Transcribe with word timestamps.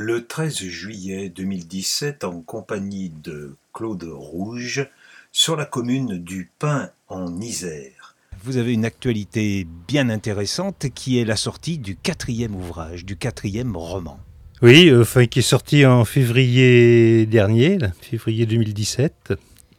Le 0.00 0.24
13 0.24 0.58
juillet 0.58 1.28
2017, 1.28 2.22
en 2.22 2.40
compagnie 2.40 3.10
de 3.24 3.56
Claude 3.74 4.04
Rouge, 4.08 4.86
sur 5.32 5.56
la 5.56 5.64
commune 5.64 6.18
du 6.18 6.52
Pin 6.60 6.90
en 7.08 7.40
Isère. 7.40 8.14
Vous 8.44 8.58
avez 8.58 8.74
une 8.74 8.84
actualité 8.84 9.66
bien 9.88 10.08
intéressante 10.08 10.86
qui 10.94 11.18
est 11.18 11.24
la 11.24 11.34
sortie 11.34 11.78
du 11.78 11.96
quatrième 11.96 12.54
ouvrage, 12.54 13.04
du 13.04 13.16
quatrième 13.16 13.76
roman. 13.76 14.20
Oui, 14.62 14.88
euh, 14.88 15.02
enfin, 15.02 15.26
qui 15.26 15.40
est 15.40 15.42
sorti 15.42 15.84
en 15.84 16.04
février 16.04 17.26
dernier, 17.26 17.78
février 18.00 18.46
2017, 18.46 19.32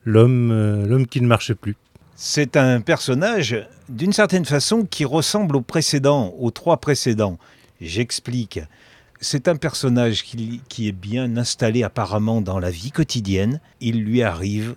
L'homme 0.04 0.52
euh, 0.52 0.86
l'homme 0.86 1.08
qui 1.08 1.22
ne 1.22 1.28
marche 1.28 1.54
plus. 1.54 1.78
C'est 2.18 2.58
un 2.58 2.82
personnage, 2.82 3.66
d'une 3.88 4.12
certaine 4.12 4.44
façon, 4.44 4.84
qui 4.84 5.06
ressemble 5.06 5.56
aux 5.56 5.62
précédents, 5.62 6.36
aux 6.38 6.52
trois 6.52 6.76
précédents. 6.76 7.40
J'explique. 7.80 8.60
C'est 9.22 9.48
un 9.48 9.58
personnage 9.58 10.24
qui, 10.24 10.62
qui, 10.70 10.88
est 10.88 10.94
bien 10.94 11.36
installé 11.36 11.84
apparemment 11.84 12.42
dans 12.42 12.60
la 12.60 12.72
vie 12.72 12.92
quotidienne. 12.92 13.60
Il 13.82 14.04
lui 14.04 14.24
arrive 14.24 14.76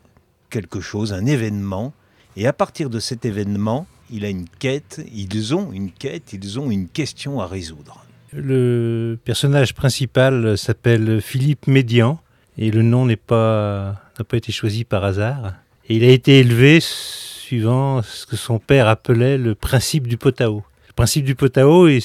quelque 0.51 0.81
chose, 0.81 1.13
un 1.13 1.27
événement, 1.27 1.93
et 2.37 2.47
à 2.47 2.53
partir 2.53 2.91
de 2.91 2.99
cet 2.99 3.25
événement, 3.25 3.87
il 4.11 4.25
a 4.25 4.29
une 4.29 4.47
quête, 4.49 5.05
ils 5.13 5.55
ont 5.55 5.73
une 5.73 5.91
quête, 5.91 6.33
ils 6.33 6.59
ont 6.59 6.71
une 6.71 6.89
question 6.89 7.41
à 7.41 7.47
résoudre. 7.47 8.05
Le 8.33 9.19
personnage 9.25 9.75
principal 9.75 10.57
s'appelle 10.57 11.21
Philippe 11.21 11.67
Médian, 11.67 12.21
et 12.59 12.71
le 12.71 12.83
nom 12.83 13.07
n'a 13.07 13.17
pas, 13.17 14.01
pas 14.29 14.37
été 14.37 14.53
choisi 14.53 14.85
par 14.85 15.05
hasard. 15.05 15.55
Et 15.89 15.97
il 15.97 16.05
a 16.05 16.11
été 16.11 16.39
élevé 16.39 16.79
suivant 16.81 18.03
ce 18.03 18.27
que 18.27 18.37
son 18.37 18.59
père 18.59 18.89
appelait 18.89 19.39
le 19.39 19.55
principe 19.55 20.07
du 20.07 20.17
potao. 20.17 20.63
Le 20.89 20.93
principe 20.95 21.25
du 21.25 21.35
potao 21.35 21.89
il 21.89 22.03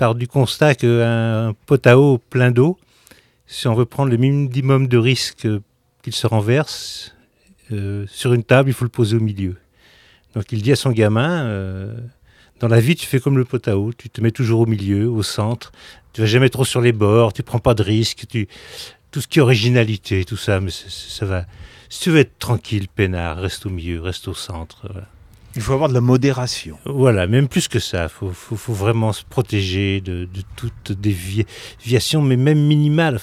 part 0.00 0.14
du 0.14 0.26
constat 0.26 0.76
qu'un 0.76 1.54
potao 1.66 2.16
plein 2.30 2.50
d'eau, 2.50 2.78
si 3.46 3.68
on 3.68 3.74
veut 3.74 3.84
prendre 3.84 4.10
le 4.10 4.16
minimum 4.16 4.88
de 4.88 4.96
risque 4.96 5.46
qu'il 6.02 6.14
se 6.14 6.26
renverse, 6.26 7.14
euh, 7.70 8.06
sur 8.08 8.32
une 8.32 8.42
table, 8.42 8.70
il 8.70 8.72
faut 8.72 8.86
le 8.86 8.90
poser 8.90 9.18
au 9.18 9.20
milieu. 9.20 9.56
Donc 10.34 10.52
il 10.52 10.62
dit 10.62 10.72
à 10.72 10.76
son 10.76 10.90
gamin, 10.90 11.44
euh, 11.44 11.94
dans 12.60 12.68
la 12.68 12.80
vie, 12.80 12.96
tu 12.96 13.06
fais 13.06 13.20
comme 13.20 13.36
le 13.36 13.44
potao, 13.44 13.92
tu 13.92 14.08
te 14.08 14.22
mets 14.22 14.30
toujours 14.30 14.60
au 14.60 14.66
milieu, 14.66 15.06
au 15.10 15.22
centre, 15.22 15.70
tu 16.14 16.22
vas 16.22 16.26
jamais 16.26 16.48
trop 16.48 16.64
sur 16.64 16.80
les 16.80 16.92
bords, 16.92 17.34
tu 17.34 17.42
prends 17.42 17.58
pas 17.58 17.74
de 17.74 17.82
risques, 17.82 18.24
tout 19.10 19.20
ce 19.20 19.28
qui 19.28 19.38
est 19.38 19.42
originalité, 19.42 20.24
tout 20.24 20.38
ça, 20.38 20.60
mais 20.60 20.70
ça 20.70 21.26
va. 21.26 21.44
Si 21.90 22.00
tu 22.00 22.10
veux 22.10 22.20
être 22.20 22.38
tranquille, 22.38 22.88
peinard, 22.88 23.36
reste 23.36 23.66
au 23.66 23.70
milieu, 23.70 24.00
reste 24.00 24.28
au 24.28 24.34
centre. 24.34 24.88
Il 25.56 25.62
faut 25.62 25.72
avoir 25.72 25.88
de 25.88 25.94
la 25.94 26.00
modération. 26.00 26.78
Voilà, 26.84 27.26
même 27.26 27.48
plus 27.48 27.66
que 27.66 27.80
ça. 27.80 28.08
Il 28.22 28.28
faut, 28.32 28.72
vraiment 28.72 29.12
se 29.12 29.24
protéger 29.24 30.00
de, 30.00 30.24
de 30.24 30.42
toute 30.54 30.92
déviation, 30.92 32.22
mais 32.22 32.36
même 32.36 32.60
minimale. 32.60 33.18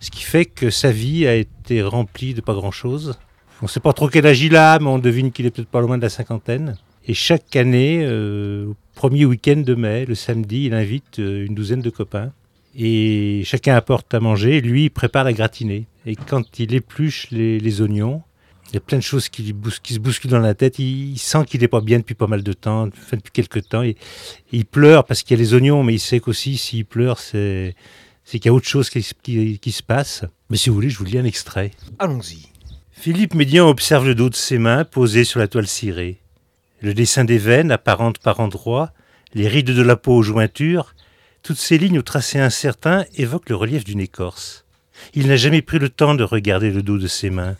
Ce 0.00 0.10
qui 0.10 0.24
fait 0.24 0.44
que 0.44 0.70
sa 0.70 0.90
vie 0.90 1.26
a 1.26 1.34
été 1.34 1.82
remplie 1.82 2.34
de 2.34 2.40
pas 2.40 2.54
grand-chose. 2.54 3.16
On 3.62 3.66
ne 3.66 3.70
sait 3.70 3.80
pas 3.80 3.92
trop 3.92 4.08
quel 4.08 4.26
âge 4.26 4.42
il 4.42 4.56
a, 4.56 4.78
mais 4.80 4.88
on 4.88 4.98
devine 4.98 5.30
qu'il 5.30 5.46
est 5.46 5.50
peut-être 5.50 5.68
pas 5.68 5.80
loin 5.80 5.96
de 5.96 6.02
la 6.02 6.08
cinquantaine. 6.08 6.76
Et 7.06 7.14
chaque 7.14 7.54
année, 7.54 8.00
euh, 8.02 8.66
au 8.66 8.76
premier 8.96 9.24
week-end 9.24 9.62
de 9.64 9.74
mai, 9.74 10.04
le 10.04 10.16
samedi, 10.16 10.64
il 10.64 10.74
invite 10.74 11.20
euh, 11.20 11.46
une 11.46 11.54
douzaine 11.54 11.80
de 11.80 11.90
copains. 11.90 12.32
Et 12.74 13.42
chacun 13.44 13.76
apporte 13.76 14.12
à 14.12 14.20
manger. 14.20 14.60
Lui, 14.60 14.84
il 14.84 14.90
prépare 14.90 15.24
la 15.24 15.32
gratinée. 15.32 15.86
Et 16.04 16.16
quand 16.16 16.58
il 16.58 16.74
épluche 16.74 17.30
les 17.30 17.80
oignons, 17.80 18.22
il 18.68 18.74
y 18.74 18.76
a 18.76 18.80
plein 18.80 18.98
de 18.98 19.02
choses 19.02 19.28
qui, 19.28 19.54
qui 19.82 19.94
se 19.94 19.98
bousculent 19.98 20.30
dans 20.30 20.38
la 20.38 20.54
tête. 20.54 20.78
Il, 20.78 21.12
il 21.12 21.18
sent 21.18 21.44
qu'il 21.46 21.60
n'est 21.60 21.68
pas 21.68 21.80
bien 21.80 21.98
depuis 21.98 22.14
pas 22.14 22.26
mal 22.26 22.42
de 22.42 22.52
temps, 22.52 22.88
enfin, 22.88 23.16
depuis 23.16 23.32
quelques 23.32 23.68
temps. 23.68 23.82
Il 24.52 24.66
pleure 24.66 25.04
parce 25.04 25.22
qu'il 25.22 25.36
y 25.36 25.40
a 25.40 25.42
les 25.42 25.54
oignons, 25.54 25.82
mais 25.82 25.94
il 25.94 26.00
sait 26.00 26.20
qu'aussi, 26.20 26.56
s'il 26.56 26.84
pleure, 26.84 27.18
c'est 27.18 27.74
qu'il 28.24 28.46
y 28.46 28.48
a 28.48 28.52
autre 28.52 28.66
chose 28.66 28.90
qui, 28.90 29.06
qui, 29.22 29.58
qui 29.58 29.72
se 29.72 29.82
passe. 29.82 30.24
Mais 30.50 30.56
si 30.56 30.68
vous 30.68 30.74
voulez, 30.74 30.90
je 30.90 30.98
vous 30.98 31.04
lis 31.04 31.18
un 31.18 31.24
extrait. 31.24 31.70
Allons-y. 31.98 32.48
Philippe 32.90 33.34
Médian 33.34 33.68
observe 33.68 34.06
le 34.06 34.14
dos 34.14 34.30
de 34.30 34.34
ses 34.34 34.58
mains 34.58 34.84
posées 34.84 35.24
sur 35.24 35.38
la 35.38 35.48
toile 35.48 35.66
cirée. 35.66 36.20
Le 36.80 36.94
dessin 36.94 37.24
des 37.24 37.38
veines 37.38 37.70
apparentes 37.70 38.18
par 38.18 38.40
endroits, 38.40 38.92
les 39.34 39.48
rides 39.48 39.70
de 39.70 39.82
la 39.82 39.96
peau 39.96 40.16
aux 40.16 40.22
jointures, 40.22 40.94
toutes 41.42 41.58
ces 41.58 41.78
lignes 41.78 41.98
au 41.98 42.02
tracé 42.02 42.40
incertain 42.40 43.04
évoquent 43.14 43.50
le 43.50 43.56
relief 43.56 43.84
d'une 43.84 44.00
écorce. 44.00 44.64
Il 45.14 45.28
n'a 45.28 45.36
jamais 45.36 45.62
pris 45.62 45.78
le 45.78 45.88
temps 45.88 46.14
de 46.14 46.24
regarder 46.24 46.70
le 46.70 46.82
dos 46.82 46.98
de 46.98 47.06
ses 47.06 47.30
mains. 47.30 47.56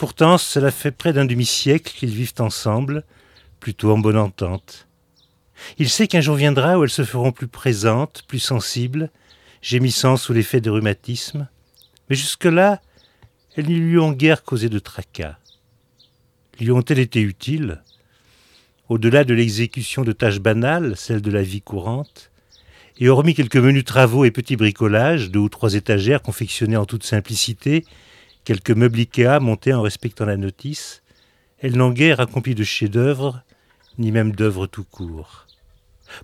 Pourtant, 0.00 0.38
cela 0.38 0.70
fait 0.70 0.92
près 0.92 1.12
d'un 1.12 1.26
demi-siècle 1.26 1.92
qu'ils 1.94 2.14
vivent 2.14 2.32
ensemble, 2.38 3.04
plutôt 3.60 3.92
en 3.92 3.98
bonne 3.98 4.16
entente. 4.16 4.88
Il 5.76 5.90
sait 5.90 6.06
qu'un 6.06 6.22
jour 6.22 6.36
viendra 6.36 6.78
où 6.78 6.84
elles 6.84 6.88
se 6.88 7.04
feront 7.04 7.32
plus 7.32 7.48
présentes, 7.48 8.22
plus 8.26 8.38
sensibles, 8.38 9.10
gémissant 9.60 10.16
sous 10.16 10.32
l'effet 10.32 10.62
de 10.62 10.70
rhumatisme. 10.70 11.48
Mais 12.08 12.16
jusque-là, 12.16 12.80
elles 13.56 13.68
ne 13.68 13.76
lui 13.76 13.98
ont 13.98 14.12
guère 14.12 14.42
causé 14.42 14.70
de 14.70 14.78
tracas. 14.78 15.36
Lui 16.58 16.70
ont-elles 16.70 16.98
été 16.98 17.20
utiles? 17.20 17.82
Au-delà 18.88 19.24
de 19.24 19.34
l'exécution 19.34 20.02
de 20.02 20.12
tâches 20.12 20.40
banales, 20.40 20.96
celles 20.96 21.20
de 21.20 21.30
la 21.30 21.42
vie 21.42 21.60
courante, 21.60 22.30
et 22.96 23.10
hormis 23.10 23.34
quelques 23.34 23.56
menus 23.56 23.84
travaux 23.84 24.24
et 24.24 24.30
petits 24.30 24.56
bricolages, 24.56 25.30
deux 25.30 25.40
ou 25.40 25.50
trois 25.50 25.74
étagères 25.74 26.22
confectionnées 26.22 26.78
en 26.78 26.86
toute 26.86 27.04
simplicité, 27.04 27.84
quelques 28.44 28.70
meubles 28.70 29.00
Ikea 29.00 29.40
montés 29.40 29.72
en 29.72 29.82
respectant 29.82 30.24
la 30.24 30.36
notice, 30.36 31.02
elles 31.58 31.76
n'ont 31.76 31.90
guère 31.90 32.20
accompli 32.20 32.54
de 32.54 32.64
chefs-d'œuvre, 32.64 33.42
ni 33.98 34.12
même 34.12 34.32
d'œuvres 34.32 34.66
tout 34.66 34.84
court. 34.84 35.46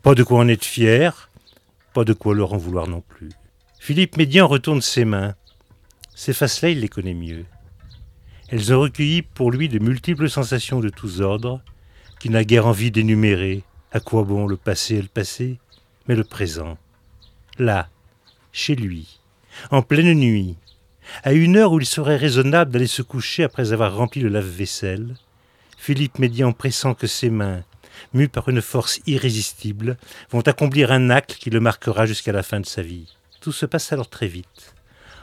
Pas 0.03 0.15
de 0.15 0.23
quoi 0.23 0.41
en 0.41 0.49
être 0.49 0.65
fier, 0.65 1.31
pas 1.93 2.05
de 2.05 2.13
quoi 2.13 2.35
leur 2.35 2.53
en 2.53 2.59
vouloir 2.59 2.89
non 2.89 3.03
plus. 3.03 3.31
Philippe 3.79 4.17
Médian 4.17 4.49
retourne 4.49 4.83
ses 4.83 5.05
mains. 5.05 5.35
Ces 6.15 6.33
faces-là, 6.33 6.71
il 6.71 6.81
les 6.81 6.89
connaît 6.89 7.15
mieux. 7.15 7.45
Elles 8.49 8.73
ont 8.73 8.81
recueilli 8.81 9.23
pour 9.23 9.51
lui 9.51 9.69
de 9.69 9.79
multiples 9.79 10.31
sensations 10.31 10.81
de 10.81 10.89
tous 10.89 11.21
ordres, 11.21 11.61
qu'il 12.19 12.33
n'a 12.33 12.45
guère 12.45 12.67
envie 12.67 12.91
d'énumérer. 12.91 13.63
À 13.93 14.01
quoi 14.01 14.25
bon 14.25 14.47
le 14.47 14.57
passé 14.57 14.97
et 14.97 15.03
le 15.03 15.09
passé, 15.09 15.59
mais 16.09 16.17
le 16.17 16.25
présent. 16.25 16.77
Là, 17.59 17.89
chez 18.53 18.75
lui, 18.75 19.21
en 19.71 19.83
pleine 19.83 20.15
nuit, 20.15 20.57
à 21.23 21.33
une 21.33 21.57
heure 21.57 21.73
où 21.73 21.81
il 21.81 21.87
serait 21.87 22.17
raisonnable 22.17 22.71
d'aller 22.71 22.87
se 22.87 23.03
coucher 23.03 23.45
après 23.45 23.73
avoir 23.73 23.95
rempli 23.95 24.21
le 24.21 24.29
lave-vaisselle, 24.29 25.15
Philippe 25.77 26.19
Médian 26.19 26.53
pressant 26.53 26.95
que 26.95 27.07
ses 27.07 27.31
mains, 27.31 27.63
mues 28.13 28.29
par 28.29 28.49
une 28.49 28.63
force 28.63 29.01
irrésistible, 29.07 29.97
vont 30.31 30.41
accomplir 30.41 30.93
un 30.93 31.11
acte 31.11 31.37
qui 31.37 31.51
le 31.51 31.61
marquera 31.61 32.07
jusqu'à 32.07 32.33
la 32.33 32.43
fin 32.43 32.61
de 32.61 32.67
sa 32.67 32.83
vie. 32.83 33.17
Tout 33.41 33.53
se 33.53 33.67
passe 33.67 33.93
alors 33.93 34.09
très 34.09 34.27
vite. 34.27 34.75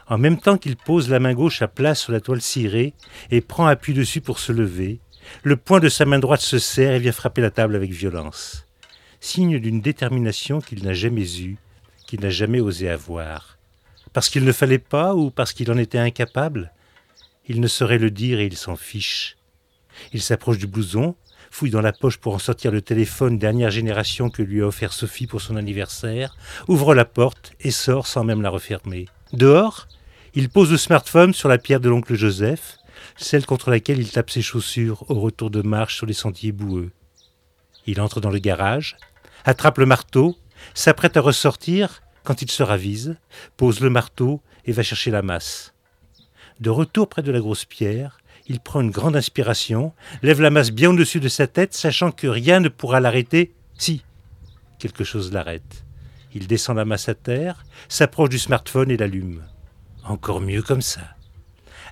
En 0.08 0.18
même 0.18 0.40
temps 0.40 0.58
qu'il 0.58 0.76
pose 0.76 1.10
la 1.10 1.20
main 1.20 1.34
gauche 1.34 1.62
à 1.62 1.68
plat 1.68 1.96
sur 1.96 2.12
la 2.12 2.20
toile 2.20 2.42
cirée 2.42 2.94
et 3.32 3.42
prend 3.42 3.68
appui 3.68 3.94
dessus 3.94 4.22
pour 4.22 4.40
se 4.40 4.52
lever, 4.52 5.00
le 5.44 5.58
poing 5.58 5.80
de 5.80 5.90
sa 5.90 6.06
main 6.06 6.20
droite 6.20 6.42
se 6.42 6.60
serre 6.60 6.94
et 6.94 7.00
vient 7.00 7.12
frapper 7.12 7.42
la 7.42 7.52
table 7.52 7.76
avec 7.76 7.92
violence. 7.92 8.66
Signe 9.20 9.60
d'une 9.60 9.82
détermination 9.82 10.60
qu'il 10.60 10.84
n'a 10.84 10.94
jamais 10.94 11.40
eue, 11.40 11.58
qu'il 12.06 12.20
n'a 12.20 12.30
jamais 12.30 12.60
osé 12.60 12.90
avoir. 12.90 13.53
Parce 14.14 14.30
qu'il 14.30 14.46
ne 14.46 14.52
fallait 14.52 14.80
pas 14.80 15.16
ou 15.16 15.32
parce 15.32 15.54
qu'il 15.54 15.72
en 15.72 15.78
était 15.78 15.98
incapable? 15.98 16.72
Il 17.48 17.60
ne 17.60 17.68
saurait 17.68 17.98
le 17.98 18.12
dire 18.12 18.40
et 18.40 18.46
il 18.46 18.56
s'en 18.56 18.76
fiche. 18.76 19.38
Il 20.14 20.22
s'approche 20.22 20.60
du 20.60 20.68
blouson, 20.68 21.16
fouille 21.52 21.72
dans 21.72 21.82
la 21.82 21.94
poche 21.94 22.18
pour 22.18 22.36
en 22.36 22.40
sortir 22.40 22.72
le 22.72 22.82
téléphone 22.82 23.38
dernière 23.38 23.72
génération 23.72 24.30
que 24.30 24.42
lui 24.42 24.62
a 24.62 24.68
offert 24.68 24.94
Sophie 24.94 25.28
pour 25.28 25.42
son 25.42 25.56
anniversaire, 25.56 26.38
ouvre 26.68 26.96
la 26.96 27.06
porte 27.06 27.54
et 27.60 27.72
sort 27.72 28.08
sans 28.08 28.24
même 28.24 28.42
la 28.42 28.50
refermer. 28.50 29.08
Dehors, 29.34 29.88
il 30.36 30.50
pose 30.50 30.72
le 30.72 30.78
smartphone 30.78 31.34
sur 31.34 31.50
la 31.50 31.58
pierre 31.58 31.80
de 31.80 31.90
l'oncle 31.90 32.16
Joseph, 32.16 32.78
celle 33.18 33.46
contre 33.46 33.72
laquelle 33.72 34.00
il 34.00 34.12
tape 34.12 34.30
ses 34.30 34.42
chaussures 34.42 35.04
au 35.10 35.20
retour 35.20 35.50
de 35.50 35.62
marche 35.62 35.96
sur 35.96 36.06
les 36.06 36.14
sentiers 36.14 36.52
boueux. 36.52 36.92
Il 37.86 38.00
entre 38.00 38.22
dans 38.22 38.30
le 38.30 38.40
garage, 38.40 38.96
attrape 39.44 39.80
le 39.80 39.86
marteau, 39.86 40.38
s'apprête 40.74 41.18
à 41.18 41.22
ressortir 41.22 42.03
quand 42.24 42.42
il 42.42 42.50
se 42.50 42.64
ravise, 42.64 43.16
pose 43.58 43.80
le 43.80 43.90
marteau 43.90 44.42
et 44.66 44.72
va 44.72 44.84
chercher 44.84 45.12
la 45.12 45.22
masse. 45.22 45.74
De 46.60 46.70
retour 46.70 47.10
près 47.10 47.22
de 47.22 47.32
la 47.32 47.40
grosse 47.40 47.66
pierre, 47.66 48.20
il 48.48 48.60
prend 48.60 48.82
une 48.82 48.92
grande 48.92 49.16
inspiration, 49.16 49.94
lève 50.22 50.42
la 50.42 50.50
masse 50.50 50.72
bien 50.72 50.92
au-dessus 50.92 51.20
de 51.20 51.30
sa 51.30 51.48
tête, 51.48 51.74
sachant 51.74 52.12
que 52.12 52.28
rien 52.28 52.60
ne 52.60 52.70
pourra 52.70 53.00
l'arrêter. 53.00 53.54
Si, 53.78 54.04
quelque 54.80 55.04
chose 55.04 55.32
l'arrête. 55.32 55.86
Il 56.34 56.48
descend 56.48 56.78
la 56.78 56.86
masse 56.86 57.10
à 57.10 57.16
terre, 57.16 57.64
s'approche 57.88 58.30
du 58.30 58.40
smartphone 58.40 58.92
et 58.92 58.98
l'allume. 58.98 59.44
Encore 60.04 60.42
mieux 60.42 60.62
comme 60.62 60.82
ça. 60.82 61.16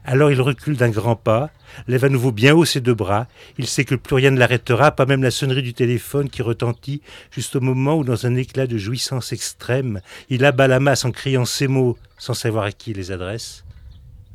Alors 0.03 0.31
il 0.31 0.41
recule 0.41 0.77
d'un 0.77 0.89
grand 0.89 1.15
pas, 1.15 1.51
lève 1.87 2.03
à 2.03 2.09
nouveau 2.09 2.31
bien 2.31 2.55
haut 2.55 2.65
ses 2.65 2.81
deux 2.81 2.95
bras. 2.95 3.27
Il 3.59 3.67
sait 3.67 3.85
que 3.85 3.93
plus 3.93 4.15
rien 4.15 4.31
ne 4.31 4.39
l'arrêtera, 4.39 4.91
pas 4.91 5.05
même 5.05 5.21
la 5.21 5.29
sonnerie 5.29 5.61
du 5.61 5.75
téléphone 5.75 6.29
qui 6.29 6.41
retentit 6.41 7.01
juste 7.29 7.55
au 7.55 7.61
moment 7.61 7.95
où, 7.95 8.03
dans 8.03 8.25
un 8.25 8.35
éclat 8.35 8.65
de 8.65 8.77
jouissance 8.77 9.31
extrême, 9.31 10.01
il 10.29 10.43
abat 10.43 10.67
la 10.67 10.79
masse 10.79 11.05
en 11.05 11.11
criant 11.11 11.45
ces 11.45 11.67
mots 11.67 11.97
sans 12.17 12.33
savoir 12.33 12.63
à 12.65 12.71
qui 12.71 12.91
il 12.91 12.97
les 12.97 13.11
adresse. 13.11 13.63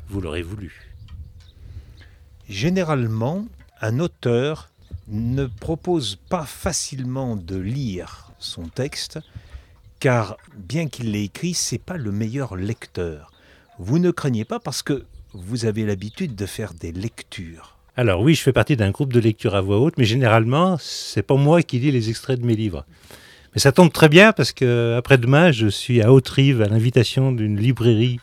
Vous 0.07 0.21
l'aurez 0.21 0.41
voulu. 0.41 0.93
Généralement, 2.47 3.45
un 3.81 3.99
auteur 3.99 4.69
ne 5.09 5.45
propose 5.47 6.17
pas 6.29 6.45
facilement 6.45 7.35
de 7.35 7.57
lire 7.57 8.31
son 8.39 8.63
texte. 8.69 9.19
car 9.99 10.37
bien 10.55 10.87
qu'il 10.87 11.11
l'ait 11.11 11.25
écrit, 11.25 11.53
c'est 11.53 11.77
pas 11.77 11.97
le 11.97 12.11
meilleur 12.11 12.55
lecteur. 12.55 13.31
Vous 13.79 13.99
ne 13.99 14.11
craignez 14.11 14.45
pas 14.45 14.59
parce 14.59 14.83
que 14.83 15.05
vous 15.43 15.65
avez 15.65 15.85
l'habitude 15.85 16.35
de 16.35 16.45
faire 16.45 16.73
des 16.73 16.91
lectures. 16.91 17.77
Alors 17.95 18.21
oui, 18.21 18.35
je 18.35 18.41
fais 18.41 18.53
partie 18.53 18.77
d'un 18.77 18.91
groupe 18.91 19.11
de 19.11 19.19
lecture 19.19 19.55
à 19.55 19.61
voix 19.61 19.79
haute, 19.79 19.95
mais 19.97 20.05
généralement, 20.05 20.77
c'est 20.79 21.23
pas 21.23 21.35
moi 21.35 21.63
qui 21.63 21.79
lis 21.79 21.91
les 21.91 22.09
extraits 22.09 22.39
de 22.39 22.45
mes 22.45 22.55
livres. 22.55 22.85
Mais 23.55 23.59
ça 23.59 23.71
tombe 23.71 23.91
très 23.91 24.07
bien 24.07 24.33
parce 24.33 24.51
que 24.51 24.95
après-demain, 24.95 25.51
je 25.51 25.67
suis 25.67 26.03
à 26.03 26.13
Haute-Rive 26.13 26.61
à 26.61 26.67
l'invitation 26.67 27.31
d'une 27.31 27.57
librairie 27.59 28.19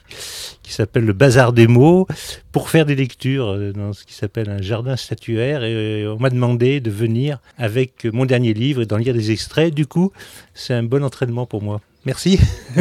qui 0.62 0.72
s'appelle 0.72 1.04
le 1.04 1.12
Bazar 1.12 1.52
des 1.52 1.66
mots 1.66 2.06
pour 2.52 2.70
faire 2.70 2.86
des 2.86 2.94
lectures 2.94 3.48
euh, 3.48 3.72
dans 3.72 3.92
ce 3.92 4.04
qui 4.04 4.14
s'appelle 4.14 4.48
un 4.48 4.62
jardin 4.62 4.96
statuaire 4.96 5.64
et 5.64 6.06
on 6.06 6.18
m'a 6.18 6.30
demandé 6.30 6.80
de 6.80 6.90
venir 6.90 7.40
avec 7.58 8.04
mon 8.04 8.26
dernier 8.26 8.54
livre 8.54 8.82
et 8.82 8.86
d'en 8.86 8.96
lire 8.96 9.12
des 9.12 9.32
extraits. 9.32 9.74
Du 9.74 9.86
coup, 9.86 10.12
c'est 10.54 10.74
un 10.74 10.84
bon 10.84 11.02
entraînement 11.02 11.46
pour 11.46 11.62
moi. 11.62 11.80
Merci. 12.06 12.38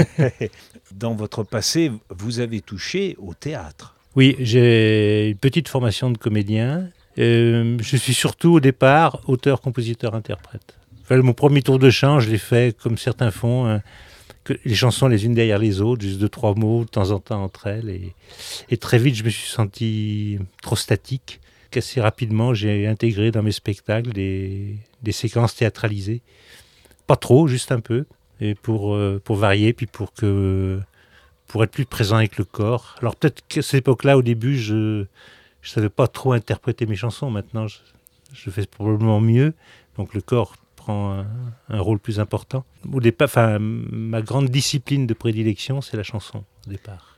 Dans 0.94 1.15
votre 1.15 1.44
passé, 1.44 1.91
vous 2.15 2.39
avez 2.39 2.62
touché 2.62 3.15
au 3.18 3.33
théâtre. 3.33 3.92
Oui, 4.15 4.36
j'ai 4.39 5.30
une 5.30 5.38
petite 5.38 5.68
formation 5.68 6.12
de 6.12 6.18
comédien. 6.18 6.89
Euh, 7.18 7.77
je 7.81 7.98
suis 7.98 8.13
surtout 8.13 8.54
au 8.54 8.60
départ 8.60 9.21
auteur, 9.27 9.60
compositeur, 9.62 10.13
interprète. 10.13 10.77
Mon 11.10 11.33
premier 11.33 11.62
tour 11.62 11.80
de 11.80 11.89
chant, 11.89 12.19
je 12.19 12.30
l'ai 12.30 12.38
fait 12.38 12.75
comme 12.77 12.98
certains 12.98 13.30
font, 13.30 13.68
hein, 13.68 13.81
les 14.65 14.75
chansons 14.75 15.07
les 15.07 15.25
unes 15.25 15.33
derrière 15.33 15.60
les 15.60 15.81
autres, 15.81 16.01
juste 16.01 16.19
deux, 16.19 16.30
trois 16.30 16.56
mots 16.56 16.86
de 16.86 16.89
temps 16.89 17.12
en 17.12 17.19
temps 17.19 17.44
entre 17.44 17.68
elles. 17.68 18.13
Et, 18.69 18.77
très 18.77 18.98
vite, 18.98 19.15
je 19.15 19.24
me 19.24 19.30
suis 19.30 19.50
senti 19.50 20.39
trop 20.62 20.75
statique. 20.75 21.39
Assez 21.75 22.01
rapidement, 22.01 22.54
j'ai 22.54 22.86
intégré 22.86 23.31
dans 23.31 23.42
mes 23.42 23.51
spectacles 23.51 24.13
des, 24.13 24.77
séquences 25.12 25.56
théâtralisées. 25.56 26.21
Pas 27.07 27.15
trop, 27.15 27.48
juste 27.48 27.71
un 27.71 27.80
peu. 27.80 28.06
Et 28.42 28.54
pour, 28.54 28.94
euh, 28.94 29.19
pour 29.24 29.38
varier, 29.38 29.74
puis 29.74 29.88
pour 29.88 30.13
que 30.13 30.80
pour 31.47 31.63
être 31.63 31.71
plus 31.71 31.85
présent 31.85 32.17
avec 32.17 32.37
le 32.37 32.45
corps. 32.45 32.95
Alors 32.99 33.15
peut-être 33.15 33.45
qu'à 33.47 33.61
cette 33.61 33.79
époque-là, 33.79 34.17
au 34.17 34.21
début, 34.21 34.57
je 34.57 34.73
ne 35.01 35.05
savais 35.61 35.89
pas 35.89 36.07
trop 36.07 36.33
interpréter 36.33 36.85
mes 36.85 36.95
chansons. 36.95 37.29
Maintenant, 37.29 37.67
je, 37.67 37.77
je 38.33 38.49
fais 38.49 38.65
probablement 38.65 39.21
mieux. 39.21 39.53
Donc 39.97 40.13
le 40.13 40.21
corps 40.21 40.55
prend 40.75 41.25
un, 41.69 41.79
rôle 41.79 41.99
plus 41.99 42.19
important. 42.19 42.65
Au 42.91 42.99
départ, 42.99 43.27
enfin, 43.27 43.57
ma 43.59 44.21
grande 44.21 44.49
discipline 44.49 45.07
de 45.07 45.13
prédilection, 45.13 45.81
c'est 45.81 45.97
la 45.97 46.03
chanson 46.03 46.43
au 46.67 46.69
départ. 46.69 47.17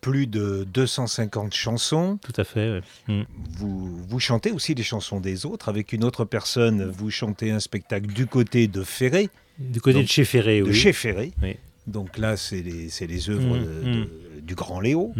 Plus 0.00 0.26
de 0.26 0.64
250 0.72 1.54
chansons. 1.54 2.18
Tout 2.22 2.38
à 2.40 2.44
fait. 2.44 2.80
Mm. 3.08 3.22
Vous, 3.58 3.96
vous 4.06 4.20
chantez 4.20 4.52
aussi 4.52 4.74
des 4.74 4.82
chansons 4.82 5.20
des 5.20 5.44
autres 5.44 5.68
avec 5.68 5.92
une 5.92 6.04
autre 6.04 6.24
personne. 6.24 6.84
Vous 6.84 7.10
chantez 7.10 7.50
un 7.50 7.60
spectacle 7.60 8.06
du 8.06 8.26
côté 8.26 8.68
de 8.68 8.82
Ferré. 8.84 9.28
Du 9.58 9.80
côté 9.80 10.02
de 10.02 10.08
chez 10.08 10.24
Ferré, 10.24 10.62
oui. 10.62 10.68
De 10.68 10.72
chez 10.72 10.92
Ferré. 10.92 11.32
Oui. 11.42 11.56
Donc 11.88 12.18
là, 12.18 12.36
c'est 12.36 12.60
les, 12.60 12.88
les, 13.06 13.30
œuvres 13.30 13.56
mm, 13.56 13.64
de, 13.64 14.00
mm. 14.00 14.06
du 14.42 14.54
grand 14.54 14.80
Léo. 14.80 15.14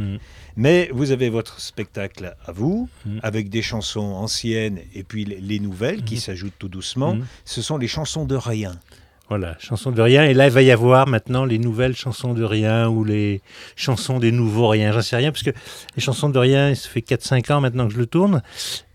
Mais 0.57 0.91
vous 0.93 1.13
avez 1.13 1.31
votre 1.31 1.61
spectacle 1.61 2.35
à 2.45 2.53
vous, 2.53 2.89
mm. 3.07 3.19
avec 3.23 3.49
des 3.49 3.63
chansons 3.63 4.01
anciennes 4.01 4.81
et 4.95 5.05
puis 5.05 5.25
les, 5.25 5.61
nouvelles 5.61 6.03
qui 6.03 6.17
mm. 6.17 6.19
s'ajoutent 6.19 6.59
tout 6.59 6.69
doucement. 6.69 7.15
Mm. 7.15 7.27
Ce 7.45 7.63
sont 7.63 7.79
les 7.79 7.89
chansons 7.89 8.25
de 8.25 8.35
rien. 8.35 8.73
Voilà, 9.29 9.57
chansons 9.61 9.93
de 9.93 10.01
rien. 10.01 10.25
Et 10.25 10.35
là, 10.35 10.47
il 10.47 10.53
va 10.53 10.63
y 10.63 10.71
avoir 10.71 11.07
maintenant 11.07 11.45
les 11.45 11.59
nouvelles 11.59 11.95
chansons 11.95 12.33
de 12.33 12.43
rien 12.43 12.89
ou 12.89 13.05
les 13.05 13.43
chansons 13.77 14.19
des 14.19 14.33
nouveaux 14.33 14.69
rien. 14.69 14.91
J'en 14.91 15.03
sais 15.03 15.17
rien, 15.17 15.31
parce 15.31 15.43
que 15.43 15.51
les 15.97 16.03
chansons 16.03 16.31
de 16.31 16.39
rien, 16.39 16.75
ça 16.75 16.89
fait 16.89 17.01
4-5 17.01 17.53
ans 17.53 17.61
maintenant 17.61 17.87
que 17.87 17.93
je 17.93 17.99
le 17.99 18.07
tourne. 18.07 18.43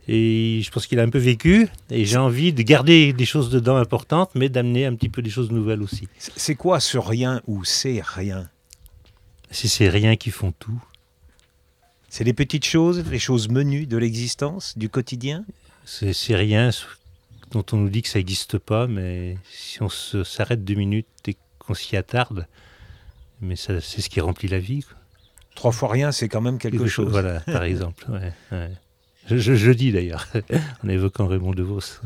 Et 0.07 0.61
je 0.63 0.71
pense 0.71 0.85
qu'il 0.87 0.99
a 0.99 1.03
un 1.03 1.09
peu 1.09 1.19
vécu. 1.19 1.67
Et 1.89 2.05
j'ai 2.05 2.17
envie 2.17 2.53
de 2.53 2.61
garder 2.61 3.13
des 3.13 3.25
choses 3.25 3.49
dedans 3.49 3.77
importantes, 3.77 4.31
mais 4.35 4.49
d'amener 4.49 4.85
un 4.85 4.95
petit 4.95 5.09
peu 5.09 5.21
des 5.21 5.29
choses 5.29 5.51
nouvelles 5.51 5.81
aussi. 5.81 6.07
C'est 6.17 6.55
quoi 6.55 6.79
ce 6.79 6.97
rien 6.97 7.41
ou 7.47 7.63
c'est 7.63 8.01
rien? 8.03 8.49
C'est 9.51 9.67
ces 9.67 9.89
rien 9.89 10.15
qui 10.15 10.31
font 10.31 10.51
tout. 10.51 10.81
C'est 12.09 12.23
les 12.23 12.33
petites 12.33 12.65
choses, 12.65 13.03
les 13.09 13.19
choses 13.19 13.49
menues 13.49 13.87
de 13.87 13.97
l'existence, 13.97 14.77
du 14.77 14.89
quotidien? 14.89 15.45
C'est 15.85 16.35
rien 16.35 16.69
dont 17.51 17.65
on 17.71 17.77
nous 17.77 17.89
dit 17.89 18.01
que 18.01 18.09
ça 18.09 18.19
n'existe 18.19 18.57
pas, 18.57 18.87
mais 18.87 19.37
si 19.51 19.81
on 19.81 19.89
s'arrête 19.89 20.63
deux 20.63 20.75
minutes 20.75 21.07
et 21.27 21.35
qu'on 21.59 21.73
s'y 21.73 21.95
attarde, 21.95 22.47
mais 23.41 23.55
c'est 23.55 23.79
ce 23.79 24.09
qui 24.09 24.21
remplit 24.21 24.47
la 24.47 24.59
vie. 24.59 24.83
Trois 25.55 25.71
fois 25.71 25.89
rien, 25.89 26.11
c'est 26.11 26.29
quand 26.29 26.41
même 26.41 26.57
quelque, 26.57 26.87
chose. 26.87 27.09
Voilà, 27.09 27.41
par 27.41 27.63
exemple. 27.63 28.05
Je, 29.29 29.71
dis 29.71 29.91
d'ailleurs, 29.91 30.27
en 30.83 30.89
évoquant 30.89 31.27
Raymond 31.27 31.53
DeVos. 31.53 32.01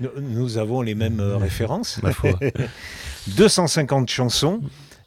Nous, 0.00 0.10
nous, 0.20 0.58
avons 0.58 0.82
les 0.82 0.94
mêmes 0.94 1.20
euh, 1.20 1.36
références. 1.36 2.02
Ma 2.02 2.12
foi. 2.12 2.38
250 3.36 4.08
chansons. 4.08 4.60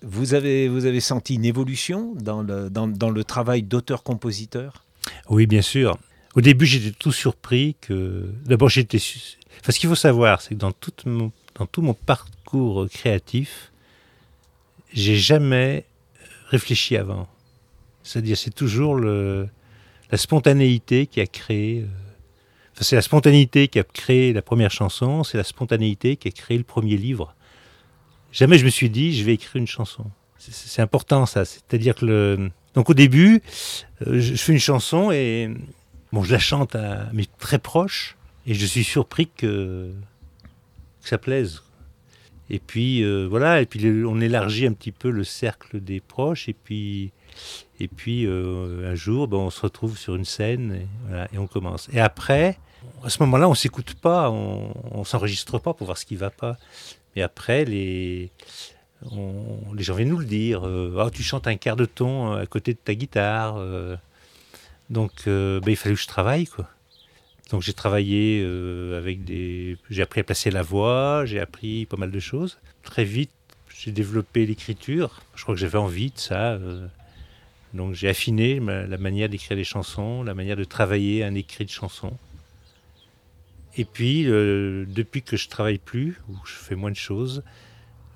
Vous 0.03 0.33
avez, 0.33 0.67
vous 0.67 0.85
avez 0.85 0.99
senti 0.99 1.35
une 1.35 1.45
évolution 1.45 2.13
dans 2.15 2.41
le, 2.41 2.69
dans, 2.69 2.87
dans 2.87 3.09
le 3.09 3.23
travail 3.23 3.63
d'auteur-compositeur? 3.63 4.83
Oui, 5.29 5.47
bien 5.47 5.61
sûr. 5.61 5.97
Au 6.35 6.41
début, 6.41 6.65
j'étais 6.65 6.95
tout 6.97 7.11
surpris 7.11 7.75
que. 7.81 8.29
D'abord, 8.45 8.69
j'étais. 8.69 8.99
Enfin, 9.61 9.71
ce 9.71 9.79
qu'il 9.79 9.89
faut 9.89 9.95
savoir, 9.95 10.41
c'est 10.41 10.55
que 10.55 10.59
dans, 10.59 10.71
tout 10.71 10.93
mon, 11.05 11.31
dans 11.55 11.65
tout 11.65 11.81
mon 11.81 11.95
parcours 11.95 12.87
créatif, 12.89 13.71
j'ai 14.93 15.15
jamais 15.15 15.85
réfléchi 16.49 16.95
avant. 16.95 17.27
C'est-à-dire, 18.03 18.37
c'est 18.37 18.53
toujours 18.53 18.95
le, 18.95 19.49
la 20.11 20.17
spontanéité 20.17 21.07
qui 21.07 21.21
a 21.21 21.27
créé. 21.27 21.81
Euh, 21.81 22.81
c'est 22.81 22.95
la 22.95 23.01
spontanéité 23.01 23.67
qui 23.67 23.79
a 23.79 23.83
créé 23.83 24.33
la 24.33 24.43
première 24.43 24.69
chanson, 24.71 25.23
c'est 25.23 25.37
la 25.37 25.43
spontanéité 25.43 26.15
qui 26.15 26.27
a 26.27 26.31
créé 26.31 26.57
le 26.57 26.63
premier 26.63 26.95
livre 26.95 27.33
jamais 28.31 28.57
je 28.57 28.65
me 28.65 28.69
suis 28.69 28.89
dit, 28.89 29.15
je 29.17 29.23
vais 29.23 29.33
écrire 29.33 29.55
une 29.55 29.67
chanson. 29.67 30.05
C'est 30.37 30.81
important 30.81 31.25
ça. 31.25 31.45
C'est-à-dire 31.45 31.95
que 31.95 32.05
le... 32.05 32.51
Donc 32.75 32.89
au 32.89 32.93
début, 32.93 33.41
euh, 34.05 34.19
je 34.19 34.35
fais 34.35 34.53
une 34.53 34.59
chanson 34.59 35.11
et 35.11 35.49
bon, 36.13 36.23
je 36.23 36.31
la 36.31 36.39
chante 36.39 36.75
à 36.75 37.09
mes 37.11 37.25
très 37.39 37.57
proches 37.57 38.15
et 38.45 38.53
je 38.53 38.65
suis 38.65 38.83
surpris 38.83 39.27
que, 39.35 39.91
ça 41.01 41.17
plaise. 41.17 41.63
Et 42.49 42.59
puis 42.59 43.03
euh, 43.03 43.25
voilà, 43.25 43.61
et 43.61 43.65
puis 43.65 44.03
on 44.05 44.21
élargit 44.21 44.67
un 44.67 44.73
petit 44.73 44.91
peu 44.91 45.09
le 45.09 45.23
cercle 45.23 45.81
des 45.81 45.99
proches 45.99 46.47
et 46.47 46.53
puis 46.53 47.11
et 47.79 47.87
puis 47.87 48.25
euh, 48.25 48.91
un 48.91 48.95
jour, 48.95 49.27
ben, 49.27 49.37
on 49.37 49.49
se 49.49 49.61
retrouve 49.61 49.97
sur 49.97 50.15
une 50.15 50.25
scène 50.25 50.87
et, 51.31 51.37
on 51.37 51.47
commence. 51.47 51.89
Et 51.93 51.99
après, 51.99 52.57
à 53.03 53.09
ce 53.09 53.21
moment-là, 53.23 53.47
on 53.47 53.53
s'écoute 53.53 53.93
pas, 53.93 54.31
on, 54.31 54.73
on 54.91 55.03
s'enregistre 55.03 55.59
pas 55.59 55.73
pour 55.73 55.85
voir 55.85 55.97
ce 55.97 56.05
qui 56.05 56.15
va 56.15 56.29
pas. 56.29 56.57
Et 57.15 57.21
après, 57.21 57.65
les, 57.65 58.31
les 59.75 59.83
gens 59.83 59.95
viennent 59.95 60.09
nous 60.09 60.17
le 60.17 60.25
dire. 60.25 60.63
oh, 60.63 61.09
tu 61.11 61.23
chantes 61.23 61.47
un 61.47 61.55
quart 61.55 61.75
de 61.75 61.85
ton 61.85 62.33
euh, 62.33 62.41
à 62.41 62.45
côté 62.45 62.73
de 62.73 62.79
ta 62.79 62.95
guitare. 62.95 63.57
Euh. 63.57 63.95
donc, 64.89 65.11
ben, 65.25 65.61
il 65.67 65.75
fallait 65.75 65.95
que 65.95 66.01
je 66.01 66.07
travaille, 66.07 66.45
quoi. 66.45 66.67
Donc, 67.51 67.61
j'ai 67.61 67.73
travaillé 67.73 68.43
avec 68.97 69.23
des. 69.23 69.77
J'ai 69.89 70.01
appris 70.01 70.19
à 70.19 70.23
placer 70.23 70.51
la 70.51 70.63
voix, 70.63 71.25
j'ai 71.25 71.39
appris 71.39 71.85
pas 71.85 71.95
mal 71.95 72.11
de 72.11 72.19
choses. 72.19 72.57
Très 72.83 73.05
vite, 73.05 73.31
j'ai 73.69 73.91
développé 73.91 74.45
l'écriture. 74.45 75.21
Je 75.35 75.43
crois 75.43 75.55
que 75.55 75.61
j'avais 75.61 75.77
envie 75.77 76.11
de 76.11 76.19
ça. 76.19 76.59
Donc, 77.73 77.93
j'ai 77.93 78.09
affiné 78.09 78.59
la 78.59 78.97
manière 78.97 79.29
d'écrire 79.29 79.57
des 79.57 79.63
chansons, 79.63 80.23
la 80.23 80.33
manière 80.33 80.55
de 80.55 80.63
travailler 80.63 81.23
un 81.23 81.35
écrit 81.35 81.65
de 81.65 81.69
chansons. 81.69 82.17
Et 83.77 83.85
puis, 83.85 84.25
euh, 84.27 84.85
depuis 84.87 85.21
que 85.21 85.37
je 85.37 85.47
travaille 85.49 85.77
plus, 85.77 86.19
ou 86.29 86.33
je 86.45 86.53
fais 86.53 86.75
moins 86.75 86.89
de 86.89 86.95
choses, 86.95 87.43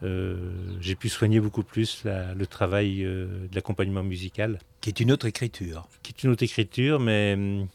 euh, 0.03 0.35
j'ai 0.79 0.95
pu 0.95 1.07
soigner 1.07 1.39
beaucoup 1.39 1.61
plus 1.61 2.03
le 2.05 2.45
travail 2.45 3.03
euh, 3.03 3.47
de 3.47 3.55
l'accompagnement 3.55 4.03
musical. 4.03 4.57
Qui 4.81 4.89
est 4.89 4.99
une 4.99 5.11
autre 5.11 5.27
écriture. 5.27 5.87
Qui 6.01 6.13
est 6.13 6.23
une 6.23 6.31
autre 6.31 6.41
écriture, 6.41 6.99
mais 6.99 7.33
hum, 7.35 7.67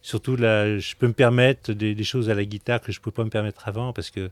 surtout 0.00 0.36
là, 0.36 0.78
je 0.78 0.94
peux 0.94 1.08
me 1.08 1.12
permettre 1.12 1.72
des, 1.72 2.04
choses 2.04 2.30
à 2.30 2.34
la 2.34 2.44
guitare 2.44 2.80
que 2.80 2.92
je 2.92 3.00
ne 3.00 3.02
pouvais 3.02 3.14
pas 3.16 3.24
me 3.24 3.30
permettre 3.30 3.66
avant, 3.66 3.92
parce 3.92 4.10
que 4.10 4.30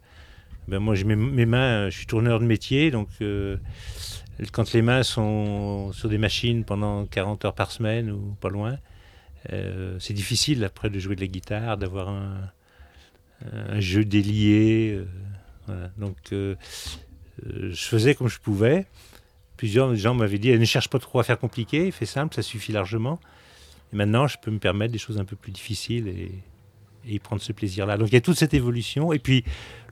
ben, 0.68 0.78
moi, 0.78 0.94
j'ai 0.94 1.04
mes, 1.04 1.16
mes, 1.16 1.46
mains, 1.46 1.90
je 1.90 1.96
suis 1.96 2.06
tourneur 2.06 2.38
de 2.38 2.44
métier, 2.44 2.92
donc 2.92 3.08
quand 4.53 4.73
les 4.73 4.83
mains 4.83 5.03
sont 5.03 5.93
sur 5.93 6.09
des 6.09 6.19
machines 6.19 6.65
pendant 6.65 7.07
40 7.07 7.45
heures 7.45 7.55
par 7.55 7.71
semaine 7.71 8.11
ou 8.11 8.37
pas 8.41 8.49
loin, 8.49 8.79
c'est 9.99 10.15
difficile 10.15 10.65
après 10.65 10.91
de 10.91 10.99
jouer 10.99 11.17
de 11.17 11.21
la 11.21 11.27
guitare, 11.27 11.77
d'avoir 11.77 12.09
un 12.09 13.81
jeu 13.81 14.05
délié. 14.05 15.05
Euh, 15.69 15.89
Donc, 15.97 16.17
euh, 16.33 16.55
euh, 17.47 17.71
je 17.73 17.85
faisais 17.85 18.15
comme 18.15 18.29
je 18.29 18.39
pouvais. 18.39 18.87
Plusieurs 19.57 19.95
gens 19.95 20.15
m'avaient 20.15 20.39
dit 20.39 20.51
ne 20.51 20.65
cherche 20.65 20.89
pas 20.89 20.99
trop 20.99 21.21
à 21.21 21.23
faire 21.23 21.39
compliqué, 21.39 21.91
fais 21.91 22.07
simple, 22.07 22.35
ça 22.35 22.43
suffit 22.43 22.73
largement. 22.73 23.21
Et 23.93 23.97
maintenant, 23.97 24.27
je 24.27 24.39
peux 24.41 24.51
me 24.51 24.59
permettre 24.59 24.93
des 24.93 24.99
choses 24.99 25.19
un 25.19 25.25
peu 25.25 25.37
plus 25.37 25.53
difficiles 25.53 26.09
et, 26.09 26.33
y 27.05 27.19
prendre 27.19 27.43
ce 27.43 27.53
plaisir-là. 27.53 27.97
Donc, 27.97 28.09
il 28.09 28.15
y 28.15 28.17
a 28.17 28.21
toute 28.21 28.39
cette 28.39 28.55
évolution. 28.55 29.12
Et 29.12 29.19
puis, 29.19 29.45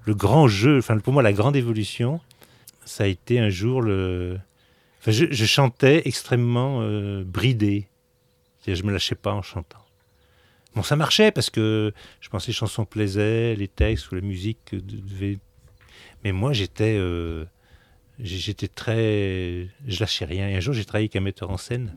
le 0.07 0.15
grand 0.15 0.49
jeu, 0.49 0.79
enfin, 0.79 0.99
pour 0.99 1.13
moi, 1.13 1.23
la 1.23 1.33
grande 1.33 1.57
évolution, 1.57 2.21
ça 2.85 3.05
a 3.05 3.07
été 3.07 3.39
un 3.39 3.51
jour 3.51 3.83
le. 3.83 4.39
Enfin, 5.01 5.13
je, 5.13 5.45
chantais 5.45 6.03
extrêmement 6.05 6.83
bridé. 7.23 7.89
Je 8.67 8.83
me 8.83 8.93
lâchais 8.93 9.15
pas 9.15 9.33
en 9.33 9.43
chantant. 9.43 9.85
Bon, 10.75 10.83
ça 10.83 10.95
marchait 10.95 11.33
parce 11.33 11.51
que 11.51 11.93
je 12.21 12.29
pensais 12.29 12.47
que 12.47 12.51
les 12.51 12.55
chansons 12.55 12.85
plaisaient, 12.85 13.57
les 13.57 13.69
textes 13.69 14.13
ou 14.13 14.15
la 14.15 14.21
musique 14.21 14.73
devaient. 14.73 15.39
Mais 16.23 16.33
moi, 16.33 16.53
j'étais. 16.53 16.97
Euh, 16.97 17.45
j'étais 18.21 18.69
très. 18.69 19.69
Je 19.87 20.01
lâchais 20.01 20.25
rien. 20.25 20.49
Et 20.49 20.55
un 20.55 20.61
jour, 20.61 20.75
j'ai 20.75 20.85
travaillé 20.85 21.05
avec 21.05 21.17
un 21.17 21.21
metteur 21.21 21.51
en 21.51 21.57
scène. 21.57 21.97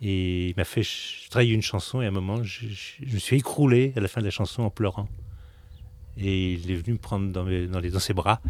Et 0.00 0.48
il 0.48 0.54
m'a 0.56 0.64
fait 0.64 0.86
travailler 1.30 1.54
une 1.54 1.62
chanson. 1.62 2.02
Et 2.02 2.04
à 2.04 2.08
un 2.08 2.12
moment, 2.12 2.42
je, 2.42 2.66
me 3.12 3.18
suis 3.18 3.36
écroulé 3.36 3.92
à 3.96 4.00
la 4.00 4.08
fin 4.08 4.20
de 4.20 4.26
la 4.26 4.30
chanson 4.30 4.62
en 4.62 4.70
pleurant. 4.70 5.08
Et 6.18 6.52
il 6.52 6.70
est 6.70 6.74
venu 6.74 6.94
me 6.94 6.98
prendre 6.98 7.32
dans 7.32 8.00
ses 8.00 8.12
bras. 8.12 8.42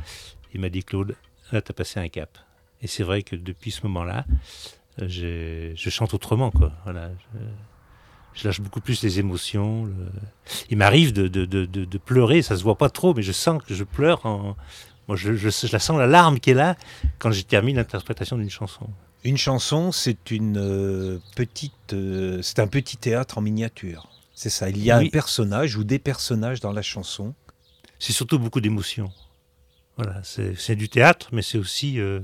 Il 0.55 0.61
m'a 0.61 0.69
dit 0.69 0.83
Claude, 0.83 1.14
là, 1.52 1.61
tu 1.62 1.71
as 1.71 1.75
passé 1.75 2.00
un 2.00 2.09
cap. 2.09 2.38
Et 2.83 2.87
c'est 2.87 3.02
vrai 3.02 3.23
que 3.23 3.37
depuis 3.37 3.71
ce 3.71 3.83
moment-là, 3.87 4.25
je 4.99 5.75
chante 5.90 6.14
autrement. 6.14 6.50
Quoi. 6.50 6.73
Voilà, 6.85 7.11
je, 8.35 8.47
lâche 8.47 8.61
beaucoup 8.61 8.81
plus 8.81 9.02
les 9.02 9.19
émotions. 9.19 9.88
Il 10.71 10.78
m'arrive 10.78 11.12
de, 11.12 11.26
de, 11.26 11.45
de, 11.45 11.64
de, 11.64 11.99
pleurer, 11.99 12.43
ça 12.43 12.57
se 12.57 12.62
voit 12.62 12.78
pas 12.78 12.90
trop, 12.90 13.14
mais 13.14 13.23
je 13.23 13.33
sens 13.33 13.62
que 13.62 13.75
je 13.75 13.85
pleure 13.85 14.25
en, 14.26 14.57
moi, 15.09 15.17
je, 15.17 15.31
la 15.73 15.78
sens 15.78 15.99
la 15.99 16.07
larme 16.07 16.38
qui 16.38 16.50
est 16.50 16.55
là 16.55 16.76
quand 17.19 17.33
je 17.33 17.40
termine 17.43 17.76
l'interprétation 17.76 18.37
d'une 18.37 18.50
chanson. 18.50 18.88
Une 19.25 19.38
chanson, 19.38 19.90
c'est 19.90 20.31
une 20.31 20.59
euh, 20.59 21.19
petite, 21.35 21.95
euh, 21.95 22.40
c'est 22.43 22.61
un 22.61 22.67
petit 22.67 22.99
théâtre 22.99 23.38
en 23.38 23.40
miniature. 23.40 24.11
C'est 24.35 24.50
ça. 24.50 24.69
Il 24.69 24.78
y 24.85 24.90
a 24.90 24.99
un 24.99 25.09
personnage 25.09 25.76
ou 25.76 25.83
des 25.83 25.99
personnages 25.99 26.61
dans 26.61 26.73
la 26.73 26.83
chanson. 26.83 27.35
C'est 27.99 28.12
surtout 28.12 28.38
beaucoup 28.38 28.61
d'émotions. 28.61 29.11
Voilà, 29.99 30.23
c'est 30.23 30.76
du 30.76 30.88
théâtre, 30.88 31.28
mais 31.33 31.43
c'est 31.43 31.59
aussi. 31.59 32.00
Euh, 32.00 32.21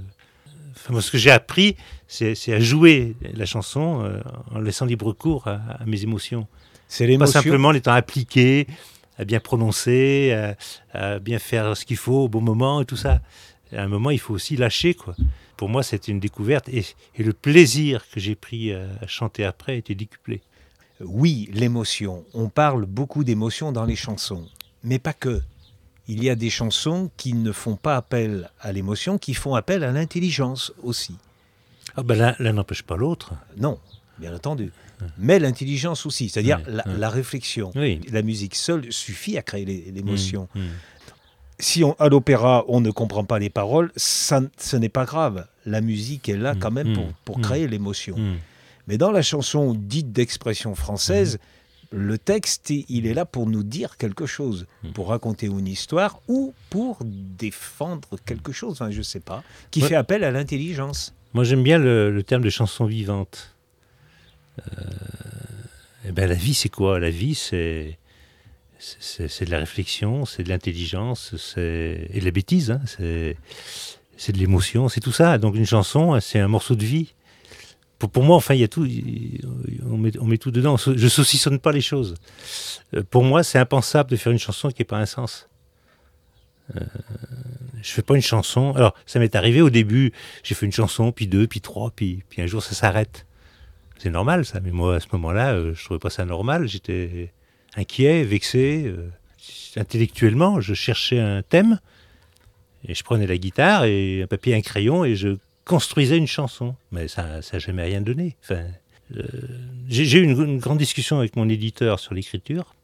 moi, 0.89 1.03
ce 1.03 1.11
que 1.11 1.19
j'ai 1.19 1.31
appris, 1.31 1.77
c'est 2.09 2.53
à 2.53 2.61
jouer 2.61 3.17
la 3.35 3.47
chanson 3.47 4.11
en 4.51 4.61
laissant 4.61 4.87
libre 4.87 5.13
cours 5.13 5.47
à, 5.47 5.61
à 5.81 5.85
mes 5.85 6.03
émotions. 6.03 6.47
C'est 6.89 7.07
l'émotion. 7.07 7.33
Pas 7.33 7.43
simplement 7.43 7.69
en 7.69 7.75
étant 7.75 7.93
appliqué, 7.93 8.67
à 9.19 9.25
bien 9.25 9.41
prononcer, 9.41 10.55
à, 10.93 11.19
bien 11.19 11.39
faire 11.39 11.77
ce 11.77 11.85
qu'il 11.85 11.97
faut 11.97 12.25
au 12.25 12.29
bon 12.29 12.41
moment 12.41 12.81
et 12.81 12.85
tout 12.85 12.97
ça. 12.97 13.21
À 13.73 13.83
un 13.83 13.89
moment, 13.89 14.11
il 14.11 14.21
faut 14.21 14.35
aussi 14.35 14.57
lâcher, 14.57 14.95
quoi. 14.95 15.17
Pour 15.57 15.69
moi, 15.69 15.83
c'était 15.83 16.11
une 16.11 16.21
découverte 16.21 16.69
et, 16.69 16.85
le 17.19 17.33
plaisir 17.33 18.05
que 18.11 18.21
j'ai 18.21 18.35
pris 18.35 18.73
à, 18.73 19.07
chanter 19.07 19.45
après 19.45 19.79
était 19.79 19.95
décuplé. 19.95 20.43
Oui, 21.01 21.49
l'émotion. 21.53 22.25
On 22.35 22.49
parle 22.49 22.87
beaucoup 22.87 23.25
d'émotion 23.25 23.73
dans 23.73 23.85
les 23.85 23.97
chansons, 23.97 24.47
mais 24.83 24.99
pas 24.99 25.13
que. 25.13 25.43
Il 26.07 26.23
y 26.23 26.29
a 26.29 26.35
des 26.35 26.51
chansons 26.51 27.11
qui 27.17 27.33
ne 27.33 27.53
font 27.53 27.77
pas 27.77 27.97
appel 27.97 28.51
à 28.61 28.73
l'émotion, 28.73 29.19
qui 29.19 29.35
font 29.35 29.55
appel 29.55 29.85
à 29.85 29.93
l'intelligence 29.93 30.73
aussi. 30.83 31.17
Ah 31.97 32.03
ben 32.03 32.35
l'un 32.39 32.53
n'empêche 32.53 32.83
pas 32.83 32.97
l'autre. 32.97 33.35
Non, 33.57 33.79
bien 34.19 34.35
entendu 34.35 34.73
mais 35.19 35.39
l'intelligence 35.39 36.07
aussi, 36.07 36.29
c'est-à-dire 36.29 36.61
la, 36.67 37.09
réflexion. 37.09 37.73
La 38.11 38.23
musique 38.23 38.55
seule 38.55 38.93
suffit 38.93 39.37
à 39.39 39.43
créer 39.43 39.65
l'émotion. 39.93 40.49
Mmh, 40.55 40.61
mmh. 40.61 40.69
Si 41.61 41.85
on, 41.85 41.93
à 41.95 42.09
l'opéra, 42.09 42.65
on 42.69 42.81
ne 42.81 42.91
comprend 42.91 43.25
pas 43.25 43.39
les 43.39 43.51
paroles, 43.51 43.93
ça, 43.97 44.41
ce 44.59 44.77
n'est 44.77 44.89
pas 44.89 45.05
grave. 45.05 45.47
La 45.65 45.81
musique 45.81 46.29
est 46.29 46.37
là 46.37 46.55
mmh, 46.55 46.59
quand 46.59 46.71
même 46.71 46.93
pour, 46.95 47.07
pour 47.25 47.41
créer 47.41 47.69
l'émotion. 47.69 48.17
Mais 48.87 48.99
dans 48.99 49.11
la 49.11 49.23
chanson 49.23 49.75
dite 49.75 50.13
d'expression 50.13 50.75
française, 50.75 51.39
le 51.95 52.19
texte, 52.19 52.71
il 52.71 53.07
est 53.07 53.15
là 53.15 53.25
pour 53.25 53.47
nous 53.47 53.63
dire 53.63 53.97
quelque 53.97 54.27
chose, 54.27 54.67
pour 54.95 55.09
raconter 55.09 55.47
une 55.47 55.69
histoire 55.69 56.21
ou 56.27 56.53
pour 56.69 56.99
défendre 57.05 58.19
quelque 58.27 58.53
chose, 58.53 58.73
enfin, 58.73 58.91
je 58.91 58.99
ne 58.99 59.03
sais 59.03 59.21
pas, 59.21 59.45
qui 59.71 59.81
fait 59.81 59.95
appel 59.95 60.25
à 60.25 60.31
l'intelligence. 60.31 61.15
Moi, 61.35 61.45
j'aime 61.45 61.63
bien 61.63 61.79
le, 61.79 62.11
le, 62.11 62.23
terme 62.23 62.43
de 62.43 62.51
chanson 62.51 62.85
vivante. 62.85 63.55
Euh, 64.59 64.63
eh 66.07 66.13
ben, 66.13 66.29
la 66.29 66.35
vie, 66.35 66.55
c'est 66.55 66.69
quoi? 66.69 66.99
La 66.99 67.11
vie, 67.11 67.35
c'est 67.35 67.99
c'est 68.79 69.47
de 69.47 69.51
la 69.51 69.61
réflexion, 69.61 70.27
c'est 70.27 70.43
de 70.43 70.51
l'intelligence, 70.51 71.35
c'est 71.39 72.09
et 72.13 72.21
de 72.21 72.25
la 72.25 72.31
bêtise, 72.31 72.71
hein, 72.71 72.81
c'est 72.87 74.33
de 74.33 74.39
l'émotion, 74.39 74.89
c'est 74.91 75.01
tout 75.01 75.13
ça. 75.13 75.39
Donc 75.39 75.55
une 75.55 75.65
chanson, 75.65 76.19
c'est 76.21 76.39
un 76.39 76.49
morceau 76.49 76.75
de 76.75 76.85
vie. 76.85 77.15
Pour, 77.99 78.23
moi, 78.23 78.37
enfin, 78.37 78.55
il 78.55 78.61
y 78.61 78.65
a 78.65 78.69
tout, 78.69 78.87
on 79.89 79.97
met, 79.97 80.19
on 80.19 80.27
met 80.27 80.39
tout 80.39 80.51
dedans. 80.51 80.77
Je 80.77 81.09
saucissonne 81.09 81.59
pas 81.59 81.73
les 81.73 81.81
choses. 81.81 82.15
Euh, 82.95 83.03
pour 83.09 83.25
moi, 83.25 83.43
c'est 83.43 83.59
impensable 83.59 84.11
de 84.11 84.17
faire 84.17 84.33
une 84.33 84.39
chanson 84.39 84.69
qui 84.69 84.81
n'ait 84.81 84.87
pas 84.87 84.99
un 84.99 85.07
sens. 85.07 85.49
Euh, 86.77 86.81
je 87.83 87.93
fais 87.93 88.03
pas 88.03 88.15
une 88.17 88.23
chanson. 88.23 88.73
Alors, 88.75 88.95
ça 89.07 89.19
m'est 89.19 89.35
arrivé 89.37 89.61
au 89.61 89.71
début, 89.71 90.13
j'ai 90.43 90.55
fait 90.55 90.67
une 90.67 90.73
chanson, 90.73 91.13
puis 91.13 91.27
deux, 91.27 91.47
puis 91.47 91.61
trois, 91.61 91.91
puis, 91.91 92.25
puis 92.29 92.43
un 92.43 92.47
jour 92.47 92.63
ça 92.63 92.75
s'arrête. 92.75 93.27
C'est 93.99 94.11
normal 94.11 94.45
ça, 94.45 94.61
mais 94.61 94.71
moi 94.71 94.97
à 94.97 95.01
ce 95.01 95.07
moment-là, 95.13 95.55
euh, 95.55 95.75
je 95.75 95.85
trouvais 95.85 96.01
pas 96.01 96.11
ça 96.11 96.25
normal. 96.25 96.67
J'étais 96.67 97.33
inquiet, 97.77 98.25
vexé. 98.25 98.85
Euh, 98.87 99.09
intellectuellement, 99.77 100.61
je 100.61 100.75
cherchais 100.75 101.21
un 101.21 101.43
thème 101.43 101.79
et 102.87 102.95
je 102.95 103.03
prenais 103.03 103.27
la 103.27 103.37
guitare 103.37 103.85
et 103.85 104.23
un 104.23 104.27
papier, 104.27 104.55
un 104.55 104.61
crayon 104.61 105.05
et 105.05 105.17
je 105.17 105.37
construisais 105.65 106.17
une 106.17 106.27
chanson. 106.27 106.75
Mais 106.93 107.09
ça, 107.09 107.41
n'a 107.41 107.59
jamais 107.59 107.85
rien 107.85 108.01
donné. 108.01 108.37
Enfin, 108.43 108.65
euh, 109.17 109.23
j'ai 109.89 110.19
eu 110.19 110.23
une, 110.23 110.59
grande 110.59 110.79
discussion 110.79 111.19
avec 111.19 111.37
mon 111.37 111.49
éditeur 111.49 112.01
sur 112.01 112.15
l'écriture 112.15 112.75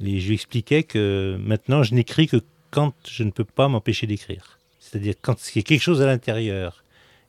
et 0.00 0.18
je 0.18 0.26
lui 0.26 0.34
expliquais 0.34 0.82
que 0.82 1.38
maintenant 1.40 1.82
je 1.82 1.94
n'écris 1.94 2.26
que 2.26 2.38
quand 2.70 2.92
je 3.08 3.22
ne 3.22 3.30
peux 3.30 3.44
pas 3.44 3.68
m'empêcher 3.68 4.06
d'écrire. 4.06 4.58
C'est-à-dire 4.80 5.14
quand 5.20 5.36
il 5.54 5.58
y 5.58 5.60
a 5.60 5.62
quelque 5.62 5.80
chose 5.80 6.02
à 6.02 6.06
l'intérieur 6.06 6.82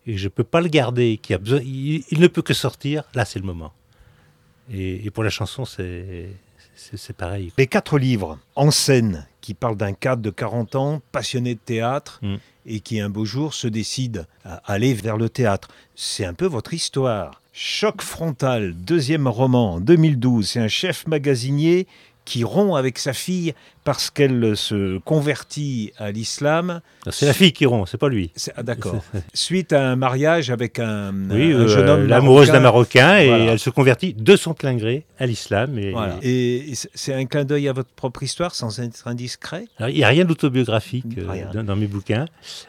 et 0.08 0.18
je 0.18 0.26
ne 0.26 0.30
peux 0.30 0.44
pas 0.44 0.60
le 0.60 0.70
garder, 0.70 1.18
qui 1.18 1.34
a 1.34 1.38
besoin, 1.38 1.60
il, 1.62 2.04
ne 2.12 2.28
peut 2.28 2.42
que 2.42 2.54
sortir, 2.54 3.04
là 3.14 3.26
c'est 3.26 3.40
le 3.40 3.46
moment. 3.46 3.74
Et, 4.72 5.10
pour 5.12 5.24
la 5.24 5.30
chanson, 5.30 5.66
c'est, 5.66 6.30
c'est, 6.76 7.16
pareil. 7.16 7.52
Les 7.58 7.68
quatre 7.68 7.98
livres 7.98 8.40
en 8.56 8.72
scène 8.72 9.28
qui 9.42 9.54
parlent 9.54 9.78
d'un 9.78 9.94
cadre 9.94 10.22
de 10.22 10.30
40 10.30 10.76
ans, 10.76 11.02
passionné 11.12 11.56
de 11.56 11.60
théâtre, 11.60 12.20
mm. 12.22 12.36
et 12.66 12.80
qui 12.80 13.00
un 13.00 13.10
beau 13.10 13.26
jour 13.26 13.54
se 13.54 13.68
décide 13.68 14.26
à 14.46 14.56
aller 14.72 14.94
vers 14.94 15.18
le 15.18 15.30
théâtre. 15.30 15.70
C'est 15.96 16.26
un 16.26 16.34
peu 16.34 16.46
votre 16.46 16.74
histoire. 16.74 17.42
Choc 17.52 18.02
frontal, 18.02 18.74
deuxième 18.74 19.28
roman, 19.28 19.80
2012. 19.80 20.50
C'est 20.50 20.60
un 20.60 20.68
chef 20.68 21.06
magasinier 21.08 21.88
qui 22.26 22.44
rompt 22.44 22.78
avec 22.78 22.98
sa 23.00 23.14
fille 23.14 23.54
parce 23.84 24.10
qu'elle 24.10 24.56
se 24.56 24.98
convertit 25.00 25.92
à 25.98 26.12
l'islam. 26.12 26.82
C'est 27.10 27.26
la 27.26 27.34
fille 27.34 27.54
qui 27.54 27.66
rompt, 27.66 27.88
c'est 27.88 27.98
pas 27.98 28.10
lui. 28.10 28.32
Ah, 28.56 28.64
D'accord. 28.64 29.04
Suite 29.34 29.74
à 29.74 29.90
un 29.90 29.96
mariage 29.96 30.50
avec 30.50 30.80
un, 30.80 31.14
oui, 31.30 31.52
jeune 31.68 31.90
homme. 31.90 32.08
L'amoureuse 32.08 32.52
d'un 32.52 32.60
Marocain, 32.60 33.20
et 33.20 33.28
elle 33.28 33.60
se 33.60 33.70
convertit 33.70 34.14
de 34.14 34.36
son 34.36 34.54
plein 34.54 34.76
gré 34.76 35.06
à 35.20 35.26
l'islam. 35.26 35.78
Et, 35.78 35.94
et 36.22 36.74
c'est 36.94 37.14
un 37.14 37.26
clin 37.26 37.46
d'œil 37.46 37.68
à 37.68 37.74
votre 37.74 37.90
propre 37.90 38.24
histoire, 38.24 38.56
sans 38.56 38.80
être 38.80 39.08
indiscret? 39.08 39.66
Il 39.80 39.96
n'y 39.96 40.04
a 40.04 40.08
rien 40.08 40.26
d'autobiographique 40.26 41.18
euh, 41.18 41.64
dans, 41.64 41.76
mes 41.76 41.88
bouquins. 41.88 42.26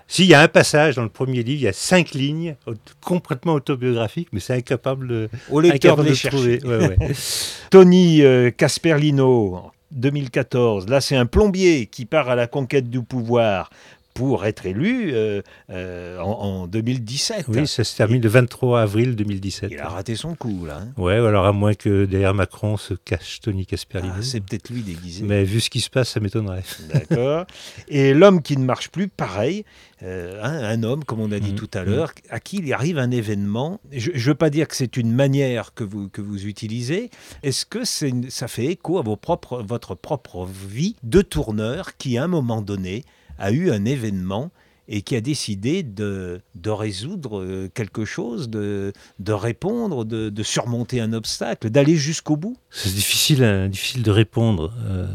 S'il 0.08 0.26
y 0.26 0.34
a 0.34 0.40
un 0.40 0.48
passage 0.48 0.96
dans 0.96 1.02
le 1.02 1.08
premier 1.08 1.42
livre, 1.42 1.60
il 1.60 1.64
y 1.64 1.68
a 1.68 1.72
cinq 1.72 2.12
lignes 2.12 2.56
complètement 3.00 3.54
autobiographiques, 3.54 4.28
mais 4.32 4.40
c'est 4.40 4.54
incapable, 4.54 5.08
de, 5.08 5.28
Au 5.50 5.60
lecteur 5.60 5.96
de 5.96 6.02
les 6.02 6.16
trouver. 6.16 6.60
Tony 7.70 8.22
euh, 8.22 8.50
Casperlino, 8.50 9.72
2014. 9.94 10.88
Là, 10.88 11.00
c'est 11.00 11.16
un 11.16 11.26
plombier 11.26 11.86
qui 11.86 12.04
part 12.04 12.28
à 12.28 12.34
la 12.34 12.46
conquête 12.46 12.90
du 12.90 13.02
pouvoir 13.02 13.70
pour 14.14 14.46
être 14.46 14.64
élu 14.64 15.10
euh, 15.12 15.42
euh, 15.70 16.20
en, 16.20 16.68
2017. 16.68 17.46
Oui, 17.48 17.66
ça 17.66 17.82
se 17.82 17.96
termine 17.96 18.22
le 18.22 18.28
23 18.28 18.80
avril 18.80 19.16
2017. 19.16 19.72
Il 19.72 19.78
a 19.80 19.88
raté 19.88 20.14
son 20.14 20.36
coup, 20.36 20.64
là. 20.64 20.82
Hein. 20.82 21.02
ouais, 21.02 21.14
alors 21.14 21.46
à 21.46 21.52
moins 21.52 21.74
que 21.74 22.04
derrière 22.04 22.32
Macron 22.32 22.76
se 22.76 22.94
cache 22.94 23.40
Tony 23.40 23.66
Casperlino. 23.66 24.14
Ah, 24.16 24.22
c'est 24.22 24.40
peut-être 24.40 24.70
lui 24.70 24.82
déguisé. 24.82 25.24
Mais 25.24 25.42
vu 25.42 25.60
ce 25.60 25.68
qui 25.68 25.80
se 25.80 25.90
passe, 25.90 26.10
ça 26.10 26.20
m'étonnerait. 26.20 26.62
D'accord. 26.92 27.46
Et 27.88 28.14
l'homme 28.14 28.40
qui 28.40 28.56
ne 28.56 28.64
marche 28.64 28.88
plus, 28.88 29.08
pareil. 29.08 29.64
Euh, 30.04 30.40
hein, 30.42 30.62
un 30.62 30.82
homme, 30.82 31.02
comme 31.04 31.20
on 31.20 31.32
a 31.32 31.40
dit 31.40 31.52
mmh, 31.52 31.56
tout 31.56 31.70
à 31.74 31.82
mmh. 31.82 31.88
l'heure, 31.88 32.12
à 32.28 32.38
qui 32.38 32.58
il 32.58 32.72
arrive 32.72 32.98
un 32.98 33.10
événement. 33.10 33.80
Je 33.90 34.10
ne 34.10 34.18
veux 34.18 34.34
pas 34.34 34.50
dire 34.50 34.68
que 34.68 34.76
c'est 34.76 34.96
une 34.96 35.12
manière 35.12 35.74
que 35.74 35.82
vous, 35.82 36.08
que 36.08 36.20
vous 36.20 36.46
utilisez. 36.46 37.10
Est-ce 37.42 37.66
que 37.66 37.84
ça 37.84 38.48
fait 38.48 38.66
écho 38.66 38.98
à 38.98 39.02
vos 39.02 39.16
propres, 39.16 39.62
votre 39.62 39.94
propre 39.94 40.46
vie 40.46 40.96
de 41.02 41.22
tourneur 41.22 41.96
qui, 41.96 42.18
à 42.18 42.24
un 42.24 42.28
moment 42.28 42.60
donné, 42.62 43.04
a 43.38 43.52
eu 43.52 43.70
un 43.70 43.84
événement 43.84 44.50
et 44.88 45.02
qui 45.02 45.16
a 45.16 45.20
décidé 45.20 45.82
de, 45.82 46.40
de 46.54 46.70
résoudre 46.70 47.40
euh, 47.40 47.70
quelque 47.72 48.04
chose, 48.04 48.50
de, 48.50 48.92
de 49.18 49.32
répondre, 49.32 50.04
de, 50.04 50.28
de, 50.28 50.42
surmonter 50.42 51.00
un 51.00 51.12
obstacle, 51.12 51.70
d'aller 51.70 51.96
jusqu'au 51.96 52.36
bout 52.36 52.56
C'est 52.70 52.92
difficile, 52.94 53.44
hein, 53.44 53.68
difficile 53.68 54.02
de 54.02 54.10
répondre. 54.10 54.74
Euh, 54.84 55.06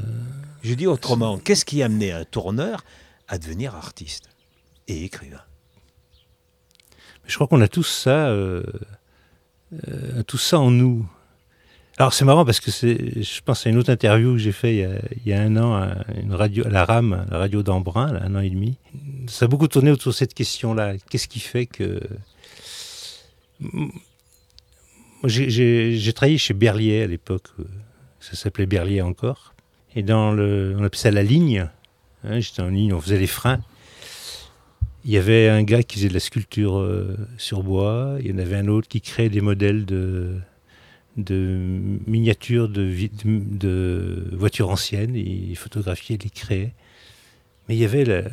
Je 0.64 0.74
dis 0.74 0.88
autrement, 0.88 1.38
qu'est-ce 1.38 1.66
qui 1.66 1.84
a 1.84 1.86
amené 1.86 2.12
un 2.12 2.26
tourneur 2.26 2.84
à 3.28 3.38
devenir 3.38 3.76
artiste 3.76 4.30
et 4.88 5.04
écrivain? 5.04 5.42
Je 7.26 7.36
crois 7.36 7.46
qu'on 7.46 7.62
a 7.62 7.68
tous 7.68 7.84
ça, 7.84 8.30
euh, 8.30 8.64
tout 10.26 10.40
ça 10.40 10.60
en 10.60 10.72
nous. 10.72 11.08
Alors 12.00 12.14
c'est 12.14 12.24
marrant 12.24 12.46
parce 12.46 12.62
que 12.62 12.72
c'est, 12.72 13.22
je 13.22 13.42
pense 13.42 13.68
à 13.68 13.70
une 13.70 13.78
autre 13.78 13.92
interview 13.92 14.32
que 14.32 14.38
j'ai 14.38 14.54
fait 14.54 14.88
il 15.18 15.30
y, 15.30 15.34
a, 15.34 15.42
un 15.42 15.58
an 15.58 15.74
à 15.74 15.96
la 16.70 16.86
RAM, 16.86 17.26
la 17.30 17.38
radio 17.38 17.62
d'Embrun, 17.62 18.16
un 18.16 18.36
an 18.36 18.40
et 18.40 18.50
demi. 18.50 18.78
Ça 19.28 19.46
a 19.46 19.48
beaucoup 19.50 19.68
tourné 19.68 19.92
autour 19.92 20.14
de 20.14 20.16
cette 20.16 20.34
question-là. 20.34 20.94
Qu'est-ce 21.10 21.28
qui 21.28 21.42
fait 21.42 21.66
que 21.66 22.00
j'ai 25.26 26.14
travaillé 26.14 26.38
chez 26.38 26.54
Berlier 26.54 27.04
à 27.04 27.08
l'époque, 27.08 27.48
ça 28.22 28.36
s'appelait 28.36 28.66
Berlier 28.66 29.02
encore, 29.02 29.54
et 29.94 30.02
dans 30.02 30.32
le, 30.32 30.78
on 30.80 30.84
appelait 30.86 31.02
ça 31.02 31.12
la 31.12 31.24
ligne. 31.24 31.68
Hein, 32.24 32.40
j'étais 32.40 32.62
en 32.62 32.70
ligne, 32.70 32.94
on 32.94 33.02
faisait 33.02 33.20
les 33.20 33.28
freins. 33.28 33.60
Il 35.04 35.12
y 35.12 35.18
avait 35.18 35.50
un 35.50 35.64
gars 35.64 35.84
qui 35.84 35.98
faisait 35.98 36.08
de 36.08 36.14
la 36.14 36.22
sculpture 36.22 36.78
euh, 36.78 37.18
sur 37.38 37.62
bois, 37.62 38.16
il 38.22 38.28
y 38.28 38.34
en 38.34 38.38
avait 38.38 38.56
un 38.56 38.68
autre 38.68 38.88
qui 38.88 39.02
créait 39.02 39.30
des 39.30 39.42
modèles 39.42 39.86
de, 39.86 40.40
de 41.24 41.70
miniatures 42.08 42.70
de, 42.70 44.30
voitures 44.34 44.70
anciennes, 44.70 45.16
il 45.16 45.56
photographiait, 45.56 46.16
il 46.16 46.24
les 46.24 46.30
créait. 46.30 46.74
Mais 47.68 47.76
il 47.76 47.80
y 47.80 47.86
avait 47.86 48.26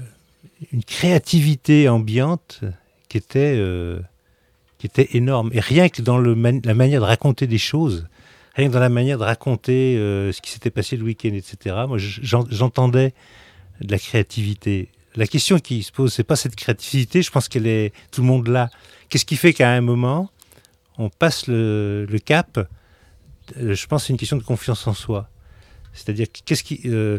une 0.73 0.85
créativité 0.85 1.89
ambiante 1.89 2.61
qui 3.09 3.19
était, 3.19 3.55
euh, 3.57 4.01
qui 4.79 4.87
était 4.87 5.11
énorme. 5.13 5.51
Et 5.53 5.61
rien 5.61 5.89
que 5.89 6.03
dans 6.03 6.19
la 6.19 6.75
manière 6.75 7.01
de 7.01 7.07
raconter 7.07 7.47
des 7.47 7.59
choses, 7.59 8.07
rien 8.55 8.69
que 8.69 8.73
dans 8.73 8.81
la 8.81 8.89
manière 8.89 9.19
de 9.19 9.25
raconter 9.25 9.97
euh, 9.97 10.33
ce 10.33 10.41
qui 10.41 10.51
s'était 10.51 10.71
passé 10.71 10.97
le 10.97 11.05
week-end, 11.05 11.33
etc., 11.35 11.77
moi 11.87 11.99
j'entendais 11.99 13.13
de 13.81 13.93
la 13.93 13.99
créativité. 13.99 14.89
La 15.15 15.27
question 15.27 15.59
qui 15.59 15.83
se 15.83 15.93
pose, 15.93 16.13
c'est 16.13 16.25
pas 16.25 16.37
cette 16.37 16.57
créativité, 16.57 17.23
je 17.23 17.31
pense 17.31 17.49
qu'elle 17.49 17.67
est 17.67 17.93
tout 18.11 18.23
le 18.23 18.27
monde 18.27 18.49
là. 18.49 18.71
Qu'est-ce 19.09 19.25
qui 19.25 19.37
fait 19.37 19.53
qu'à 19.53 19.71
un 19.71 19.81
moment, 19.81 20.31
on 20.99 21.09
passe 21.09 21.47
le, 21.47 22.07
cap 22.25 22.69
Je 23.57 23.87
pense 23.87 24.03
que 24.03 24.07
c'est 24.09 24.13
une 24.13 24.19
question 24.19 24.37
de 24.37 24.43
confiance 24.43 24.87
en 24.87 24.95
soi. 24.95 25.29
C'est-à-dire, 25.93 26.27
qu'est-ce 26.45 26.63
qui. 26.65 26.81
euh, 26.87 27.19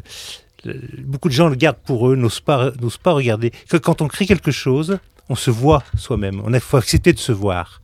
beaucoup 1.00 1.30
de 1.30 1.34
gens 1.34 1.48
le 1.48 1.56
gardent 1.56 1.78
pour 1.86 2.10
eux, 2.10 2.16
n'osent 2.16 2.40
pas, 2.40 2.72
n'osent 2.82 2.98
pas 2.98 3.14
regarder. 3.14 3.52
Que 3.70 3.78
quand 3.78 4.02
on 4.02 4.08
crée 4.08 4.26
quelque 4.26 4.52
chose, 4.52 5.00
on 5.30 5.36
se 5.36 5.52
voit 5.52 5.84
soi-même. 5.98 6.42
On 6.44 6.54
a- 6.54 6.60
faut 6.60 6.78
accepter 6.78 7.14
de 7.14 7.20
se 7.20 7.32
voir. 7.32 7.82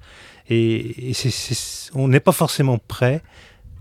Et, 0.50 1.14
on 1.94 2.08
n'est 2.08 2.20
pas 2.20 2.32
forcément 2.32 2.78
prêt 2.78 3.22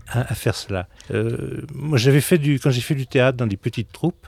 à, 0.07 0.33
faire 0.35 0.55
cela. 0.55 0.87
Euh, 1.11 1.61
moi, 1.73 1.97
j'avais 1.97 2.21
fait 2.21 2.37
du, 2.37 2.59
quand 2.59 2.71
j'ai 2.71 2.81
fait 2.81 2.95
du 2.95 3.07
théâtre 3.07 3.37
dans 3.37 3.47
des 3.47 3.57
petites 3.57 3.91
troupes, 3.91 4.27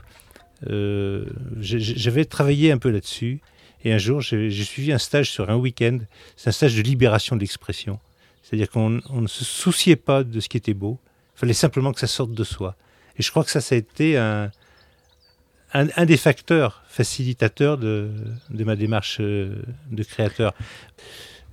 euh, 0.68 1.26
j'avais 1.60 2.24
travaillé 2.24 2.72
un 2.72 2.78
peu 2.78 2.90
là-dessus. 2.90 3.40
Et 3.84 3.92
un 3.92 3.98
jour, 3.98 4.20
j'ai 4.20 4.50
j'ai 4.50 4.64
suivi 4.64 4.92
un 4.92 4.98
stage 4.98 5.30
sur 5.30 5.48
un 5.50 5.56
week-end. 5.56 5.98
C'est 6.36 6.48
un 6.48 6.52
stage 6.52 6.74
de 6.76 6.82
libération 6.82 7.36
de 7.36 7.40
l'expression. 7.40 8.00
C'est-à-dire 8.46 8.70
qu'on 8.70 9.00
on 9.10 9.22
ne 9.22 9.26
se 9.26 9.44
souciait 9.44 9.96
pas 9.96 10.22
de 10.22 10.38
ce 10.38 10.48
qui 10.48 10.56
était 10.56 10.72
beau. 10.74 11.00
Il 11.36 11.40
fallait 11.40 11.52
simplement 11.52 11.92
que 11.92 11.98
ça 11.98 12.06
sorte 12.06 12.30
de 12.32 12.44
soi. 12.44 12.76
Et 13.18 13.22
je 13.22 13.30
crois 13.30 13.42
que 13.42 13.50
ça, 13.50 13.60
ça 13.60 13.74
a 13.74 13.78
été 13.78 14.16
un, 14.16 14.52
un, 15.74 15.88
un 15.96 16.04
des 16.06 16.16
facteurs 16.16 16.84
facilitateurs 16.88 17.76
de, 17.76 18.10
de 18.50 18.64
ma 18.64 18.76
démarche 18.76 19.16
euh, 19.20 19.56
de 19.90 20.02
créateur. 20.04 20.54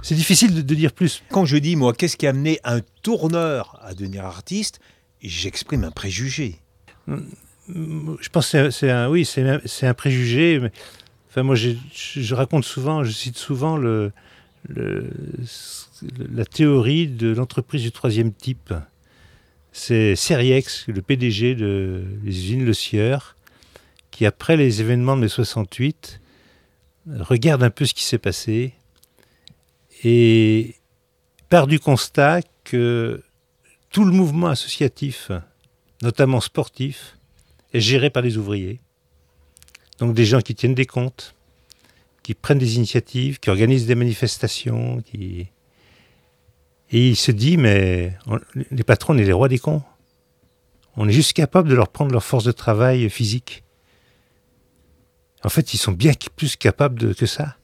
C'est 0.04 0.14
difficile 0.14 0.54
de, 0.54 0.62
de 0.62 0.76
dire 0.76 0.92
plus. 0.92 1.24
Quand 1.32 1.46
je 1.46 1.58
dis, 1.58 1.76
moi, 1.76 1.94
qu'est-ce 1.94 2.16
qui 2.16 2.28
a 2.28 2.30
amené 2.30 2.60
un 2.64 2.82
tourneur 3.02 3.80
à 3.82 3.96
devenir 3.96 4.26
artiste, 4.26 4.80
j'exprime 5.22 5.84
un 5.86 5.92
préjugé. 5.92 6.60
Je 7.08 8.30
pense 8.30 8.52
que 8.52 8.70
c'est- 8.70 8.92
un, 8.92 9.10
oui, 9.10 9.26
c'est 9.26 9.88
un, 9.88 9.94
préjugé. 9.96 10.60
Mais, 10.60 10.72
enfin, 11.30 11.42
moi, 11.44 11.56
je, 11.56 11.72
je 11.94 12.36
raconte 12.36 12.66
souvent, 12.66 13.04
je 13.04 13.12
cite 13.12 13.38
souvent 13.38 13.78
le, 13.78 14.12
le- 14.68 15.10
la 16.18 16.46
théorie 16.46 17.08
de 17.08 17.34
l'entreprise 17.34 17.82
du 17.82 17.92
troisième 17.92 18.34
type. 18.34 18.74
C'est 19.72 20.16
Seriex, 20.16 20.88
le 20.88 21.02
PDG 21.02 21.56
de 21.56 22.04
les 22.24 22.38
usines 22.38 22.66
Le 22.66 22.74
Sieur, 22.74 23.36
qui, 24.12 24.26
après 24.26 24.56
les 24.56 24.82
événements 24.82 25.16
de 25.16 25.22
mai 25.22 25.28
68, 25.28 26.22
regarde 27.08 27.64
un 27.64 27.70
peu 27.70 27.86
ce 27.86 27.94
qui 27.94 28.04
s'est 28.04 28.18
passé 28.18 28.74
et 30.04 30.76
part 31.50 31.68
du 31.68 31.80
constat 31.80 32.42
que 32.64 33.24
tout 33.90 34.06
le 34.06 34.12
mouvement 34.12 34.48
associatif, 34.48 35.32
notamment 36.02 36.42
sportif, 36.42 37.18
est 37.74 37.80
géré 37.80 38.10
par 38.10 38.24
les 38.24 38.38
ouvriers. 38.38 38.80
Donc 40.00 40.14
des 40.14 40.26
gens 40.26 40.42
qui 40.42 40.56
tiennent 40.56 40.76
des 40.76 40.86
comptes, 40.86 41.36
qui 42.24 42.34
prennent 42.34 42.58
des 42.58 42.78
initiatives, 42.78 43.40
qui 43.40 43.50
organisent 43.50 43.86
des 43.86 43.96
manifestations, 43.96 45.02
qui... 45.02 45.48
Et 46.92 47.10
il 47.10 47.16
se 47.16 47.32
dit, 47.32 47.58
mais 47.58 48.16
les 48.72 48.84
patrons, 48.84 49.16
on 49.16 49.18
est 49.18 49.24
les 49.24 49.34
rois 49.34 49.48
des 49.48 49.60
cons. 49.60 49.82
On 50.96 51.08
est 51.08 51.14
juste 51.14 51.34
capable 51.34 51.70
de 51.70 51.76
leur 51.76 51.88
prendre 51.88 52.12
leur 52.12 52.24
force 52.24 52.44
de 52.44 52.52
travail 52.52 53.10
physique. 53.10 53.64
En 55.44 55.50
fait, 55.50 55.74
ils 55.74 55.78
sont 55.78 55.92
bien 55.92 56.14
plus 56.36 56.56
capables 56.56 57.16
que 57.16 57.26
ça. 57.26 57.58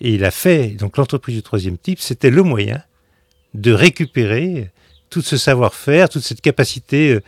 Et 0.00 0.14
il 0.14 0.24
a 0.24 0.30
fait, 0.30 0.68
donc 0.70 0.96
l'entreprise 0.96 1.36
du 1.36 1.42
troisième 1.42 1.78
type, 1.78 2.00
c'était 2.00 2.30
le 2.30 2.42
moyen 2.42 2.82
de 3.54 3.72
récupérer 3.72 4.70
tout 5.10 5.22
ce 5.22 5.36
savoir-faire, 5.36 6.08
toute 6.08 6.22
cette 6.22 6.40
capacité, 6.40 7.14
euh, 7.14 7.22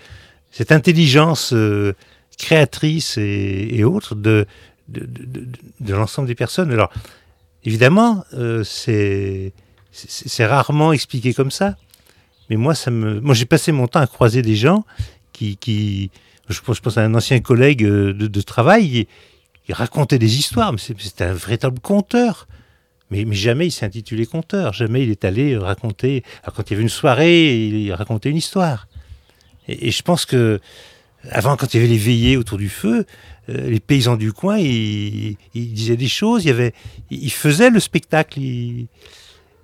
cette 0.50 0.72
intelligence 0.72 1.52
euh, 1.52 1.94
créatrice 2.38 3.16
et, 3.16 3.68
et 3.72 3.84
autres 3.84 4.14
de 4.14 4.46
l'ensemble 5.80 6.28
des 6.28 6.34
personnes. 6.34 6.72
Alors, 6.72 6.90
évidemment, 7.64 8.24
euh, 8.34 8.64
c'est 8.64 9.52
c'est 9.94 10.44
rarement 10.44 10.92
expliqué 10.92 11.32
comme 11.32 11.52
ça. 11.52 11.76
Mais 12.50 12.56
moi, 12.56 12.74
ça 12.74 12.90
me, 12.90 13.20
moi, 13.20 13.34
j'ai 13.34 13.46
passé 13.46 13.72
mon 13.72 13.86
temps 13.86 14.00
à 14.00 14.06
croiser 14.06 14.42
des 14.42 14.56
gens 14.56 14.84
qui, 15.32 16.10
je 16.48 16.60
pense, 16.60 16.98
à 16.98 17.02
un 17.02 17.14
ancien 17.14 17.40
collègue 17.40 17.84
euh, 17.84 18.12
de, 18.12 18.40
travail, 18.40 19.06
il, 19.68 19.74
racontait 19.74 20.18
des 20.18 20.36
histoires, 20.36 20.72
mais 20.72 20.78
c'était 20.78 21.24
un 21.24 21.34
véritable 21.34 21.80
conteur. 21.80 22.46
Mais, 23.10 23.24
mais 23.24 23.34
jamais 23.34 23.66
il 23.66 23.70
s'est 23.70 23.86
intitulé 23.86 24.26
conteur, 24.26 24.72
jamais 24.72 25.02
il 25.02 25.10
est 25.10 25.24
allé 25.24 25.56
raconter. 25.56 26.22
Alors, 26.42 26.54
quand 26.54 26.70
il 26.70 26.72
y 26.72 26.74
avait 26.74 26.82
une 26.82 26.88
soirée, 26.88 27.66
il 27.66 27.92
racontait 27.92 28.30
une 28.30 28.36
histoire. 28.36 28.88
Et, 29.68 29.90
je 29.90 30.02
pense 30.02 30.26
que 30.26 30.60
avant, 31.30 31.56
quand 31.56 31.72
il 31.72 31.78
y 31.78 31.80
avait 31.80 31.92
les 31.92 31.98
veillées 31.98 32.36
autour 32.36 32.58
du 32.58 32.68
feu, 32.68 33.06
euh, 33.48 33.70
les 33.70 33.80
paysans 33.80 34.16
du 34.16 34.32
coin, 34.32 34.58
ils, 34.58 35.36
disaient 35.54 35.96
des 35.96 36.08
choses. 36.08 36.44
Il 36.44 36.48
y 36.48 36.50
avait, 36.50 36.74
ils 37.10 37.32
faisaient 37.32 37.70
le 37.70 37.80
spectacle. 37.80 38.40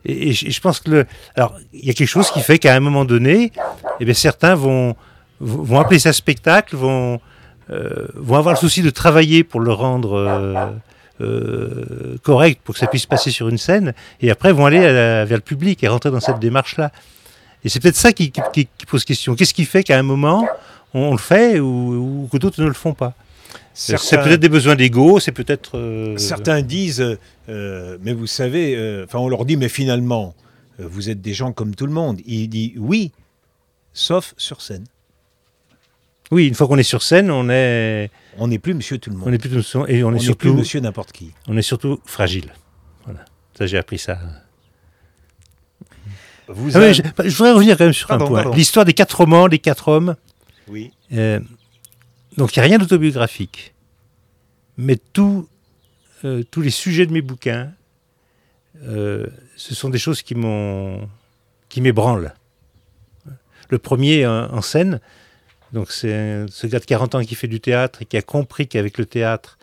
Et, 0.05 0.33
je, 0.33 0.61
pense 0.61 0.81
que 0.81 0.91
le, 0.91 1.07
alors 1.37 1.55
il 1.73 1.85
y 1.85 1.91
a 1.91 1.95
quelque 1.95 2.09
chose 2.09 2.31
qui 2.31 2.41
fait 2.41 2.59
qu'à 2.59 2.75
un 2.75 2.81
moment 2.81 3.05
donné, 3.05 3.53
eh 4.01 4.05
bien 4.05 4.15
certains 4.15 4.55
vont 4.55 4.97
vont 5.41 5.81
appeler 5.81 5.99
ça 5.99 6.13
spectacle, 6.13 6.77
vont 6.77 7.21
euh, 7.71 8.09
vont 8.15 8.37
avoir 8.37 8.55
le 8.55 8.59
souci 8.59 8.83
de 8.83 8.91
travailler 8.91 9.45
pour 9.45 9.61
le 9.61 9.73
rendre 9.73 10.15
euh, 10.15 10.67
euh, 11.21 12.17
correct, 12.23 12.61
pour 12.65 12.75
que 12.75 12.81
ça 12.81 12.87
puisse 12.87 13.07
passer 13.07 13.31
sur 13.31 13.49
une 13.49 13.59
scène, 13.59 13.95
et 14.21 14.31
après 14.31 14.53
vont 14.53 14.67
aller 14.67 14.81
vers 14.81 15.37
le 15.37 15.41
public 15.41 15.83
et 15.85 15.89
rentrer 15.89 16.11
dans 16.11 16.21
cette 16.21 16.41
démarche-là. 16.41 16.91
Et 17.63 17.69
c'est 17.69 17.79
peut-être 17.79 17.97
ça 17.97 18.13
qui, 18.13 18.33
pose 18.89 19.05
question. 19.05 19.35
Qu'est-ce 19.35 19.55
qui 19.55 19.67
fait 19.67 19.85
qu'à 19.85 19.99
un 19.99 20.03
moment 20.03 20.49
on, 20.95 21.13
le 21.13 21.19
fait 21.19 21.61
ou 21.61 22.29
que 22.33 22.39
d'autres 22.39 22.61
ne 22.61 22.67
le 22.67 22.73
font 22.75 22.95
pas? 22.95 23.15
C'est 23.73 23.97
peut-être 24.23 24.41
des 24.41 24.49
besoins 24.49 24.75
d'ego, 24.77 25.21
c'est 25.21 25.33
peut-être. 25.33 25.79
euh, 25.79 26.17
Certains 26.19 26.61
disent, 26.63 27.17
euh, 27.49 27.99
mais 28.03 28.13
vous 28.13 28.27
savez, 28.27 28.75
euh, 28.77 29.05
enfin 29.05 29.19
on 29.19 29.29
leur 29.29 29.45
dit, 29.45 29.57
mais 29.57 29.69
finalement, 29.69 30.35
euh, 30.81 30.87
vous 30.91 31.09
êtes 31.09 31.21
des 31.21 31.33
gens 31.35 31.53
comme 31.53 31.75
tout 31.75 31.87
le 31.87 31.93
monde. 31.93 32.21
Il 32.27 32.49
dit 32.49 32.75
oui, 32.77 33.13
sauf 33.93 34.35
sur 34.37 34.61
scène. 34.61 34.85
Oui, 36.33 36.47
une 36.47 36.55
fois 36.55 36.67
qu'on 36.69 36.79
est 36.79 36.83
sur 36.85 37.03
scène, 37.03 37.31
on 37.31 37.49
est, 37.49 38.11
On 38.39 38.49
n'est 38.49 38.59
plus 38.61 38.75
monsieur 38.75 38.99
tout 38.99 39.11
le 39.11 39.17
monde. 39.17 39.29
on 39.29 39.33
est 39.33 39.39
plutôt 39.39 39.87
et 39.87 40.03
on 40.05 40.09
On 40.09 40.11
est 40.11 40.15
n'est 40.15 40.21
surtout, 40.21 40.49
plus 40.51 40.53
monsieur 40.53 40.81
n'importe 40.81 41.13
qui. 41.13 41.33
on 41.49 41.57
est 41.57 41.63
surtout 41.63 42.01
fragile. 42.05 42.53
Voilà. 43.05 43.25
Ça, 43.59 43.67
j'ai 43.67 43.79
appris 43.79 43.99
ça. 43.99 44.19
Vous 46.49 46.71
Ah 46.75 46.79
avez- 46.81 46.95
je, 46.95 47.03
je 47.25 47.37
voudrais 47.37 47.53
revenir 47.53 47.77
quand 47.77 47.85
même 47.85 47.93
sur 47.93 48.09
Pardon, 48.09 48.25
un 48.27 48.29
point. 48.29 48.43
pardon. 48.43 48.57
L'histoire 48.57 48.85
des 48.85 48.93
quatre 48.93 49.17
romans, 49.19 49.47
les 49.47 49.59
quatre 49.61 49.89
hommes. 49.89 50.17
Oui. 50.69 50.91
Euh, 51.13 51.41
donc, 52.37 52.57
il 52.57 52.61
n'y 52.61 52.65
a 52.65 52.69
rien 52.69 52.79
d'autobiographique. 52.79 53.75
Mais 54.77 54.99
euh, 56.25 56.43
tous 56.51 56.61
les 56.61 56.71
sujets 56.71 57.07
de 57.07 57.13
mes 57.13 57.23
bouquins, 57.23 57.73
euh, 58.83 59.27
ce 59.57 59.75
sont 59.75 59.91
des 59.91 59.99
choses 59.99 60.23
qui 60.23 60.35
m'ébranlent. 61.81 62.35
Le 63.69 63.79
premier 63.79 64.27
en, 64.27 64.63
scène, 64.63 65.01
donc 65.73 65.93
c'est 65.93 66.47
ce 66.49 66.67
gars 66.67 66.81
de 66.81 66.85
40 66.85 67.15
ans 67.15 67.23
qui 67.23 67.37
fait 67.37 67.47
du 67.47 67.61
théâtre 67.61 68.03
et 68.03 68.05
qui 68.05 68.17
a 68.17 68.23
compris 68.23 68.67
qu'avec 68.67 68.99
le 68.99 69.07
théâtre, 69.07 69.59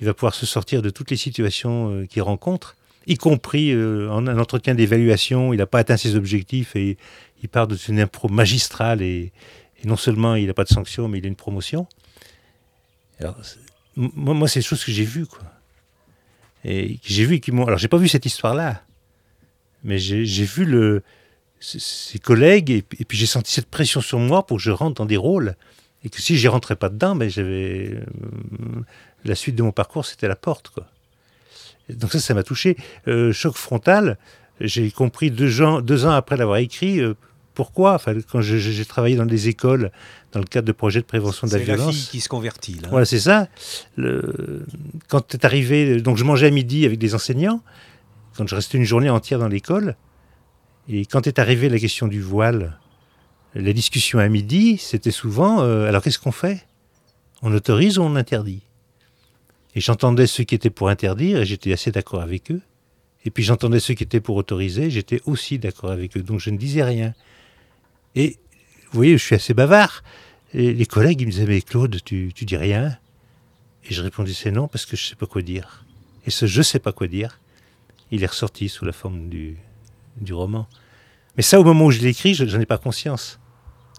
il 0.00 0.06
va 0.06 0.14
pouvoir 0.14 0.34
se 0.34 0.44
sortir 0.44 0.82
de 0.82 0.90
toutes 0.90 1.10
les 1.12 1.16
situations 1.16 1.90
euh, 1.90 2.06
qu'il 2.06 2.22
rencontre, 2.22 2.76
y 3.06 3.16
compris 3.16 3.72
en 3.74 4.26
un 4.26 4.38
entretien 4.38 4.74
d'évaluation, 4.74 5.52
il 5.52 5.58
n'a 5.58 5.66
pas 5.66 5.80
atteint 5.80 5.98
ses 5.98 6.16
objectifs 6.16 6.74
et 6.74 6.96
il 7.42 7.48
part 7.48 7.68
de 7.68 7.76
impro 8.00 8.28
magistrale 8.28 9.02
et, 9.02 9.30
et 9.82 9.86
non 9.86 9.96
seulement 9.96 10.36
il 10.36 10.46
n'a 10.46 10.54
pas 10.54 10.64
de 10.64 10.70
sanction, 10.70 11.06
mais 11.06 11.18
il 11.18 11.24
a 11.26 11.28
une 11.28 11.36
promotion. 11.36 11.86
Alors, 13.20 13.36
moi, 13.96 14.48
c'est 14.48 14.60
des 14.60 14.64
choses 14.64 14.84
que 14.84 14.92
j'ai 14.92 15.04
vues, 15.04 15.26
quoi. 15.26 15.40
Et 16.64 16.94
que 16.98 17.08
j'ai 17.08 17.24
vu 17.26 17.40
qui 17.40 17.52
m'ont. 17.52 17.66
Alors, 17.66 17.78
j'ai 17.78 17.88
pas 17.88 17.98
vu 17.98 18.08
cette 18.08 18.26
histoire-là, 18.26 18.82
mais 19.82 19.98
j'ai 19.98 20.44
vu 20.44 20.64
le, 20.64 21.02
ses- 21.60 22.18
collègues 22.18 22.70
et, 22.70 22.82
puis- 22.82 23.16
j'ai 23.18 23.26
senti 23.26 23.52
cette 23.52 23.68
pression 23.70 24.00
sur 24.00 24.18
moi 24.18 24.46
pour 24.46 24.56
que 24.56 24.62
je 24.62 24.70
rentre 24.70 24.94
dans 24.96 25.06
des 25.06 25.16
rôles 25.18 25.56
et 26.04 26.10
que 26.10 26.20
si 26.20 26.36
j'y 26.36 26.48
rentrais 26.48 26.76
pas 26.76 26.88
dedans, 26.88 27.16
ben 27.16 27.28
j'avais 27.30 27.90
euh, 27.94 28.04
la 29.24 29.34
suite 29.34 29.56
de 29.56 29.62
mon 29.62 29.72
parcours, 29.72 30.04
c'était 30.06 30.28
la 30.28 30.36
porte, 30.36 30.72
donc 31.90 32.12
ça, 32.12 32.18
ça 32.18 32.34
m'a 32.34 32.42
touché. 32.42 32.76
Euh, 33.08 33.32
choc 33.32 33.56
frontal. 33.56 34.16
J'ai 34.60 34.90
compris 34.90 35.30
deux, 35.30 35.48
gens, 35.48 35.80
deux 35.82 36.06
ans 36.06 36.12
après 36.12 36.36
l'avoir 36.36 36.58
écrit. 36.58 37.00
euh, 37.00 37.14
pourquoi? 37.54 37.94
Enfin, 37.94 38.14
quand 38.30 38.40
j'ai 38.40 38.84
travaillé 38.84 39.16
dans 39.16 39.26
des 39.26 39.48
écoles, 39.48 39.90
dans 40.32 40.40
le 40.40 40.46
cadre 40.46 40.66
de 40.66 40.72
projets 40.72 41.00
de 41.00 41.06
prévention 41.06 41.46
de 41.46 41.52
la 41.52 41.58
C'est 41.58 41.64
la 41.66 41.76
violence. 41.76 41.94
fille 41.94 42.08
qui 42.10 42.20
se 42.20 42.28
convertit, 42.28 42.74
là. 42.82 42.88
Voilà, 42.90 43.06
c'est 43.06 43.20
ça. 43.20 43.48
Le... 43.96 44.66
Quand 45.08 45.26
tu 45.28 45.36
es 45.36 45.46
arrivé, 45.46 46.00
donc 46.00 46.16
je 46.16 46.24
mangeais 46.24 46.48
à 46.48 46.50
midi 46.50 46.84
avec 46.84 46.98
des 46.98 47.14
enseignants, 47.14 47.62
quand 48.36 48.46
je 48.48 48.54
restais 48.54 48.78
une 48.78 48.84
journée 48.84 49.10
entière 49.10 49.38
dans 49.38 49.48
l'école, 49.48 49.96
et 50.88 51.06
quand 51.06 51.26
est 51.26 51.38
arrivée 51.38 51.68
la 51.68 51.78
question 51.78 52.08
du 52.08 52.20
voile, 52.20 52.78
la 53.54 53.72
discussion 53.72 54.18
à 54.18 54.28
midi, 54.28 54.76
c'était 54.78 55.12
souvent 55.12 55.62
euh, 55.62 55.86
alors 55.88 56.02
qu'est-ce 56.02 56.18
qu'on 56.18 56.32
fait? 56.32 56.66
On 57.42 57.52
autorise 57.54 57.98
ou 57.98 58.02
on 58.02 58.16
interdit? 58.16 58.62
Et 59.76 59.80
j'entendais 59.80 60.26
ceux 60.26 60.44
qui 60.44 60.54
étaient 60.54 60.70
pour 60.70 60.88
interdire, 60.88 61.38
et 61.38 61.46
j'étais 61.46 61.72
assez 61.72 61.90
d'accord 61.92 62.20
avec 62.20 62.50
eux. 62.50 62.60
Et 63.24 63.30
puis 63.30 63.42
j'entendais 63.42 63.80
ceux 63.80 63.94
qui 63.94 64.02
étaient 64.02 64.20
pour 64.20 64.36
autoriser, 64.36 64.90
j'étais 64.90 65.20
aussi 65.24 65.58
d'accord 65.58 65.90
avec 65.90 66.16
eux. 66.16 66.22
Donc 66.22 66.40
je 66.40 66.50
ne 66.50 66.58
disais 66.58 66.82
rien. 66.82 67.14
Et 68.14 68.38
vous 68.90 68.96
voyez, 68.98 69.16
je 69.18 69.24
suis 69.24 69.34
assez 69.34 69.54
bavard. 69.54 70.02
Et 70.52 70.72
les 70.72 70.86
collègues, 70.86 71.20
ils 71.20 71.26
me 71.26 71.30
disaient, 71.32 71.46
mais 71.46 71.60
Claude, 71.62 71.98
tu, 72.04 72.32
tu 72.34 72.44
dis 72.44 72.56
rien 72.56 72.96
Et 73.88 73.94
je 73.94 74.02
répondais, 74.02 74.32
c'est 74.32 74.50
non, 74.52 74.68
parce 74.68 74.86
que 74.86 74.96
je 74.96 75.04
sais 75.04 75.16
pas 75.16 75.26
quoi 75.26 75.42
dire. 75.42 75.84
Et 76.26 76.30
ce 76.30 76.46
je 76.46 76.62
sais 76.62 76.78
pas 76.78 76.92
quoi 76.92 77.06
dire, 77.08 77.40
il 78.10 78.22
est 78.22 78.26
ressorti 78.26 78.68
sous 78.68 78.84
la 78.84 78.92
forme 78.92 79.28
du, 79.28 79.56
du 80.20 80.32
roman. 80.32 80.68
Mais 81.36 81.42
ça, 81.42 81.58
au 81.60 81.64
moment 81.64 81.86
où 81.86 81.90
je 81.90 82.00
l'écris, 82.00 82.34
je 82.34 82.44
n'en 82.44 82.60
ai 82.60 82.66
pas 82.66 82.78
conscience. 82.78 83.40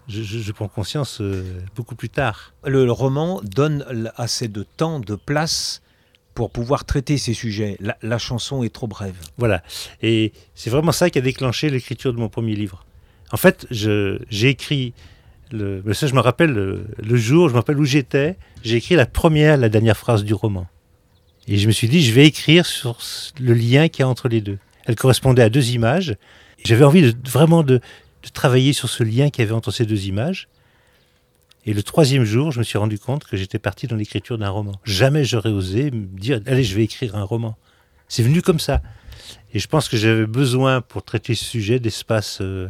Je, 0.08 0.21
je- 0.23 0.39
je 0.39 0.51
prends 0.51 0.67
conscience 0.69 1.19
euh, 1.19 1.43
beaucoup 1.75 1.95
plus 1.95 2.10
tard. 2.10 2.54
Le, 2.63 2.86
le 2.86 2.91
roman 2.91 3.41
donne 3.43 4.12
assez 4.15 4.47
de 4.47 4.63
temps, 4.63 4.99
de 4.99 5.15
place 5.15 5.82
pour 6.36 6.51
pouvoir 6.51 6.86
traiter 6.86 7.17
ces 7.17 7.34
sujets. 7.34 7.75
La, 7.80 7.97
la 8.01 8.17
chanson 8.17 8.63
est 8.63 8.73
trop 8.73 8.88
brève. 8.88 9.17
Voilà. 9.38 9.62
Et 10.01 10.32
c'est 10.54 10.69
vraiment 10.69 10.91
ça 10.91 11.10
qui 11.10 11.17
a 11.17 11.21
déclenché 11.21 11.69
l'écriture 11.69 12.13
de 12.13 12.19
mon 12.19 12.30
premier 12.30 12.56
livre. 12.56 12.86
En 13.36 13.38
fait, 13.38 13.67
j'ai 13.69 14.48
écrit, 14.48 14.93
le, 15.52 15.84
ça 15.91 16.08
je 16.08 16.13
me 16.13 16.21
rappelle 16.21 16.54
le, 16.54 17.15
jour, 17.17 17.50
je 17.50 17.54
me 17.54 17.60
rappelle 17.60 17.78
où 17.78 17.84
j'étais, 17.84 18.38
j'ai 18.63 18.78
écrit 18.78 18.95
la 18.95 19.06
première, 19.06 19.58
la 19.58 19.67
dernière 19.67 19.98
phrase 19.98 20.24
du 20.24 20.34
roman. 20.34 20.67
Et 21.50 21.58
je 21.58 21.67
me 21.67 21.74
suis 21.74 21.89
dit, 21.89 22.02
je 22.02 22.13
vais 22.13 22.26
écrire 22.26 22.65
sur 22.65 22.98
le 23.41 23.54
lien 23.54 23.89
qu'il 23.89 24.00
y 24.00 24.04
a 24.04 24.08
entre 24.08 24.30
les 24.30 24.39
deux. 24.39 24.58
Elle 24.86 24.95
correspondait 24.95 25.41
à 25.41 25.50
deux 25.50 25.71
images. 25.71 26.15
J'avais 26.63 26.86
envie 26.86 27.13
vraiment 27.26 27.62
de, 27.62 27.80
de 27.80 28.30
travailler 28.34 28.71
sur 28.71 28.88
ce 28.88 29.04
lien 29.04 29.30
qu'il 29.30 29.43
y 29.43 29.48
avait 29.48 29.54
entre 29.54 29.71
ces 29.71 29.86
deux 29.86 30.06
images. 30.08 30.48
Et 31.65 31.74
le 31.74 31.84
troisième 31.84 32.24
jour, 32.24 32.54
je 32.54 32.60
me 32.60 32.63
suis 32.63 32.78
rendu 32.78 32.98
compte 32.98 33.26
que 33.26 33.36
j'étais 33.36 33.60
parti 33.60 33.86
dans 33.88 33.98
l'écriture 33.98 34.38
d'un 34.38 34.50
roman. 34.50 34.80
Jamais 34.86 35.26
j'aurais 35.26 35.50
osé 35.50 35.91
me 35.91 36.06
dire, 36.06 36.39
allez, 36.45 36.63
je 36.63 36.74
vais 36.74 36.86
écrire 36.86 37.17
un 37.17 37.24
roman. 37.24 37.58
C'est 38.08 38.24
venu 38.24 38.41
comme 38.41 38.62
ça. 38.62 38.82
Et 39.54 39.60
je 39.60 39.67
pense 39.67 39.89
que 39.89 39.98
j'avais 39.98 40.26
besoin, 40.26 40.80
pour 40.80 41.04
traiter 41.04 41.36
ce 41.36 41.43
sujet, 41.43 41.82
d'espace 41.82 42.39
euh, 42.39 42.69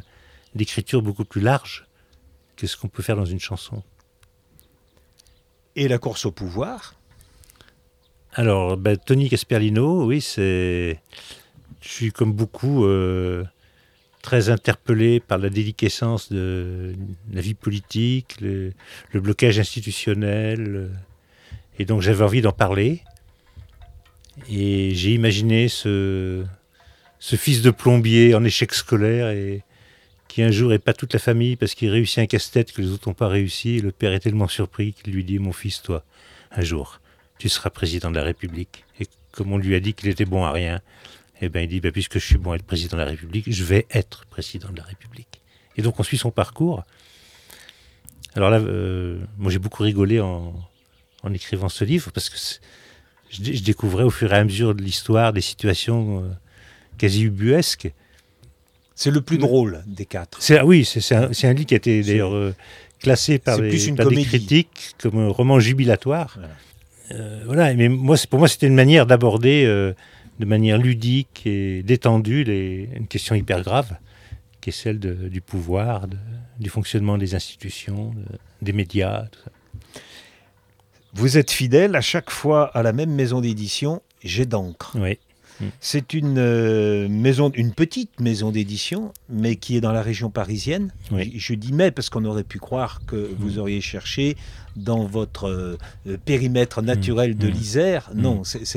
d'écriture 0.56 1.02
beaucoup 1.02 1.26
plus 1.26 1.42
large 1.42 1.86
que 2.56 2.68
ce 2.68 2.78
qu'on 2.78 2.88
peut 2.88 3.04
faire 3.04 3.18
dans 3.18 3.26
une 3.26 3.40
chanson. 3.40 3.84
Et 5.76 5.88
la 5.88 5.98
course 5.98 6.26
au 6.26 6.32
pouvoir, 6.32 6.96
Alors, 8.34 8.78
ben, 8.78 8.98
Tony 8.98 9.30
Casperlino, 9.30 10.06
oui, 10.06 10.22
c'est. 10.22 11.00
Je 11.82 11.90
suis 11.90 12.12
comme 12.12 12.34
beaucoup 12.34 12.86
euh, 12.86 13.44
très 14.22 14.50
interpellé 14.50 15.20
par 15.20 15.38
la 15.38 15.50
déliquescence 15.50 16.32
de 16.32 16.94
la 17.32 17.42
vie 17.42 17.54
politique, 17.54 18.42
le, 18.42 18.74
le 19.12 19.20
blocage 19.22 19.60
institutionnel. 19.60 20.76
euh, 20.76 20.88
et 21.78 21.86
donc, 21.86 22.02
j'avais 22.02 22.24
envie 22.24 22.42
d'en 22.42 22.52
parler. 22.52 23.02
Et 24.50 24.94
j'ai 24.96 25.14
imaginé 25.14 25.68
ce, 25.70 26.46
ce 27.20 27.36
fils 27.36 27.62
de 27.62 27.72
plombier 27.72 28.36
en 28.36 28.44
échec 28.44 28.74
scolaire 28.74 29.30
et 29.30 29.64
qui 30.36 30.44
un 30.44 30.52
jour 30.52 30.78
pas 30.84 30.92
toute 30.92 31.14
la 31.14 31.20
famille 31.20 31.56
parce 31.56 31.76
qu'il 31.76 31.90
réussit 31.90 32.20
un 32.20 32.26
casse-tête 32.26 32.74
que 32.74 32.82
les 32.82 32.92
autres 32.92 33.08
n'ont 33.08 33.14
pas 33.14 33.30
réussi. 33.30 33.80
Le 33.80 33.94
père 33.94 34.12
est 34.12 34.20
tellement 34.20 34.50
surpris 34.50 34.92
qu'il 34.92 35.14
lui 35.14 35.24
dit 35.24 35.40
Mon 35.40 35.54
fils, 35.54 35.82
toi, 35.82 36.04
un 36.52 36.62
jour, 36.62 37.00
tu 37.38 37.48
seras 37.48 37.70
président 37.70 38.12
de 38.12 38.18
la 38.18 38.24
République. 38.24 38.84
Et 39.00 39.08
comme 39.32 39.54
on 39.54 39.58
lui 39.58 39.76
a 39.76 39.80
dit 39.80 39.94
qu'il 39.94 40.10
était 40.10 40.26
bon 40.26 40.44
à 40.44 40.52
rien, 40.52 40.82
eh 41.40 41.48
ben 41.48 41.62
il 41.62 41.70
dit, 41.70 41.80
bah, 41.80 41.90
puisque 41.94 42.20
je 42.20 42.26
suis 42.26 42.38
bon 42.38 42.52
à 42.52 42.56
être 42.56 42.66
président 42.66 42.98
de 42.98 43.04
la 43.04 43.08
République, 43.08 43.50
je 43.50 43.64
vais 43.64 43.86
être 43.92 44.26
président 44.26 44.70
de 44.72 44.76
la 44.76 44.84
République. 44.84 45.42
Et 45.78 45.82
donc 45.82 46.02
on 46.02 46.04
suit 46.04 46.18
son 46.18 46.32
parcours. 46.32 46.84
Alors 48.36 48.50
là, 48.50 48.60
euh, 48.60 49.24
moi 49.38 49.50
j'ai 49.54 49.60
beaucoup 49.60 49.84
rigolé 49.84 50.20
en, 50.20 50.54
écrivant 51.34 51.70
ce 51.70 51.86
livre 51.86 52.12
parce 52.12 52.30
que 52.30 52.36
je 53.32 53.64
découvrais 53.64 54.04
au 54.04 54.10
fur 54.10 54.34
et 54.34 54.36
à 54.36 54.44
mesure 54.44 54.76
de 54.76 54.82
l'histoire 54.82 55.32
des 55.32 55.40
situations 55.40 56.26
euh, 56.26 56.30
quasi 56.98 57.24
ubuesques. 57.24 57.94
C'est 58.96 59.12
le 59.12 59.22
plus 59.22 59.38
drôle 59.38 59.84
des 59.86 60.06
quatre. 60.06 60.40
Ah 60.52 60.66
oui, 60.66 60.86
c'est, 60.86 61.14
un, 61.14 61.30
un 61.30 61.54
livre 61.54 61.68
qui 61.68 61.74
a 61.74 61.78
été 61.78 62.02
d'ailleurs 62.02 62.34
euh, 62.34 62.56
classé 63.00 63.38
par, 63.40 63.60
les, 63.60 63.70
plus 63.70 63.88
une 63.88 63.96
par 63.96 64.08
des 64.08 64.24
critiques 64.24 64.96
comme 64.98 65.18
un 65.20 65.30
roman 65.30 65.60
jubilatoire. 65.60 66.36
Voilà. 66.38 66.50
Euh, 67.12 67.44
voilà, 67.46 67.74
mais 67.76 67.88
moi, 67.90 68.16
pour 68.30 68.40
moi, 68.40 68.48
c'était 68.48 68.68
une 68.68 68.74
manière 68.76 69.06
d'aborder 69.06 69.64
euh, 69.66 69.94
de 70.40 70.46
manière 70.46 70.78
ludique 70.80 71.44
et 71.46 71.84
détendue 71.84 72.44
les, 72.44 72.90
une 72.96 73.08
question 73.08 73.36
hyper 73.36 73.62
grave, 73.62 73.96
qui 74.62 74.70
est 74.72 74.74
celle 74.74 75.00
de- 75.00 75.28
du 75.30 75.42
pouvoir, 75.42 76.08
de- 76.08 76.18
du 76.60 76.70
fonctionnement 76.70 77.18
des 77.20 77.36
institutions, 77.36 78.12
de- 78.12 78.38
des 78.62 78.74
médias. 78.74 79.26
Tout 79.32 79.40
ça. 79.44 79.52
Vous 81.14 81.38
êtes 81.38 81.52
fidèle 81.52 81.96
à 81.96 82.02
chaque 82.02 82.30
fois 82.32 82.66
à 82.76 82.82
la 82.84 82.92
même 82.92 83.12
maison 83.14 83.40
d'édition, 83.42 84.02
J'ai 84.24 84.46
d'encre. 84.48 84.98
Oui. 85.00 85.20
C'est 85.80 86.14
une 86.14 86.38
euh, 86.38 87.08
maison, 87.08 87.52
une 87.56 87.74
petite 87.74 88.20
maison 88.20 88.52
d'édition, 88.52 89.14
mais 89.30 89.56
qui 89.56 89.78
est 89.78 89.82
dans 89.82 89.92
la 89.94 90.02
région 90.02 90.30
parisienne. 90.30 90.92
Oui. 91.12 91.32
Je, 91.36 91.40
je 91.40 91.54
dis 91.54 91.72
mais 91.74 91.92
parce 91.92 92.10
qu'on 92.10 92.26
aurait 92.26 92.44
pu 92.44 92.60
croire 92.60 93.02
que 93.06 93.30
vous 93.40 93.58
auriez 93.60 93.82
cherché 93.82 94.36
dans 94.76 95.06
votre 95.06 95.46
euh, 95.48 95.78
euh, 96.08 96.18
périmètre 96.26 96.82
naturel 96.82 97.38
de 97.38 97.48
Mm. 97.48 97.52
l'Isère. 97.52 98.10
Non, 98.14 98.44
c'est- 98.44 98.76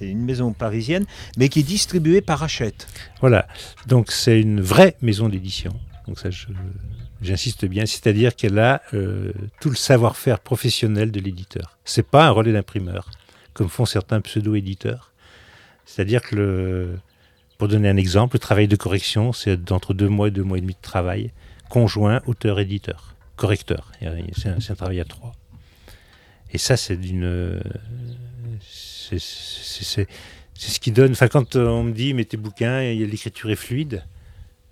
une 0.00 0.24
maison 0.24 0.52
parisienne, 0.52 1.04
mais 1.36 1.48
qui 1.48 1.60
est 1.60 1.62
distribuée 1.64 2.20
par 2.20 2.42
Hachette. 2.42 2.86
Voilà. 3.20 3.46
Donc 3.88 4.12
c'est 4.12 4.40
une 4.40 4.60
vraie 4.60 4.96
maison 5.02 5.28
d'édition. 5.28 5.72
Donc 6.06 6.18
ça, 6.20 6.30
je- 6.30 6.46
j'insiste 7.22 7.64
bien. 7.64 7.86
C'est-à-dire 7.86 8.36
qu'elle 8.36 8.58
a 8.58 8.82
euh, 8.94 9.32
tout 9.60 9.70
le 9.70 9.76
savoir-faire 9.76 10.38
professionnel 10.38 11.10
de 11.10 11.18
l'éditeur. 11.20 11.76
C'est 11.84 12.06
pas 12.06 12.26
un 12.26 12.30
relais 12.30 12.52
d'imprimeur, 12.52 13.10
comme 13.54 13.68
font 13.68 13.86
certains 13.86 14.20
pseudo-éditeurs. 14.20 15.12
C'est-à-dire 15.86 16.20
que, 16.20 16.94
pour 17.56 17.68
donner 17.68 17.88
un 17.88 17.96
exemple, 17.96 18.34
le 18.36 18.40
travail 18.40 18.68
de 18.68 18.76
correction, 18.76 19.32
c'est 19.32 19.56
d'entre 19.56 19.94
deux 19.94 20.08
mois 20.08 20.28
et 20.28 20.30
deux 20.30 20.42
mois 20.42 20.58
et 20.58 20.60
demi 20.60 20.74
de 20.74 20.82
travail 20.82 21.30
conjoint 21.70 22.20
auteur-éditeur, 22.26 23.14
correcteur. 23.36 23.90
A- 24.02 24.10
C'est 24.36 24.48
un, 24.72 24.74
travail 24.74 25.00
à 25.00 25.04
trois. 25.04 25.32
Et 26.52 26.58
ça, 26.58 26.76
c'est 26.76 26.96
d'une. 26.96 27.24
euh, 27.24 27.60
c'est- 28.60 29.18
ce 29.18 30.80
qui 30.80 30.90
donne. 30.92 31.12
Enfin, 31.12 31.28
quand 31.28 31.56
euh, 31.56 31.66
on 31.68 31.82
me 31.84 31.92
dit, 31.92 32.14
mais 32.14 32.24
tes 32.24 32.36
bouquins, 32.36 32.80
l'écriture 32.80 33.50
est 33.50 33.56
fluide, 33.56 34.04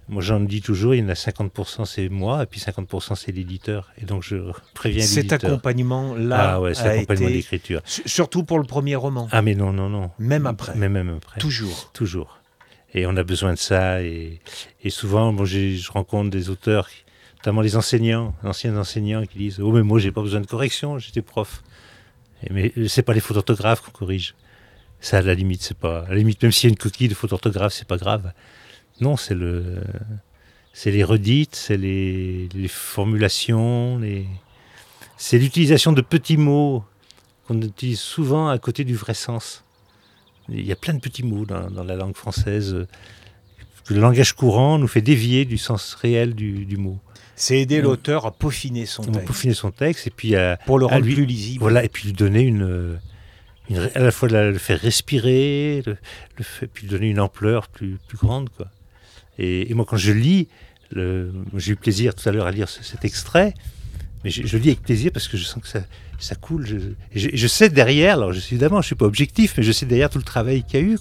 moi 0.09 0.23
j'en 0.23 0.41
dis 0.41 0.61
toujours, 0.61 0.95
il 0.95 1.01
y 1.01 1.05
en 1.05 1.09
a 1.09 1.15
50% 1.15 1.85
c'est 1.87 2.09
moi, 2.09 2.43
et 2.43 2.47
puis 2.47 2.61
50% 2.61 3.15
c'est 3.15 3.33
l'éditeur. 3.33 3.91
Et 3.99 4.05
donc 4.05 4.23
je 4.23 4.37
préviens 4.75 5.03
Cet 5.05 5.25
l'éditeur. 5.25 5.51
accompagnement-là 5.53 6.37
Ah 6.55 6.61
ouais, 6.61 6.75
c'est 6.75 6.83
a 6.83 6.95
l'accompagnement 6.95 7.29
été, 7.29 7.37
d'écriture. 7.39 7.81
su- 7.85 8.03
surtout 8.07 8.45
pour 8.45 8.59
le 8.59 8.65
premier 8.65 8.97
roman, 8.97 9.29
Ah 9.33 9.43
mais 9.43 9.55
non, 9.55 9.73
non, 9.73 9.89
non. 9.89 10.11
même 10.19 10.47
après, 10.47 10.73
Mais 10.77 10.89
même 10.89 11.15
après. 11.17 11.41
toujours. 11.41 11.91
Toujours. 11.93 12.39
Et 12.93 13.07
on 13.07 13.17
a 13.17 13.25
besoin 13.25 13.55
de 13.55 13.59
ça. 13.59 14.03
Et, 14.03 14.41
et 14.85 14.91
souvent, 14.91 15.33
bon, 15.33 15.45
j'ai- 15.45 15.77
je 15.77 15.91
rencontre 15.91 16.31
des 16.31 16.49
auteurs, 16.49 16.89
notamment 17.39 17.61
les 17.61 17.75
enseignants, 17.77 18.35
anciens 18.45 18.77
enseignants, 18.77 19.25
qui 19.27 19.39
disent 19.39 19.59
Oh, 19.61 19.73
mais 19.73 19.83
moi, 19.83 19.99
j'ai 19.99 20.13
pas 20.13 20.23
besoin 20.23 20.41
de 20.41 20.47
correction, 20.47 20.99
j'étais 20.99 21.23
prof. 21.23 21.63
Et, 22.45 22.53
mais 22.53 22.73
c'est 22.89 23.03
pas 23.03 23.13
les 23.15 23.21
fautes 23.21 23.35
d'orthographe 23.37 23.81
qu'on 23.81 23.91
corrige. 23.91 24.35
Ça, 25.01 25.19
à 25.19 25.23
la 25.23 25.35
limite, 25.35 25.63
c'est 25.63 25.77
pas. 25.77 26.05
À 26.07 26.11
la 26.11 26.15
limite, 26.17 26.41
même 26.43 26.53
s'il 26.53 26.69
y 26.69 26.71
a 26.71 26.73
une 26.73 26.79
coquille 26.79 27.09
de 27.09 27.15
fautes 27.15 27.31
d'orthographe, 27.31 27.73
c'est 27.73 27.89
pas 27.89 27.97
grave. 27.97 28.33
Non, 29.01 29.17
c'est 29.17 29.35
le. 29.35 29.83
C'est 30.73 30.91
les 30.91 31.05
redites, 31.05 31.55
c'est 31.55 31.77
les, 31.77 32.49
les 32.53 32.67
formulations, 32.69 33.97
les... 33.99 34.27
c'est 35.17 35.39
l'utilisation 35.39 35.93
de 35.93 36.01
petits 36.01 36.37
mots 36.37 36.83
qu'on 37.47 37.61
utilise 37.63 38.01
souvent 38.01 38.49
à 38.49 38.59
côté 38.59 38.83
du 38.85 38.97
vrai 38.97 39.15
sens. 39.15 39.63
Il 40.49 40.67
y 40.67 40.73
a 40.73 40.77
plein 40.77 40.95
de 40.95 40.99
petits 41.01 41.23
mots 41.23 41.45
dans, 41.47 41.71
dans 41.71 41.85
la 41.85 41.95
langue 41.95 42.17
française 42.17 42.75
euh, 42.75 42.89
que 43.85 43.95
le 43.95 44.01
langage 44.01 44.33
courant 44.33 44.79
nous 44.79 44.89
fait 44.89 45.01
dévier 45.01 45.45
du 45.45 45.59
sens 45.59 45.95
réel 45.95 46.35
du, 46.35 46.65
du 46.67 46.77
mot. 46.77 46.99
C'est 47.37 47.61
aider 47.61 47.79
Mm. 47.81 47.85
l'auteur 47.85 48.27
à 48.27 48.33
peaufiner 48.33 48.85
son 48.87 49.03
texte, 49.05 49.27
peaufiner 49.27 49.55
son 49.55 49.71
texte 49.71 50.09
et 50.09 50.11
puis 50.11 50.35
à, 50.35 50.59
pour 50.67 50.81
le 50.81 50.87
rendre 50.87 51.05
lui- 51.05 51.15
plus 51.15 51.25
lisible. 51.27 51.61
voilà, 51.61 51.85
et 51.85 51.89
puis 51.89 52.07
lui 52.09 52.13
donner 52.15 52.41
une, 52.43 52.63
euh, 52.65 52.97
à 53.95 54.01
la 54.01 54.11
fois 54.11 54.29
le 54.29 54.59
faire 54.59 54.81
respirer, 54.81 55.83
le, 55.87 55.97
le 56.37 56.45
fait- 56.45 56.67
puis 56.67 56.87
lui 56.87 56.91
donner 56.91 57.11
une 57.11 57.21
ampleur 57.21 57.69
plus, 57.69 57.99
plus 58.09 58.19
grande. 58.19 58.49
Quoi. 58.51 58.67
Et, 59.39 59.73
moi, 59.75 59.85
quand 59.89 59.97
je 59.97 60.13
lis, 60.13 60.49
j'ai 60.95 61.73
eu 61.73 61.77
plaisir 61.77 62.15
tout 62.15 62.29
à 62.29 62.33
l'heure 62.33 62.47
à 62.47 62.53
lire 62.53 62.69
ce- 62.69 62.83
cet 62.83 63.05
extrait, 63.05 63.55
mais 64.23 64.31
je, 64.31 64.57
lis 64.57 64.69
avec 64.69 64.83
plaisir 64.83 65.11
parce 65.13 65.29
que 65.29 65.37
je 65.37 65.45
sens 65.45 65.63
que 65.63 65.69
ça, 65.69 66.35
coule. 66.37 66.67
Je, 67.15 67.47
sais 67.47 67.69
derrière, 67.69 68.15
alors 68.17 68.33
je 68.33 68.39
évidemment, 68.39 68.81
je 68.81 68.87
suis 68.87 68.95
pas 68.95 69.07
objectif, 69.07 69.55
mais 69.57 69.63
je 69.63 69.73
sais 69.73 69.87
derrière 69.87 70.09
tout 70.11 70.19
le 70.19 70.25
travail 70.25 70.63
qu'il 70.65 70.81
y 70.81 70.83
a 70.83 70.87
eu. 70.87 70.99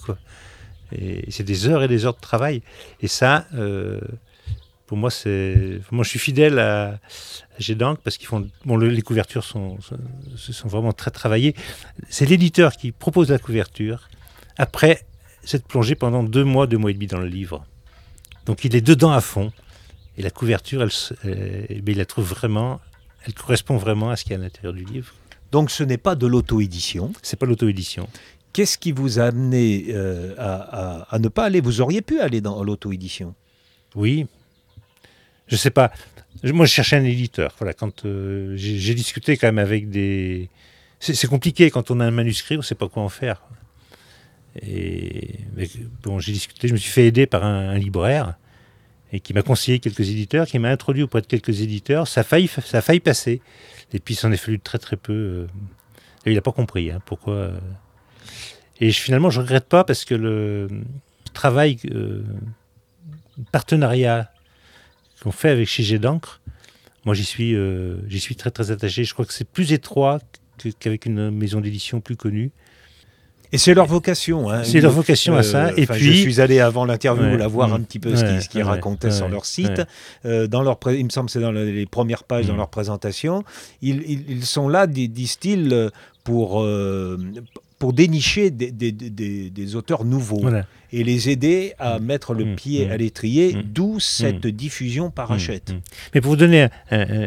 Et 0.92 1.30
c'est 1.30 1.44
des 1.44 1.66
heures 1.66 1.82
et 1.82 1.88
des 1.88 2.04
heures 2.04 2.14
de 2.14 2.20
travail. 2.20 2.62
Et 3.00 3.08
ça, 3.08 3.46
euh, 3.54 4.00
Pour 4.86 4.98
moi, 4.98 5.10
c'est, 5.10 5.80
moi, 5.90 6.04
je 6.04 6.10
suis 6.10 6.18
fidèle 6.18 6.58
à, 6.58 6.88
à 6.90 6.98
Gédank 7.58 7.98
parce 8.04 8.18
qu'ils 8.18 8.26
font, 8.28 8.46
bon, 8.66 8.76
le- 8.76 8.88
les 8.90 9.00
couvertures 9.00 9.42
sont, 9.44 9.80
sont, 9.80 9.96
sont 10.36 10.68
vraiment 10.68 10.92
très 10.92 11.10
travaillées. 11.10 11.54
C'est 12.10 12.26
l'éditeur 12.28 12.76
qui 12.76 12.92
propose 12.92 13.30
la 13.30 13.38
couverture 13.38 14.10
après 14.58 15.06
s'être 15.42 15.66
plongé 15.66 15.94
pendant 15.94 16.22
deux 16.22 16.44
mois, 16.44 16.66
deux 16.66 16.76
mois 16.78 16.90
et 16.90 16.94
demi 16.94 17.06
dans 17.06 17.18
le 17.18 17.28
livre. 17.28 17.64
Donc, 18.46 18.64
il 18.64 18.74
est 18.76 18.80
dedans 18.80 19.12
à 19.12 19.20
fond. 19.20 19.52
Et 20.16 20.22
la 20.22 20.30
couverture, 20.30 20.82
elle, 20.82 20.90
euh, 21.26 21.66
il 21.70 21.96
la 21.96 22.04
trouve 22.06 22.28
vraiment, 22.28 22.80
elle 23.26 23.34
correspond 23.34 23.76
vraiment 23.76 24.10
à 24.10 24.16
ce 24.16 24.22
qu'il 24.24 24.32
y 24.32 24.36
a 24.36 24.38
à 24.38 24.42
l'intérieur 24.42 24.72
du 24.72 24.84
livre. 24.84 25.12
Donc 25.50 25.70
ce 25.70 25.82
n'est 25.84 25.98
pas 25.98 26.14
de 26.14 26.26
l'auto-édition. 26.26 27.12
C'est 27.22 27.36
pas 27.38 27.46
l'auto-édition. 27.46 28.08
Qu'est-ce 28.52 28.78
qui 28.78 28.92
vous 28.92 29.18
a 29.18 29.24
amené 29.24 29.86
euh, 29.88 30.34
à, 30.38 30.54
à- 31.02 31.14
à 31.14 31.18
ne 31.18 31.28
pas 31.28 31.44
aller? 31.44 31.60
Vous 31.60 31.80
auriez 31.80 32.00
pu 32.02 32.20
aller 32.20 32.40
dans 32.40 32.62
l'auto-édition. 32.62 33.34
Oui. 33.96 34.26
Je 35.48 35.56
sais 35.56 35.70
pas. 35.70 35.92
Moi, 36.44 36.66
je 36.66 36.72
cherchais 36.72 36.96
un 36.96 37.04
éditeur. 37.04 37.54
Voilà, 37.58 37.72
quand 37.72 38.04
euh, 38.04 38.54
j'ai 38.56 38.94
discuté 38.94 39.36
quand 39.36 39.48
même 39.48 39.58
avec 39.58 39.90
des. 39.90 40.48
C'est 41.00 41.14
c'est 41.14 41.26
compliqué 41.28 41.70
quand 41.70 41.90
on 41.90 42.00
a 42.00 42.04
un 42.06 42.10
manuscrit, 42.10 42.54
on 42.54 42.58
ne 42.58 42.62
sait 42.62 42.74
pas 42.76 42.88
quoi 42.88 43.02
en 43.02 43.08
faire. 43.08 43.42
Et 44.62 45.40
bon, 46.02 46.18
j'ai 46.18 46.32
discuté. 46.32 46.68
Je 46.68 46.72
me 46.72 46.78
suis 46.78 46.90
fait 46.90 47.06
aider 47.06 47.26
par 47.26 47.44
un, 47.44 47.76
libraire 47.76 48.34
et 49.12 49.20
qui 49.20 49.32
m'a 49.34 49.42
conseillé 49.42 49.78
quelques 49.78 50.08
éditeurs, 50.08 50.46
qui 50.46 50.58
m'a 50.58 50.70
introduit 50.70 51.02
auprès 51.02 51.20
de 51.20 51.26
quelques 51.26 51.60
éditeurs. 51.60 52.08
Ça 52.08 52.20
a 52.20 52.24
failli, 52.24 52.48
ça 52.48 52.78
a 52.78 52.80
failli 52.80 53.00
passer. 53.00 53.40
Et 53.92 53.98
puis, 53.98 54.14
il 54.14 54.16
s'en 54.16 54.32
est 54.32 54.36
fallu 54.36 54.58
très 54.58 54.78
très 54.78 54.96
peu. 54.96 55.12
euh, 55.12 55.46
il 56.26 56.34
n'a 56.34 56.40
pas 56.40 56.52
compris 56.52 56.90
hein, 56.90 57.00
pourquoi. 57.04 57.34
euh. 57.34 57.58
Et 58.80 58.90
finalement, 58.90 59.30
je 59.30 59.40
regrette 59.40 59.66
pas 59.66 59.84
parce 59.84 60.04
que 60.04 60.14
le 60.14 60.68
travail, 61.32 61.78
euh, 61.92 62.24
partenariat 63.52 64.30
qu'on 65.22 65.32
fait 65.32 65.50
avec 65.50 65.68
chez 65.68 65.98
d'encre, 65.98 66.40
moi 67.04 67.14
j'y 67.14 67.24
suis, 67.24 67.54
euh, 67.54 67.98
j'y 68.08 68.20
suis 68.20 68.36
très 68.36 68.50
très 68.50 68.70
attaché. 68.70 69.04
Je 69.04 69.12
crois 69.12 69.26
que 69.26 69.32
c'est 69.32 69.48
plus 69.48 69.72
étroit 69.72 70.20
qu'avec 70.80 71.06
une 71.06 71.30
maison 71.30 71.60
d'édition 71.60 72.00
plus 72.00 72.16
connue. 72.16 72.50
Et 73.54 73.58
c'est 73.58 73.72
leur 73.72 73.86
vocation. 73.86 74.50
hein. 74.50 74.64
C'est 74.64 74.80
leur 74.80 74.90
vocation 74.90 75.36
à 75.36 75.42
ça. 75.44 75.70
Et 75.76 75.86
puis- 75.86 76.00
je 76.00 76.10
suis 76.12 76.40
allé 76.40 76.58
avant 76.58 76.84
l'interview 76.84 77.22
Ouais, 77.24 77.36
là 77.36 77.46
voir 77.46 77.68
mm, 77.68 77.72
un 77.74 77.80
petit 77.82 78.00
peu 78.00 78.14
ce 78.16 78.24
qu'ils 78.24 78.34
ouais, 78.34 78.40
ce 78.40 78.48
qu'ils 78.48 78.62
ouais, 78.62 78.68
racontaient 78.68 79.12
sur 79.12 79.28
leur 79.28 79.44
site. 79.46 79.82
Euh, 80.26 80.46
dans 80.48 80.62
leur, 80.62 80.76
il 80.88 81.04
me 81.04 81.10
semble 81.10 81.26
que 81.26 81.32
c'est 81.32 81.40
dans 81.40 81.52
le- 81.52 81.70
les 81.70 81.86
premières 81.86 82.24
pages 82.24 82.46
dans 82.46 82.54
Mm. 82.54 82.58
leur 82.58 82.68
présentation. 82.68 83.44
Ils, 83.80 84.02
ils- 84.08 84.24
ils 84.28 84.44
sont 84.44 84.68
là, 84.68 84.86
di- 84.88 85.08
disent-ils, 85.08 85.72
euh, 85.72 85.90
pour 86.24 86.62
euh, 86.62 87.16
pour 87.78 87.92
dénicher 87.92 88.50
des, 88.50 88.70
des- 88.70 88.92
des- 88.92 89.50
des 89.50 89.76
auteurs 89.76 90.04
nouveaux 90.04 90.40
Voilà. 90.40 90.64
et 90.92 91.02
les 91.04 91.28
aider 91.28 91.72
à 91.78 91.98
mettre 91.98 92.32
le 92.32 92.44
Mm, 92.44 92.54
pied 92.56 92.86
mm, 92.86 92.90
à 92.92 92.96
l'étrier, 92.96 93.54
mm, 93.54 93.62
d'où 93.62 94.00
cette 94.00 94.46
diffusion 94.46 95.10
par 95.10 95.32
Mm, 95.72 95.74
mm. 95.74 95.80
Mais 96.14 96.20
pour 96.20 96.30
vous 96.30 96.36
donner 96.36 96.62
un, 96.62 96.70
un- 96.90 97.26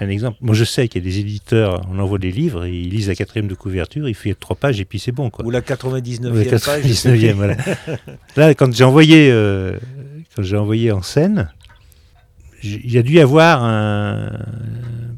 un 0.00 0.08
exemple, 0.08 0.38
moi 0.40 0.54
je 0.54 0.64
sais 0.64 0.88
qu'il 0.88 1.04
y 1.04 1.08
a 1.08 1.10
des 1.10 1.18
éditeurs, 1.20 1.86
on 1.90 1.98
envoie 2.00 2.18
des 2.18 2.32
livres, 2.32 2.66
ils 2.66 2.90
lisent 2.90 3.08
la 3.08 3.14
quatrième 3.14 3.48
de 3.48 3.54
couverture, 3.54 4.08
il 4.08 4.14
fait 4.14 4.34
trois 4.34 4.56
pages 4.56 4.80
et 4.80 4.84
puis 4.84 4.98
c'est 4.98 5.12
bon. 5.12 5.30
Quoi. 5.30 5.44
Ou 5.44 5.50
la 5.50 5.60
99e 5.60 6.30
Ou 6.30 6.34
la 6.34 6.58
page. 6.58 6.82
je 6.86 6.92
sais 6.92 7.10
99e, 7.16 7.32
voilà. 7.34 7.56
Là, 8.36 8.54
quand 8.54 8.72
j'ai 8.74 8.84
envoyé, 8.84 9.30
euh, 9.30 9.78
quand 10.34 10.42
envoyé 10.56 10.90
en 10.92 11.02
scène, 11.02 11.50
il 12.68 12.90
y 12.92 12.98
a 12.98 13.02
dû 13.02 13.14
y 13.14 13.20
avoir 13.20 13.62
un. 13.64 14.30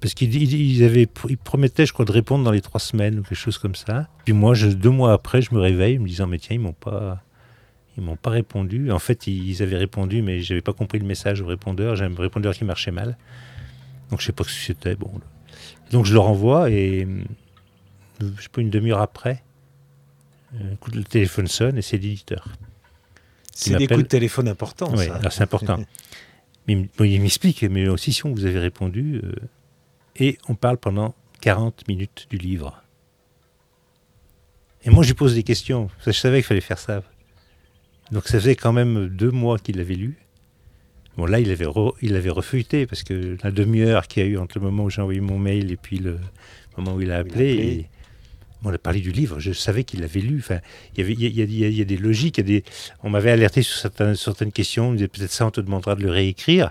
Parce 0.00 0.14
qu'ils 0.14 0.82
avaient, 0.85 1.09
ils 1.28 1.38
promettaient, 1.38 1.87
je 1.87 1.92
crois, 1.92 2.04
de 2.04 2.12
répondre 2.12 2.44
dans 2.44 2.50
les 2.50 2.61
trois 2.61 2.80
semaines 2.80 3.18
ou 3.18 3.22
quelque 3.22 3.35
chose 3.38 3.59
comme 3.59 3.74
ça. 3.74 4.09
Puis 4.24 4.35
moi, 4.35 4.54
je- 4.54 4.68
deux 4.68 4.90
mois 4.90 5.12
après, 5.12 5.40
je 5.42 5.54
me 5.54 5.61
réveille 5.61 5.98
me 5.98 6.06
disant, 6.06 6.26
mais 6.26 6.38
tiens, 6.38 6.54
ils 6.56 6.61
m'ont 6.61 6.72
pas. 6.72 7.22
Ils 7.98 8.04
m'ont 8.04 8.16
pas 8.16 8.28
répondu. 8.30 8.90
En 8.92 8.98
fait, 8.98 9.26
ils 9.26 9.62
avaient 9.62 9.78
répondu, 9.78 10.20
mais 10.20 10.40
j'avais 10.42 10.61
pas 10.61 10.74
compris 10.74 10.98
le 10.98 11.06
message 11.06 11.40
au 11.40 11.46
répondeur. 11.46 11.96
J'ai 11.96 12.04
un 12.04 12.14
répondeur 12.14 12.52
qui 12.52 12.64
marchait 12.64 12.90
mal. 12.90 13.16
Donc 14.11 14.20
je 14.20 14.26
sais 14.26 14.32
pas 14.32 14.44
ce 14.44 14.50
que 14.50 14.54
c'était. 14.54 14.94
Bon. 14.96 15.11
Donc 15.92 16.04
je 16.04 16.12
leur 16.12 16.28
envoie 16.28 16.68
et 16.70 17.06
euh, 17.06 17.22
je 18.37 18.42
sais 18.42 18.48
pas 18.52 18.61
une 18.61 18.68
demi-heure 18.68 19.00
après, 19.00 19.42
euh, 20.61 20.74
le 20.92 21.04
téléphone 21.04 21.46
sonne 21.46 21.78
et 21.78 21.82
c'est 21.82 21.96
l'éditeur. 21.96 22.48
C'est 23.54 23.76
des 23.78 23.87
coups 23.87 24.02
de 24.02 24.09
téléphone 24.09 24.48
importants. 24.48 24.92
Oui, 24.94 25.06
c'est 25.30 25.42
important. 25.42 25.78
mais 26.66 26.88
il 27.00 27.20
m'explique, 27.20 27.62
mais 27.62 27.88
aussi 27.88 28.12
si 28.12 28.24
on 28.26 28.33
vous 28.33 28.44
avait 28.46 28.59
répondu, 28.61 29.20
euh, 29.22 29.33
et 30.16 30.38
on 30.48 30.55
parle 30.55 30.79
pendant 30.79 31.14
40 31.40 31.87
minutes 31.88 32.26
du 32.31 32.38
livre. 32.38 32.83
Et 34.85 34.90
moi, 34.90 35.02
je 35.02 35.09
lui 35.09 35.14
pose 35.14 35.35
des 35.35 35.42
questions. 35.42 35.88
parce 35.88 36.05
que 36.07 36.12
Je 36.12 36.18
savais 36.18 36.38
qu'il 36.38 36.44
fallait 36.46 36.61
faire 36.61 36.79
ça. 36.79 37.02
Donc 38.12 38.29
ça 38.29 38.38
faisait 38.38 38.55
quand 38.57 38.72
même 38.72 39.09
deux 39.09 39.31
mois 39.33 39.59
qu'il 39.59 39.76
l'avait 39.76 39.94
lu. 39.96 40.16
Bon, 41.16 41.24
là, 41.26 41.40
il 41.40 41.50
avait, 41.50 41.64
re- 41.64 41.94
il 42.02 42.14
avait 42.14 42.31
refeuilleté, 42.31 42.87
parce 42.87 43.02
que 43.02 43.37
la 43.42 43.50
demi-heure 43.50 44.07
qu'il 44.07 44.22
y 44.22 44.26
a 44.26 44.29
eu 44.29 44.38
entre 44.38 44.59
le 44.59 44.64
moment 44.64 44.85
où 44.85 44.90
j'ai 44.90 45.00
envoyé 45.02 45.20
mon 45.20 45.38
mail 45.38 45.72
et 45.72 45.76
puis 45.76 45.98
le 45.98 46.18
moment 46.76 46.94
où 46.94 47.00
il 47.00 47.11
a 47.11 47.16
appelé, 47.18 47.52
appelé. 47.52 47.87
Et- 48.66 48.70
on 48.70 48.74
a 48.74 48.79
parlé 48.79 49.00
du 49.00 49.12
livre, 49.12 49.38
je 49.40 49.52
savais 49.52 49.85
qu'il 49.85 50.00
l'avait 50.00 50.20
lu. 50.20 50.38
Enfin, 50.40 50.61
il 50.96 51.11
y, 51.11 51.83
a, 51.83 51.85
des 51.85 51.96
logiques, 51.96 52.40
on 53.02 53.11
m'avait 53.11 53.31
alerté 53.31 53.62
sur 53.62 53.76
certaines, 54.16 54.52
questions, 54.52 54.88
on 54.88 54.90
me 54.92 54.96
disait 54.96 55.09
peut-être 55.09 55.33
ça, 55.33 55.46
on 55.46 55.50
te 55.50 55.61
demandera 55.61 55.94
de 55.94 56.02
le 56.02 56.11
réécrire. 56.11 56.70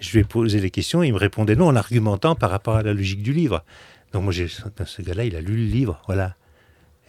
Je 0.00 0.12
lui 0.12 0.20
ai 0.20 0.24
posé 0.24 0.60
les 0.60 0.70
questions, 0.70 1.02
il 1.02 1.12
me 1.12 1.18
répondait 1.18 1.56
non 1.56 1.68
en 1.68 1.76
argumentant 1.76 2.34
par 2.34 2.50
rapport 2.50 2.76
à 2.76 2.82
la 2.82 2.92
logique 2.92 3.22
du 3.22 3.32
livre. 3.32 3.64
Donc 4.12 4.24
moi, 4.24 4.32
ce 4.32 5.02
gars-là, 5.02 5.24
il 5.24 5.36
a 5.36 5.40
lu 5.40 5.56
le 5.56 5.70
livre, 5.70 6.02
voilà. 6.06 6.36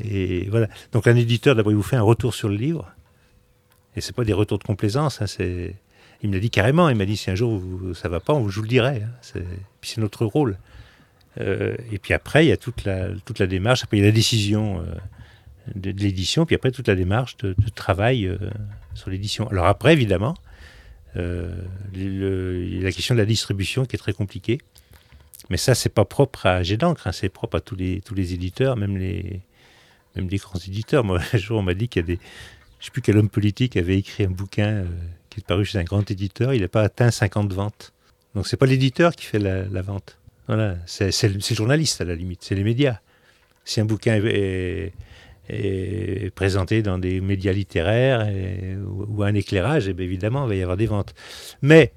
Et 0.04 0.47
voilà. 0.50 0.67
Donc 0.91 1.08
un 1.08 1.15
éditeur, 1.15 1.56
d'abord, 1.56 1.71
il 1.71 1.76
vous 1.76 1.84
fait 1.84 1.95
un 1.95 2.02
retour 2.02 2.34
sur 2.34 2.50
le 2.50 2.56
livre. 2.56 2.91
Et 3.95 4.02
c'est 4.02 4.15
pas 4.15 4.23
des 4.23 4.34
retours 4.34 4.60
de 4.60 4.63
complaisance, 4.63 5.21
hein. 5.21 5.26
Il 6.23 6.30
me 6.30 6.34
l'a 6.34 6.39
dit 6.39 6.50
carrément, 6.50 6.89
il 6.89 6.95
m'a 6.95 7.06
dit 7.06 7.15
si 7.15 7.30
un 7.30 7.36
jour 7.36 7.60
vous- 7.60 7.93
ça 7.93 8.10
va 8.10 8.19
pas, 8.19 8.34
on 8.34 8.39
vous 8.41 8.62
le 8.62 8.67
dirait. 8.67 9.04
hein. 9.04 9.39
Puis 9.82 9.91
c'est 9.91 10.02
notre 10.02 10.26
rôle. 10.26 10.58
Euh, 11.39 11.76
et 11.91 12.00
puis 12.00 12.13
après, 12.13 12.45
il 12.45 12.50
y 12.50 12.52
a 12.52 12.58
toute 12.58 12.84
la, 12.86 13.10
toute 13.26 13.39
la 13.39 13.47
démarche. 13.47 13.84
Après, 13.84 13.97
il 13.97 14.02
y 14.02 14.04
a 14.04 14.08
la 14.08 14.15
décision 14.15 14.80
euh, 14.82 14.86
de, 15.76 15.91
l'édition. 15.91 16.45
Puis 16.45 16.56
après, 16.56 16.71
toute 16.71 16.88
la 16.88 16.95
démarche 16.95 17.38
de, 17.38 17.56
travail 17.76 18.26
euh, 18.26 18.38
sur 18.93 19.10
l'édition. 19.10 19.47
Alors 19.50 19.67
après, 19.67 19.93
évidemment, 19.93 20.36
euh, 21.15 21.62
le- 21.93 22.82
la 22.82 22.91
question 22.91 23.15
de 23.15 23.19
la 23.19 23.26
distribution 23.26 23.86
qui 23.86 23.95
est 23.95 24.00
très 24.00 24.13
compliquée. 24.13 24.60
Mais 25.50 25.58
ça, 25.58 25.76
c'est 25.76 25.89
pas 25.93 26.06
propre 26.06 26.45
à 26.45 26.63
Jet 26.63 26.78
d'encre, 26.78 27.08
hein, 27.08 27.12
c'est 27.12 27.30
propre 27.30 27.58
à 27.58 27.62
tous 27.62 27.76
les, 27.76 28.02
tous 28.02 28.15
les 28.15 28.34
éditeurs, 28.34 28.76
même 28.76 28.97
les, 28.97 29.41
même 30.15 30.28
les 30.28 30.38
grands 30.38 30.60
éditeurs. 30.60 31.04
Moi, 31.04 31.19
un 31.34 31.38
jour, 31.38 31.60
on 31.60 31.63
m'a 31.63 31.73
dit 31.73 31.88
qu'il 31.88 32.02
y 32.02 32.04
a 32.04 32.08
des. 32.08 32.19
Je 32.80 32.86
sais 32.86 32.91
plus 32.91 33.02
quel 33.02 33.17
homme 33.17 33.30
politique 33.30 33.76
avait 33.76 33.97
écrit 33.97 34.26
un 34.26 34.30
bouquin 34.30 34.86
qui 35.32 35.39
est 35.39 35.43
paru 35.43 35.65
chez 35.65 35.80
un 35.80 35.84
grand 35.84 36.10
éditeur. 36.12 36.54
Il 36.54 36.62
n'a 36.62 36.67
pas 36.67 36.84
atteint 36.84 37.10
50 37.10 37.52
ventes. 37.52 37.91
Donc, 38.36 38.45
c'est 38.45 38.58
pas 38.58 38.67
l'éditeur 38.67 39.15
qui 39.15 39.26
fait 39.26 39.39
la 39.39 39.82
vente. 39.82 40.19
Voilà, 40.47 40.77
c'est 40.86 41.53
journaliste 41.53 42.01
à 42.01 42.05
la 42.05 42.15
limite, 42.15 42.39
c'est 42.43 42.55
les 42.55 42.63
médias. 42.63 42.99
Si 43.65 43.81
un 43.81 43.86
bouquin 43.86 44.19
est, 44.23 44.93
présenté 46.36 46.81
dans 46.81 46.97
des 46.97 47.19
médias 47.21 47.51
littéraires 47.51 48.27
ou, 48.86 49.05
ou 49.10 49.23
un 49.23 49.33
éclairage, 49.33 49.88
eh 49.89 50.01
évidemment, 50.01 50.45
il 50.45 50.49
va 50.49 50.55
y 50.55 50.62
avoir 50.62 50.77
des 50.77 50.86
ventes. 50.86 51.13
Mais 51.62 51.91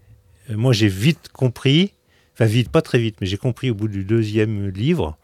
euh, 0.50 0.56
moi, 0.56 0.72
j'ai 0.72 0.88
vite 0.88 1.28
compris, 1.32 1.92
enfin 2.34 2.46
vite, 2.46 2.70
pas 2.70 2.82
très 2.82 2.98
vite, 2.98 3.16
mais 3.20 3.26
j'ai 3.26 3.36
compris 3.36 3.70
au 3.70 3.74
bout 3.74 3.88
du 3.88 4.04
deuxième 4.04 4.68
livre 4.68 5.16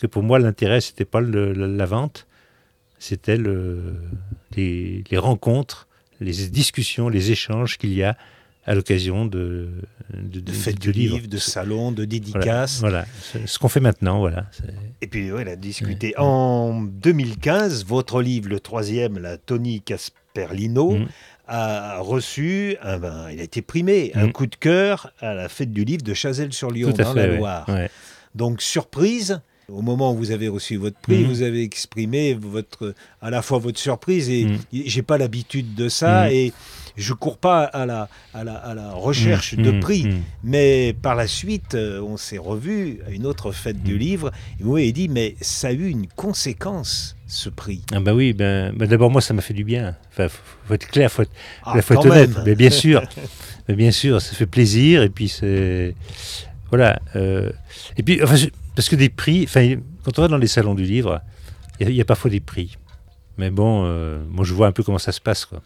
que 0.00 0.06
pour 0.06 0.22
moi, 0.22 0.38
l'intérêt, 0.38 0.80
c'était 0.80 1.04
pas 1.04 1.20
la, 1.20 1.86
vente, 1.86 2.26
c'était 2.98 3.36
le- 3.36 3.94
les, 4.56 5.04
les 5.10 5.18
rencontres, 5.18 5.86
les 6.20 6.48
discussions, 6.48 7.08
les 7.08 7.30
échanges 7.30 7.78
qu'il 7.78 7.92
y 7.92 8.02
a 8.02 8.16
à 8.66 8.74
l'occasion 8.74 9.26
de, 9.26 9.68
de, 10.14 10.40
De 10.40 10.52
fêtes 10.52 10.78
du 10.80 10.92
livre, 10.92 11.26
de 11.26 11.36
salons, 11.38 11.92
de 11.92 12.04
dédicaces. 12.04 12.80
Voilà, 12.80 13.04
ce 13.46 13.58
qu'on 13.58 13.68
fait 13.68 13.80
maintenant, 13.80 14.18
voilà. 14.20 14.46
Et 15.02 15.06
puis, 15.06 15.30
ouais, 15.30 15.44
la 15.44 15.56
discuter. 15.56 16.14
En 16.18 16.82
2015, 16.82 17.84
votre 17.84 18.22
livre, 18.22 18.48
le 18.48 18.60
troisième, 18.60 19.18
la 19.18 19.36
Tony 19.36 19.80
Casperlino, 19.82 20.92
Mhm. 20.92 21.06
a 21.46 21.98
reçu, 22.00 22.76
un, 22.82 22.98
ben, 22.98 23.26
il 23.30 23.38
a 23.40 23.42
été 23.42 23.60
primé, 23.60 24.12
un 24.14 24.26
Mhm. 24.26 24.32
coup 24.32 24.46
de 24.46 24.56
cœur 24.56 25.12
à 25.20 25.34
la 25.34 25.48
fête 25.50 25.72
du 25.72 25.84
livre 25.84 26.02
de 26.02 26.14
à 27.00 27.04
dans 27.04 27.12
fait, 27.12 27.26
la 27.26 27.32
ouais, 27.32 27.38
Loire. 27.38 27.66
Donc, 28.34 28.62
surprise, 28.62 29.40
au 29.68 29.82
moment 29.82 30.12
où 30.12 30.16
vous 30.16 30.30
avez 30.30 30.48
reçu 30.48 30.76
votre 30.76 30.98
prix, 30.98 31.22
Mhm. 31.22 31.26
vous 31.28 31.42
avez 31.42 31.62
exprimé 31.62 32.32
votre, 32.34 32.94
à 33.20 33.28
la 33.30 33.42
fois 33.42 33.58
votre 33.58 33.78
surprise 33.78 34.30
et 34.30 34.46
Mhm. 34.46 34.58
j'ai 34.72 35.02
pas 35.02 35.18
l'habitude 35.18 35.74
de 35.74 35.88
ça 35.90 36.32
et 36.32 36.52
je 36.96 37.12
cours 37.12 37.38
pas 37.38 37.64
à 37.64 37.86
la, 37.86 38.08
à 38.34 38.44
la, 38.44 38.54
à 38.54 38.74
la 38.74 38.92
recherche 38.92 39.54
de 39.56 39.70
Mmh, 39.72 39.80
prix. 39.80 40.04
mmh. 40.06 40.22
Mais 40.44 40.94
par 41.00 41.14
la 41.14 41.26
suite, 41.26 41.74
euh, 41.74 42.00
on 42.00 42.16
s'est 42.16 42.38
revu 42.38 43.00
à 43.06 43.10
une 43.10 43.26
autre 43.26 43.50
fête 43.52 43.82
du 43.82 43.98
livre 43.98 44.30
et 44.60 44.62
vous 44.62 44.72
m'avez 44.74 44.92
dit, 44.92 45.08
mais 45.08 45.34
ça 45.40 45.68
a 45.68 45.72
eu 45.72 45.88
une 45.88 46.06
conséquence, 46.06 47.16
ce 47.26 47.48
prix. 47.48 47.82
Ah 47.92 48.00
bah 48.00 48.14
oui, 48.14 48.32
ben, 48.32 48.72
ben 48.76 48.86
d'abord 48.88 49.10
moi 49.10 49.20
ça 49.20 49.34
m'a 49.34 49.42
fait 49.42 49.54
du 49.54 49.64
bien. 49.64 49.96
Enfin, 50.12 50.28
faut, 50.28 50.42
faut 50.66 50.74
être 50.74 50.86
clair, 50.88 51.10
faut 51.10 51.22
être, 51.22 51.32
Ah, 51.64 51.80
faut 51.82 51.94
être 51.94 52.06
honnête. 52.06 52.30
Mais 52.44 52.54
bien 52.54 52.70
sûr, 52.70 53.02
mais 53.68 53.74
bien 53.74 53.90
sûr, 53.90 54.20
ça 54.22 54.34
fait 54.34 54.46
plaisir 54.46 55.02
et 55.02 55.08
puis 55.08 55.28
c'est 55.28 55.94
voilà. 56.70 57.00
euh, 57.16 57.50
et 57.96 58.02
puis 58.02 58.22
enfin, 58.22 58.36
parce 58.76 58.88
que 58.88 58.96
des 58.96 59.08
prix, 59.08 59.44
enfin, 59.44 59.76
quand 60.04 60.18
on 60.18 60.22
va 60.22 60.28
dans 60.28 60.36
les 60.38 60.46
salons 60.48 60.74
du 60.74 60.84
livre, 60.84 61.20
il 61.80 61.84
y, 61.84 61.86
a- 61.88 61.90
il 61.90 61.96
y 61.96 62.00
a 62.00 62.04
parfois 62.04 62.30
des 62.30 62.40
prix. 62.40 62.76
Mais 63.38 63.50
bon, 63.50 63.84
euh, 63.86 64.22
moi 64.28 64.44
je 64.44 64.54
vois 64.54 64.66
un 64.68 64.72
peu 64.72 64.82
comment 64.84 64.98
ça 64.98 65.10
se 65.12 65.20
passe 65.20 65.44
quoi. 65.44 65.60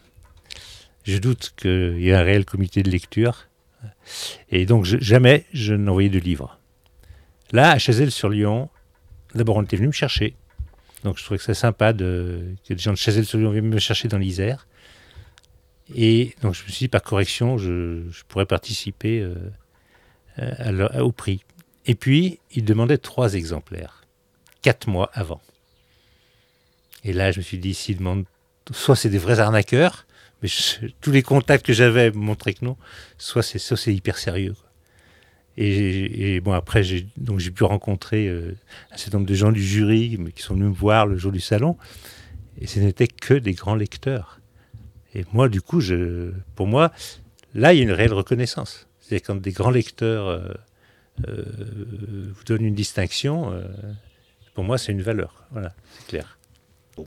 Je 1.09 1.17
doute 1.17 1.53
qu'il 1.57 1.99
y 1.99 2.09
ait 2.09 2.13
un 2.13 2.21
réel 2.21 2.45
comité 2.45 2.83
de 2.83 2.91
lecture 2.91 3.47
Et 4.51 4.67
donc, 4.67 4.85
jamais 4.85 5.45
je 5.53 5.73
n'envoyais 5.73 6.09
de 6.09 6.19
livres. 6.19 6.59
Là, 7.51 7.71
à 7.71 7.79
Chazelles-sur-Lyon, 7.79 8.69
d'abord, 9.33 9.57
on 9.57 9.63
était 9.63 9.75
venu 9.75 9.87
me 9.87 9.93
chercher. 9.93 10.35
Donc, 11.03 11.17
je 11.17 11.23
trouvais 11.23 11.39
que 11.39 11.43
c'est 11.43 11.55
sympa 11.55 11.93
que 11.93 12.53
des 12.69 12.77
gens 12.77 12.91
de 12.91 12.97
Chazelles-sur-Lyon 12.97 13.49
viennent 13.49 13.69
me 13.69 13.79
chercher 13.79 14.07
dans 14.07 14.19
l'Isère. 14.19 14.67
Et 15.95 16.35
donc, 16.43 16.53
je 16.53 16.63
me 16.63 16.69
suis 16.69 16.85
dit, 16.85 16.87
par 16.89 17.01
correction, 17.01 17.57
je, 17.57 18.03
pourrais 18.27 18.45
participer 18.45 19.19
euh, 19.19 20.71
leur- 20.71 20.95
au 21.03 21.11
prix. 21.11 21.43
Et 21.87 21.95
puis, 21.95 22.39
ils 22.51 22.63
demandaient 22.63 22.99
trois 22.99 23.33
exemplaires, 23.33 24.03
quatre 24.61 24.87
mois 24.87 25.09
avant. 25.13 25.41
Et 27.03 27.13
là, 27.13 27.31
je 27.31 27.39
me 27.39 27.43
suis 27.43 27.57
dit, 27.57 27.73
s'ils 27.73 27.97
demandent, 27.97 28.25
soit 28.71 28.95
c'est 28.95 29.09
des 29.09 29.17
vrais 29.17 29.39
arnaqueurs, 29.39 30.05
mais 30.41 30.49
tous 31.01 31.11
les 31.11 31.21
contacts 31.21 31.65
que 31.65 31.73
j'avais 31.73 32.11
montraient 32.11 32.53
que 32.53 32.65
non, 32.65 32.77
soit 33.17 33.43
c'est 33.43 33.93
hyper 33.93 34.17
sérieux. 34.17 34.55
Et, 35.61 36.39
bon, 36.39 36.53
après, 36.53 36.83
j'ai 36.83 37.07
donc 37.17 37.39
j'ai 37.39 37.51
pu 37.51 37.65
rencontrer 37.65 38.27
euh, 38.27 38.55
un 38.91 38.97
certain 38.97 39.17
nombre 39.17 39.29
de 39.29 39.35
gens 39.35 39.51
du 39.51 39.61
jury 39.61 40.17
qui 40.33 40.41
sont 40.41 40.53
venus 40.53 40.69
me 40.69 40.73
voir 40.73 41.05
le 41.05 41.17
jour 41.17 41.33
du 41.33 41.41
salon, 41.41 41.75
et 42.61 42.67
ce 42.67 42.79
n'étaient 42.79 43.07
que 43.07 43.33
des 43.33 43.53
grands 43.53 43.75
lecteurs. 43.75 44.39
Et 45.15 45.25
moi, 45.33 45.49
du 45.49 45.61
coup, 45.61 45.81
pour 46.55 46.67
moi, 46.67 46.91
là, 47.53 47.73
il 47.73 47.77
y 47.77 47.79
a 47.81 47.83
une 47.83 47.91
réelle 47.91 48.13
reconnaissance. 48.13 48.87
C'est 49.01 49.19
quand 49.19 49.35
des 49.35 49.51
grands 49.51 49.71
lecteurs 49.71 50.27
euh, 50.27 50.53
euh, 51.27 51.43
vous 52.33 52.43
donnent 52.45 52.65
une 52.65 52.75
distinction, 52.75 53.51
euh, 53.51 53.63
pour 54.53 54.63
moi, 54.63 54.77
c'est 54.77 54.91
une 54.91 55.01
valeur. 55.01 55.45
Voilà, 55.51 55.73
c'est 55.97 56.07
clair. 56.07 56.38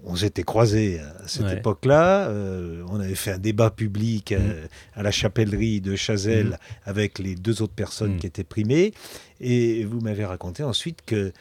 On 0.04 0.16
s'était 0.16 0.42
croisés 0.42 1.00
à 1.00 1.28
cette 1.28 1.44
Ouais. 1.46 1.54
époque-là. 1.54 2.28
euh, 2.28 2.82
on 2.88 3.00
avait 3.00 3.14
fait 3.14 3.32
un 3.32 3.38
débat 3.38 3.70
public 3.70 4.32
euh, 4.32 4.66
à 4.94 5.02
la 5.02 5.10
chapellerie 5.10 5.80
de 5.80 5.96
Chazelles 5.96 6.46
Mhm. 6.50 6.56
avec 6.84 7.18
les 7.18 7.34
deux 7.34 7.62
autres 7.62 7.74
personnes 7.74 8.12
Mhm. 8.14 8.18
qui 8.18 8.26
étaient 8.26 8.44
primées. 8.44 8.92
Et 9.40 9.84
vous 9.84 10.00
m'avez 10.00 10.24
raconté 10.24 10.62
ensuite 10.62 11.00
que 11.04 11.32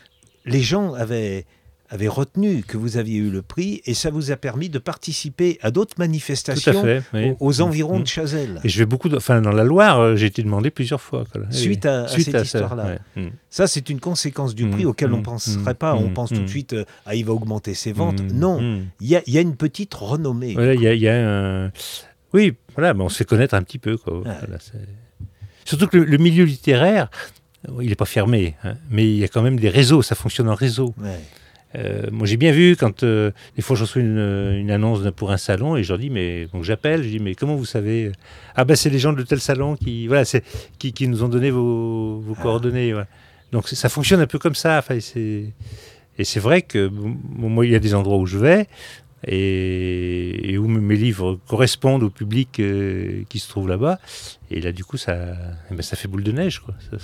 les 0.45 0.61
gens 0.61 0.93
avaient, 0.93 1.45
avaient 1.93 2.07
retenu 2.07 2.63
que 2.63 2.77
vous 2.77 2.97
aviez 2.97 3.17
eu 3.19 3.29
le 3.29 3.41
prix 3.41 3.81
et 3.85 3.93
ça 3.93 4.09
vous 4.09 4.31
a 4.31 4.37
permis 4.37 4.69
de 4.69 4.79
participer 4.79 5.59
à 5.61 5.69
d'autres 5.71 5.95
Tout 5.95 6.01
à 6.01 6.05
manifestations 6.07 6.81
fait. 6.81 7.03
oui. 7.13 7.31
aux, 7.39 7.47
aux 7.47 7.61
environs 7.61 7.97
Mhm. 7.97 8.01
de 8.03 8.07
Chazelles. 8.07 8.61
Et 8.63 8.69
je 8.69 8.79
vais 8.79 8.85
beaucoup, 8.85 9.09
de- 9.09 9.17
enfin 9.17 9.41
dans 9.41 9.51
la 9.51 9.63
Loire, 9.65 9.99
euh, 9.99 10.15
j'ai 10.15 10.27
été 10.27 10.41
demandé 10.41 10.71
plusieurs 10.71 11.01
fois. 11.01 11.25
quoi. 11.31 11.41
Suite 11.51 11.85
à- 11.85 12.05
à 12.05 12.07
cette 12.07 12.31
ça, 12.31 12.41
histoire-là. 12.41 12.97
ouais. 13.17 13.23
Mm. 13.23 13.29
Ça, 13.49 13.67
c'est 13.67 13.89
une 13.89 13.99
conséquence 13.99 14.55
du 14.55 14.67
prix 14.69 14.85
auquel 14.85 15.11
on 15.13 15.17
ne 15.17 15.23
penserait 15.23 15.73
pas. 15.75 15.93
On 15.95 16.09
pense 16.09 16.29
tout 16.29 16.41
de 16.41 16.47
suite, 16.47 16.73
euh, 16.73 16.85
ah, 17.05 17.13
il 17.13 17.25
va 17.25 17.33
augmenter 17.33 17.73
ses 17.73 17.91
ventes. 17.91 18.21
Non, 18.33 18.81
il 19.01 19.07
y, 19.07 19.15
a, 19.17 19.21
il 19.27 19.33
y 19.33 19.37
a 19.37 19.41
une 19.41 19.55
petite 19.57 19.93
renommée. 19.93 20.53
Voilà, 20.53 20.73
y 20.73 20.87
a, 20.87 20.93
il 20.93 21.01
y 21.01 21.09
a 21.09 21.15
un... 21.65 21.71
Oui, 22.33 22.53
voilà, 22.75 22.93
mais 22.93 23.03
on 23.03 23.09
se 23.09 23.17
fait 23.17 23.25
connaître 23.25 23.53
un 23.53 23.61
petit 23.63 23.77
peu. 23.79 23.97
Quoi. 23.97 24.21
Voilà, 24.23 24.39
Surtout 25.65 25.87
que 25.87 25.97
le, 25.97 26.05
le 26.05 26.17
milieu 26.17 26.45
littéraire, 26.45 27.09
il 27.81 27.89
n'est 27.89 27.95
pas 27.95 28.05
fermé, 28.05 28.55
hein, 28.63 28.75
mais 28.89 29.05
il 29.05 29.17
y 29.17 29.23
a 29.23 29.27
quand 29.27 29.41
même 29.41 29.59
des 29.59 29.69
réseaux, 29.69 30.01
ça 30.01 30.15
fonctionne 30.15 30.49
en 30.49 30.55
réseau. 30.55 30.95
Ouais. 31.01 31.19
Euh, 31.75 32.07
moi, 32.11 32.27
j'ai 32.27 32.35
bien 32.37 32.51
vu 32.51 32.75
quand 32.75 33.03
euh, 33.03 33.31
des 33.55 33.61
fois 33.61 33.75
je 33.77 33.83
reçois 33.83 34.01
une, 34.01 34.17
une 34.59 34.71
annonce 34.71 34.99
pour 35.15 35.31
un 35.31 35.37
salon 35.37 35.77
et 35.77 35.83
je 35.83 35.89
leur 35.89 35.97
dis, 35.99 36.09
mais 36.09 36.47
donc 36.53 36.63
j'appelle, 36.63 37.01
je 37.03 37.07
dis, 37.09 37.19
mais 37.19 37.33
comment 37.35 37.55
vous 37.55 37.65
savez? 37.65 38.11
Ah 38.55 38.65
ben 38.65 38.75
c'est 38.75 38.89
les 38.89 38.99
gens 38.99 39.13
de 39.13 39.23
tel 39.23 39.39
salon 39.39 39.75
qui, 39.77 40.07
voilà, 40.07 40.25
c'est 40.25 40.43
qui, 40.79 40.91
qui 40.91 41.07
nous 41.07 41.23
ont 41.23 41.29
donné 41.29 41.49
vos, 41.49 42.19
vos 42.19 42.35
Ah. 42.37 42.41
coordonnées. 42.41 42.91
voilà. 42.91 43.07
Donc 43.53 43.67
ça 43.69 43.87
fonctionne 43.89 44.19
un 44.21 44.27
peu 44.27 44.37
comme 44.39 44.55
ça. 44.55 44.79
Enfin, 44.79 44.99
c'est 44.99 45.45
et 46.17 46.23
c'est 46.25 46.39
vrai 46.41 46.61
que 46.61 46.87
bon, 46.87 47.15
moi, 47.49 47.65
il 47.65 47.71
y 47.71 47.75
a 47.75 47.79
des 47.79 47.93
endroits 47.95 48.17
où 48.17 48.25
je 48.25 48.37
vais 48.37 48.67
et, 49.27 50.51
et 50.53 50.57
où 50.57 50.67
mes 50.67 50.95
livres 50.95 51.39
correspondent 51.47 52.03
au 52.03 52.09
public 52.09 52.59
euh, 52.59 53.23
qui 53.29 53.39
se 53.39 53.47
trouve 53.49 53.67
là-bas. 53.69 53.99
Et 54.49 54.59
là, 54.61 54.71
du 54.71 54.83
coup, 54.83 54.97
ça, 54.97 55.15
eh 55.71 55.73
ben, 55.75 55.81
ça 55.81 55.95
fait 55.95 56.07
boule 56.07 56.23
de 56.23 56.31
neige, 56.31 56.59
quoi. 56.59 56.73
Ça, 56.89 56.97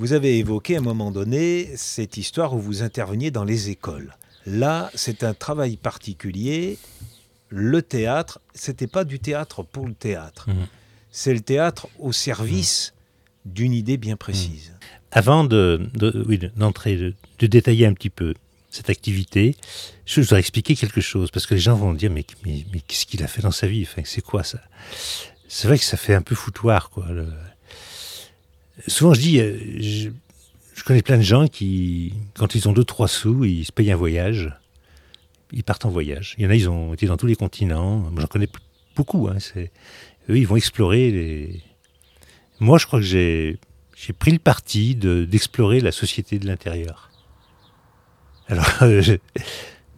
Vous 0.00 0.14
avez 0.14 0.38
évoqué 0.38 0.76
à 0.76 0.78
un 0.78 0.82
moment 0.82 1.10
donné 1.10 1.72
cette 1.76 2.16
histoire 2.16 2.54
où 2.54 2.58
vous 2.58 2.82
interveniez 2.82 3.30
dans 3.30 3.44
les 3.44 3.68
écoles. 3.68 4.16
Là, 4.46 4.90
c'est 4.94 5.24
un 5.24 5.34
travail 5.34 5.76
particulier. 5.76 6.78
Le 7.50 7.82
théâtre, 7.82 8.40
c'était 8.54 8.86
pas 8.86 9.04
du 9.04 9.18
théâtre 9.18 9.62
pour 9.62 9.86
le 9.86 9.92
théâtre. 9.92 10.48
Mhm. 10.48 10.66
C'est 11.10 11.34
le 11.34 11.40
théâtre 11.40 11.86
au 11.98 12.12
service 12.12 12.94
d'une 13.44 13.74
idée 13.74 13.98
bien 13.98 14.16
précise. 14.16 14.72
Avant 15.12 15.44
de, 15.44 15.86
de- 15.92 16.24
oui, 16.26 16.38
de- 16.38 16.50
d'entrer, 16.56 16.96
de, 16.96 17.14
de 17.38 17.46
détailler 17.46 17.84
un 17.84 17.92
petit 17.92 18.08
peu 18.08 18.32
cette 18.70 18.88
activité, 18.88 19.54
je 20.06 20.22
dois 20.22 20.38
expliquer 20.38 20.76
quelque 20.76 21.02
chose, 21.02 21.30
parce 21.30 21.44
que 21.46 21.52
les 21.52 21.60
gens 21.60 21.74
vont 21.76 21.92
dire, 21.92 22.10
mais, 22.10 22.24
mais, 22.46 22.64
mais 22.72 22.80
qu'est-ce 22.80 23.04
qu'il 23.04 23.22
a 23.22 23.26
fait 23.26 23.42
dans 23.42 23.50
sa 23.50 23.66
vie? 23.66 23.82
Enfin, 23.82 24.00
C'est 24.06 24.22
quoi 24.22 24.44
ça? 24.44 24.60
C'est 25.46 25.68
vrai 25.68 25.78
que 25.78 25.84
ça 25.84 25.98
fait 25.98 26.14
un 26.14 26.22
peu 26.22 26.34
foutoir. 26.36 26.88
Quoi, 26.88 27.06
le- 27.10 27.32
Souvent, 28.86 29.14
je 29.14 29.20
dis, 29.20 29.40
euh, 29.40 29.58
je, 29.80 30.84
connais 30.84 31.02
plein 31.02 31.18
de 31.18 31.22
gens 31.22 31.46
qui, 31.46 32.14
quand 32.34 32.54
ils 32.54 32.68
ont 32.68 32.72
deux, 32.72 32.84
trois 32.84 33.08
sous, 33.08 33.44
ils 33.44 33.64
se 33.64 33.72
payent 33.72 33.92
un 33.92 33.96
voyage, 33.96 34.52
ils 35.52 35.64
partent 35.64 35.84
en 35.84 35.90
voyage. 35.90 36.34
Il 36.38 36.44
y 36.44 36.46
en 36.46 36.50
a, 36.50 36.54
ils 36.54 36.68
ont 36.68 36.94
été 36.94 37.06
dans 37.06 37.16
tous 37.16 37.26
les 37.26 37.36
continents. 37.36 38.10
J'en 38.16 38.26
connais 38.26 38.48
beaucoup. 38.96 39.28
Hein, 39.28 39.38
eux, 39.56 40.38
ils 40.38 40.46
vont 40.46 40.56
explorer 40.56 41.10
les... 41.10 41.62
Moi, 42.60 42.78
je 42.78 42.86
crois 42.86 43.00
que 43.00 43.04
j'ai 43.06 43.58
pris 44.18 44.32
le 44.32 44.38
parti 44.38 44.94
de- 44.94 45.24
d'explorer 45.24 45.80
la 45.80 45.92
société 45.92 46.38
de 46.38 46.46
l'intérieur. 46.46 47.10
Alors, 48.48 48.68
euh, 48.82 49.02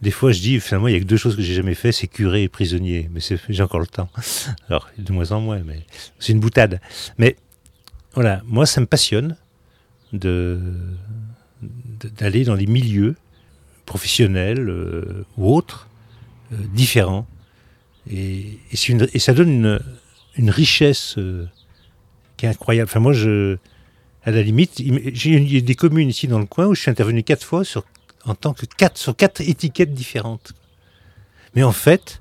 des 0.01 0.11
fois, 0.11 0.31
je 0.31 0.41
dis, 0.41 0.59
finalement, 0.59 0.87
il 0.89 0.93
y 0.93 0.97
a 0.97 0.99
que 0.99 1.05
deux 1.05 1.17
choses 1.17 1.35
que 1.35 1.41
j'ai 1.41 1.53
jamais 1.53 1.75
fait, 1.75 1.91
c'est 1.91 2.07
curé 2.07 2.43
et 2.43 2.49
prisonnier. 2.49 3.09
Mais 3.11 3.21
j'ai 3.49 3.63
encore 3.63 3.79
le 3.79 3.87
temps. 3.87 4.09
Alors, 4.69 4.89
de 4.97 5.11
moins 5.11 5.31
en 5.31 5.41
moins, 5.41 5.61
mais 5.65 5.85
c'est 6.19 6.33
une 6.33 6.39
boutade. 6.39 6.81
Mais 7.17 7.37
voilà, 8.13 8.41
moi, 8.45 8.65
ça 8.65 8.81
me 8.81 8.85
passionne 8.85 9.35
de 10.13 10.59
d'aller 12.17 12.43
dans 12.43 12.57
des 12.57 12.65
milieux 12.65 13.15
professionnels 13.85 14.67
euh, 14.69 15.25
ou 15.37 15.55
autres, 15.55 15.87
euh, 16.51 16.57
différents. 16.73 17.25
Et, 18.09 18.59
et, 18.71 18.75
une- 18.89 19.07
et 19.13 19.19
ça 19.19 19.33
donne 19.33 19.49
une, 19.49 19.79
une 20.35 20.49
richesse 20.49 21.15
euh, 21.17 21.45
qui 22.35 22.45
est 22.45 22.49
incroyable. 22.49 22.89
Enfin, 22.89 22.99
moi, 22.99 23.13
je, 23.13 23.57
à 24.25 24.31
la 24.31 24.41
limite, 24.41 24.81
j'ai 25.13 25.61
des 25.61 25.75
communes 25.75 26.09
ici 26.09 26.27
dans 26.27 26.39
le 26.39 26.45
coin 26.45 26.67
où 26.67 26.75
je 26.75 26.81
suis 26.81 26.91
intervenu 26.91 27.23
quatre 27.23 27.45
fois 27.45 27.63
sur, 27.63 27.85
en 28.25 28.35
tant 28.35 28.53
que 28.53 28.65
quatre, 28.65 28.97
sur 28.97 29.15
quatre 29.15 29.39
étiquettes 29.39 29.93
différentes. 29.93 30.51
Mais 31.55 31.63
en 31.63 31.71
fait, 31.71 32.19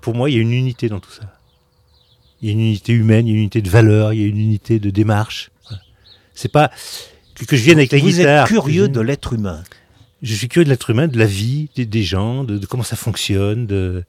pour 0.00 0.14
moi, 0.14 0.30
il 0.30 0.36
y 0.36 0.38
a 0.38 0.42
une 0.42 0.52
unité 0.52 0.88
dans 0.88 1.00
tout 1.00 1.10
ça. 1.10 1.33
Il 2.44 2.48
y 2.48 2.50
a 2.50 2.52
une 2.52 2.60
unité 2.60 2.92
humaine, 2.92 3.26
il 3.26 3.30
y 3.30 3.32
a 3.32 3.36
une 3.36 3.40
unité 3.42 3.62
de 3.62 3.70
valeur, 3.70 4.12
il 4.12 4.20
y 4.20 4.24
a 4.24 4.26
une 4.26 4.38
unité 4.38 4.78
de 4.78 4.90
démarche. 4.90 5.50
C'est 6.34 6.52
pas 6.52 6.70
que, 7.34 7.46
que 7.46 7.56
je 7.56 7.62
vienne 7.62 7.78
avec 7.78 7.90
la 7.92 7.98
vous 7.98 8.06
guitare. 8.08 8.42
êtes 8.44 8.48
curieux 8.52 8.88
de 8.88 9.00
l'être 9.00 9.32
humain. 9.32 9.62
je 10.22 10.34
suis 10.34 10.48
curieux 10.48 10.64
de 10.66 10.70
l'être 10.70 10.90
humain, 10.90 11.08
de 11.08 11.18
la 11.18 11.24
vie, 11.26 11.70
des, 11.74 11.86
des 11.86 12.02
gens, 12.02 12.44
de, 12.44 12.58
de 12.58 12.66
comment 12.66 12.82
ça 12.82 12.96
fonctionne, 12.96 13.66
de, 13.66 14.04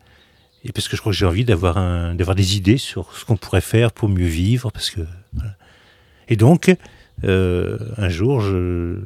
et 0.65 0.71
parce 0.73 0.87
que 0.89 0.97
je 0.97 1.01
crois 1.01 1.13
que 1.13 1.17
j'ai 1.17 1.25
envie 1.25 1.45
d'avoir 1.45 1.77
un, 1.77 2.13
d'avoir 2.13 2.35
des 2.35 2.57
idées 2.57 2.77
sur 2.77 3.15
ce 3.15 3.23
qu'on 3.23 3.37
pourrait 3.37 3.61
faire 3.61 3.91
pour 3.93 4.09
mieux 4.09 4.27
vivre, 4.27 4.69
parce 4.71 4.89
que 4.89 5.01
voilà. 5.33 5.55
Et 6.27 6.35
donc, 6.35 6.75
euh, 7.23 7.77
un 7.97 8.09
jour, 8.09 8.41
je, 8.41 8.97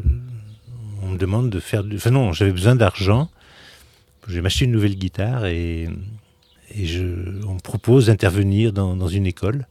on 1.03 1.07
me 1.09 1.17
demande 1.17 1.49
de 1.51 1.59
faire, 1.59 1.83
du- 1.83 1.97
enfin 1.97 2.09
non, 2.11 2.33
j'avais 2.33 2.51
besoin 2.53 2.75
d'argent, 2.75 3.29
je 4.27 4.33
vais 4.33 4.41
m'acheter 4.41 4.65
une 4.65 4.71
nouvelle 4.71 4.95
guitare 4.95 5.45
et, 5.45 5.87
et 6.75 6.86
on 7.47 7.55
me 7.55 7.60
propose 7.60 8.08
d'intervenir 8.08 8.73
dans, 8.73 9.08
une 9.08 9.25
école. 9.25 9.67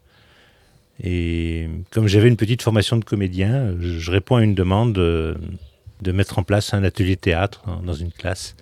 Et 1.02 1.68
comme 1.90 2.08
j'avais 2.08 2.28
une 2.28 2.36
petite 2.36 2.62
formation 2.62 2.96
de 2.96 3.04
comédien, 3.04 3.76
je, 3.80 4.10
réponds 4.10 4.36
à 4.36 4.42
une 4.42 4.54
demande. 4.54 4.92
de- 4.94 5.36
mettre 6.12 6.38
en 6.38 6.42
place 6.42 6.74
un 6.74 6.84
atelier 6.84 7.16
théâtre 7.16 7.62
dans, 7.84 7.94
une 7.94 8.12
classe. 8.12 8.56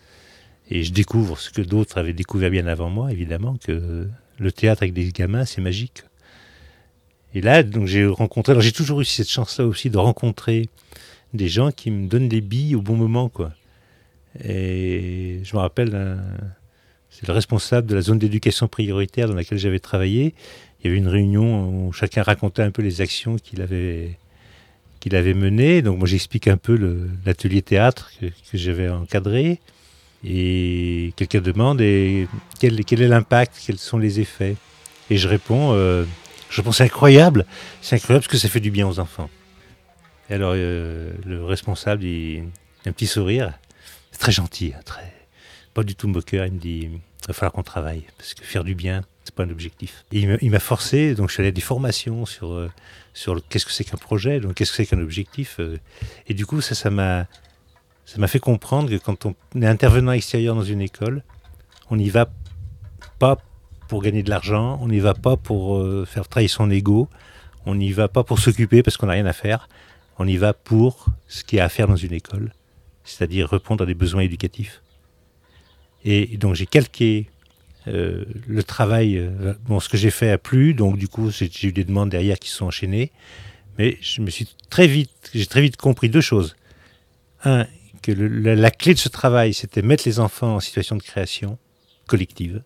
Et 0.70 0.82
je 0.82 0.92
découvre 0.92 1.38
ce 1.38 1.50
que 1.50 1.62
d'autres 1.62 1.98
avaient 1.98 2.12
découvert 2.12 2.50
bien 2.50 2.66
avant 2.66 2.90
moi, 2.90 3.12
évidemment, 3.12 3.56
que 3.64 4.08
le 4.38 4.52
théâtre 4.52 4.82
avec 4.82 4.92
des 4.92 5.12
gamins, 5.12 5.44
c'est 5.44 5.60
magique. 5.60 6.02
Et 7.34 7.40
là, 7.40 7.62
donc 7.62 7.86
j'ai 7.86 8.06
rencontré, 8.06 8.52
alors 8.52 8.62
j'ai 8.62 8.72
toujours 8.72 9.00
eu 9.00 9.04
cette 9.04 9.30
chance-là 9.30 9.66
aussi 9.66 9.90
de 9.90 9.98
rencontrer 9.98 10.68
des 11.34 11.48
gens 11.48 11.70
qui 11.70 11.90
me 11.90 12.08
donnent 12.08 12.28
des 12.28 12.40
billes 12.40 12.74
au 12.74 12.82
bon 12.82 12.96
moment, 12.96 13.28
quoi. 13.28 13.52
Et 14.42 15.40
je 15.44 15.54
me 15.54 15.60
rappelle, 15.60 16.18
c'est 17.18 17.26
le 17.26 17.32
responsable 17.32 17.86
de 17.86 17.94
la 17.94 18.02
zone 18.02 18.18
d'éducation 18.18 18.68
prioritaire 18.68 19.26
dans 19.26 19.34
laquelle 19.34 19.56
j'avais 19.56 19.78
travaillé. 19.78 20.34
Il 20.78 20.86
y 20.86 20.90
avait 20.90 20.98
une 20.98 21.08
réunion 21.08 21.86
où 21.86 21.92
chacun 21.94 22.22
racontait 22.22 22.60
un 22.60 22.70
peu 22.70 22.82
les 22.82 23.00
actions 23.00 23.36
qu'il 23.36 23.62
avait 23.62 24.18
qu'il 25.00 25.16
avait 25.16 25.32
mené. 25.32 25.80
Donc 25.80 25.96
moi 25.96 26.06
j'explique 26.06 26.46
un 26.46 26.58
peu 26.58 26.76
l'atelier 27.24 27.62
théâtre 27.62 28.10
que, 28.20 28.28
j'avais 28.52 28.90
encadré. 28.90 29.60
Et 30.26 31.14
quelqu'un 31.16 31.40
demande 31.40 31.80
et 31.80 32.28
quel, 32.60 32.84
quel 32.84 33.00
est 33.00 33.08
l'impact, 33.08 33.62
quels 33.64 33.78
sont 33.78 33.96
les 33.96 34.20
effets? 34.20 34.56
Et 35.08 35.16
je 35.16 35.26
réponds, 35.26 35.72
euh, 35.72 36.04
je 36.50 36.56
réponds 36.60 36.72
c'est 36.72 36.84
incroyable, 36.84 37.46
c'est 37.80 37.96
incroyable 37.96 38.24
parce 38.24 38.32
que 38.32 38.38
ça 38.38 38.50
fait 38.50 38.60
du 38.60 38.70
bien 38.70 38.86
aux 38.86 38.98
enfants. 38.98 39.30
Et 40.28 40.34
alors 40.34 40.52
euh, 40.54 41.12
le 41.24 41.42
responsable, 41.44 42.04
il, 42.04 42.34
il 42.36 42.42
a 42.84 42.90
un 42.90 42.92
petit 42.92 43.06
sourire, 43.06 43.54
c'est 44.12 44.18
très 44.18 44.32
gentil, 44.32 44.72
hein, 44.76 44.80
très, 44.84 45.15
pas 45.76 45.84
du 45.84 45.94
tout 45.94 46.08
moqueur, 46.08 46.46
il 46.46 46.54
me 46.54 46.58
dit, 46.58 46.88
il 46.90 47.26
va 47.28 47.34
falloir 47.34 47.52
qu'on 47.52 47.62
travaille, 47.62 48.04
parce 48.16 48.32
que 48.32 48.42
faire 48.44 48.64
du 48.64 48.74
bien, 48.74 49.02
C'est 49.24 49.34
pas 49.34 49.42
un 49.42 49.50
objectif. 49.50 50.04
Et 50.12 50.20
il 50.40 50.50
m'a- 50.50 50.58
forcé, 50.60 51.14
donc 51.16 51.28
je 51.28 51.34
suis 51.34 51.40
allé 51.42 51.48
à 51.48 51.52
des 51.52 51.60
formations 51.60 52.24
sur, 52.26 52.52
euh, 52.52 52.70
sur 53.12 53.46
qu'est-ce 53.48 53.66
que 53.66 53.72
c'est 53.72 53.82
qu'un 53.84 53.96
projet, 53.98 54.38
donc 54.40 54.54
qu'est-ce 54.54 54.70
que 54.70 54.76
c'est 54.76 54.86
qu'un 54.86 55.02
objectif. 55.02 55.56
euh, 55.58 55.78
et 56.28 56.32
du 56.34 56.46
coup, 56.46 56.60
ça, 56.60 56.74
ça 56.76 56.90
m'a, 56.90 57.26
ça 58.04 58.18
m'a 58.18 58.28
fait 58.28 58.38
comprendre 58.38 58.88
que 58.88 58.96
quand 58.96 59.26
on 59.26 59.34
est 59.60 59.66
intervenant 59.66 60.12
extérieur 60.12 60.54
dans 60.54 60.62
une 60.62 60.80
école, 60.80 61.24
on 61.90 61.96
n'y 61.96 62.08
va 62.08 62.30
pas 63.18 63.36
pour 63.88 64.00
gagner 64.00 64.22
de 64.22 64.30
l'argent, 64.30 64.78
on 64.80 64.88
n'y 64.88 65.00
va 65.00 65.12
pas 65.14 65.36
pour 65.36 65.76
euh, 65.76 66.06
faire 66.06 66.26
travailler 66.28 66.48
son 66.48 66.70
ego, 66.70 67.08
on 67.66 67.74
n'y 67.74 67.92
va 67.92 68.06
pas 68.08 68.22
pour 68.24 68.38
s'occuper 68.38 68.82
parce 68.84 68.96
qu'on 68.96 69.06
n'a 69.06 69.14
rien 69.14 69.26
à 69.26 69.32
faire, 69.34 69.68
on 70.20 70.26
y 70.26 70.36
va 70.36 70.54
pour 70.54 71.06
ce 71.28 71.42
qu'il 71.44 71.58
y 71.58 71.60
a 71.60 71.64
à 71.64 71.68
faire 71.68 71.88
dans 71.88 71.96
une 71.96 72.12
école, 72.12 72.52
c'est-à-dire 73.04 73.48
répondre 73.50 73.82
à 73.82 73.86
des 73.86 73.94
besoins 73.94 74.22
éducatifs. 74.22 74.82
Et 76.06 76.36
donc 76.36 76.54
j'ai 76.54 76.66
calqué 76.66 77.26
euh, 77.88 78.24
le 78.46 78.62
travail, 78.62 79.18
euh, 79.18 79.54
bon, 79.66 79.80
ce 79.80 79.88
que 79.88 79.96
j'ai 79.96 80.10
fait 80.10 80.30
a 80.30 80.38
plu, 80.38 80.72
donc 80.72 80.96
du 80.96 81.08
coup 81.08 81.30
j'ai 81.30 81.50
eu 81.64 81.72
des 81.72 81.84
demandes 81.84 82.10
derrière 82.10 82.38
qui 82.38 82.48
se 82.48 82.56
sont 82.56 82.66
enchaînées, 82.66 83.10
mais 83.76 83.98
je 84.00 84.22
me 84.22 84.30
suis 84.30 84.48
très 84.70 84.86
vite, 84.86 85.10
j'ai 85.34 85.46
très 85.46 85.60
vite 85.60 85.76
compris 85.76 86.08
deux 86.08 86.20
choses. 86.20 86.56
Un, 87.44 87.66
que 88.02 88.12
la, 88.12 88.70
clé 88.70 88.94
de 88.94 88.98
ce 89.00 89.08
travail, 89.08 89.52
c'était 89.52 89.82
mettre 89.82 90.04
les 90.06 90.20
enfants 90.20 90.54
en 90.54 90.60
situation 90.60 90.94
de 90.94 91.02
création 91.02 91.58
collective, 92.06 92.62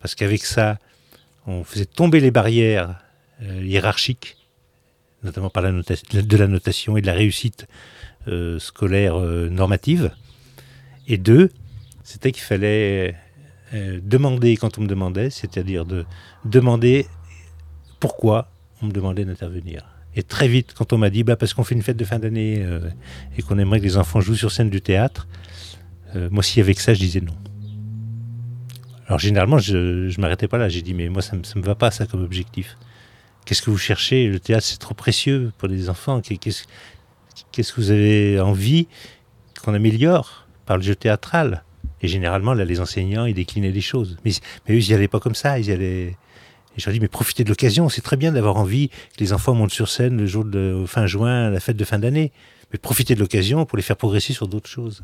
parce 0.00 0.16
qu'avec 0.16 0.44
ça, 0.44 0.78
on 1.46 1.62
faisait 1.62 1.86
tomber 1.86 2.18
les 2.18 2.32
barrières 2.32 2.96
euh, 3.42 3.64
hiérarchiques, 3.64 4.36
notamment 5.22 5.48
par 5.50 5.62
la 5.62 5.70
de 5.70 6.36
la 6.36 6.48
notation 6.48 6.96
et 6.96 7.00
de 7.00 7.06
la 7.06 7.14
réussite 7.14 7.66
scolaire 8.58 9.18
normative. 9.18 10.10
Et 11.08 11.18
deux, 11.18 11.50
c'était 12.04 12.30
qu'il 12.30 12.42
fallait 12.44 13.16
euh, 13.72 13.98
demander 14.02 14.56
quand 14.56 14.78
on 14.78 14.82
me 14.82 14.86
demandait, 14.86 15.30
c'est-à-dire 15.30 15.84
de 15.84 16.04
demander 16.44 17.06
pourquoi 17.98 18.50
on 18.82 18.86
me 18.86 18.92
demandait 18.92 19.24
d'intervenir. 19.24 19.86
Et 20.14 20.22
très 20.22 20.46
vite, 20.46 20.74
quand 20.74 20.92
on 20.92 20.98
m'a 20.98 21.10
dit, 21.10 21.24
bah, 21.24 21.34
parce 21.34 21.54
qu'on 21.54 21.64
fait 21.64 21.74
une 21.74 21.82
fête 21.82 21.96
de 21.96 22.04
fin 22.04 22.18
d'année 22.18 22.58
euh, 22.60 22.88
et 23.36 23.42
qu'on 23.42 23.58
aimerait 23.58 23.80
que 23.80 23.84
les 23.84 23.96
enfants 23.96 24.20
jouent 24.20 24.36
sur 24.36 24.52
scène 24.52 24.70
du 24.70 24.80
théâtre, 24.80 25.26
euh, 26.14 26.28
moi, 26.30 26.42
si 26.42 26.60
avec 26.60 26.78
ça, 26.78 26.94
je 26.94 27.00
disais 27.00 27.20
non. 27.20 27.34
Alors 29.06 29.18
généralement, 29.18 29.58
je 29.58 29.76
ne 29.76 30.20
m'arrêtais 30.20 30.46
pas 30.46 30.58
là. 30.58 30.68
J'ai 30.68 30.82
dit, 30.82 30.94
mais 30.94 31.08
moi, 31.08 31.22
ça 31.22 31.34
ne 31.34 31.40
me, 31.40 31.64
va 31.64 31.74
pas, 31.74 31.90
ça, 31.90 32.06
comme 32.06 32.22
objectif. 32.22 32.76
Qu'est-ce 33.44 33.62
que 33.62 33.70
vous 33.70 33.78
cherchez? 33.78 34.28
Le 34.28 34.38
théâtre, 34.38 34.64
c'est 34.64 34.78
trop 34.78 34.94
précieux 34.94 35.52
pour 35.58 35.68
les 35.68 35.90
enfants. 35.90 36.20
Qu'est-ce 36.20 36.64
qu'est-ce 37.50 37.72
que 37.72 37.80
vous 37.80 37.90
avez 37.90 38.38
envie 38.40 38.86
qu'on 39.62 39.74
améliore 39.74 40.46
par 40.66 40.76
le 40.76 40.82
jeu 40.82 40.94
théâtral? 40.94 41.64
Et 42.04 42.06
généralement, 42.06 42.52
là, 42.52 42.66
les 42.66 42.80
enseignants, 42.80 43.24
ils 43.24 43.32
déclinaient 43.32 43.70
les 43.70 43.80
choses. 43.80 44.18
Mais, 44.26 44.32
mais 44.68 44.74
eux, 44.74 44.78
ils 44.78 44.88
n'y 44.88 44.92
allaient 44.92 45.08
pas 45.08 45.20
comme 45.20 45.34
ça. 45.34 45.58
Ils 45.58 45.68
y 45.68 45.72
allaient... 45.72 46.18
Et 46.76 46.80
je 46.80 46.84
leur 46.84 46.92
dis, 46.92 47.00
mais 47.00 47.08
profitez 47.08 47.44
de 47.44 47.48
l'occasion. 47.48 47.88
C'est 47.88 48.02
très 48.02 48.18
bien 48.18 48.30
d'avoir 48.30 48.56
envie 48.56 48.90
que 48.90 49.20
les 49.20 49.32
enfants 49.32 49.54
montent 49.54 49.72
sur 49.72 49.88
scène 49.88 50.18
le 50.18 50.26
jour 50.26 50.44
de 50.44 50.84
fin 50.86 51.06
juin, 51.06 51.48
la 51.48 51.60
fête 51.60 51.78
de 51.78 51.84
fin 51.84 51.98
d'année. 51.98 52.30
Mais 52.70 52.78
profitez 52.78 53.14
de 53.14 53.20
l'occasion 53.20 53.64
pour 53.64 53.78
les 53.78 53.82
faire 53.82 53.96
progresser 53.96 54.34
sur 54.34 54.48
d'autres 54.48 54.68
choses. 54.68 55.02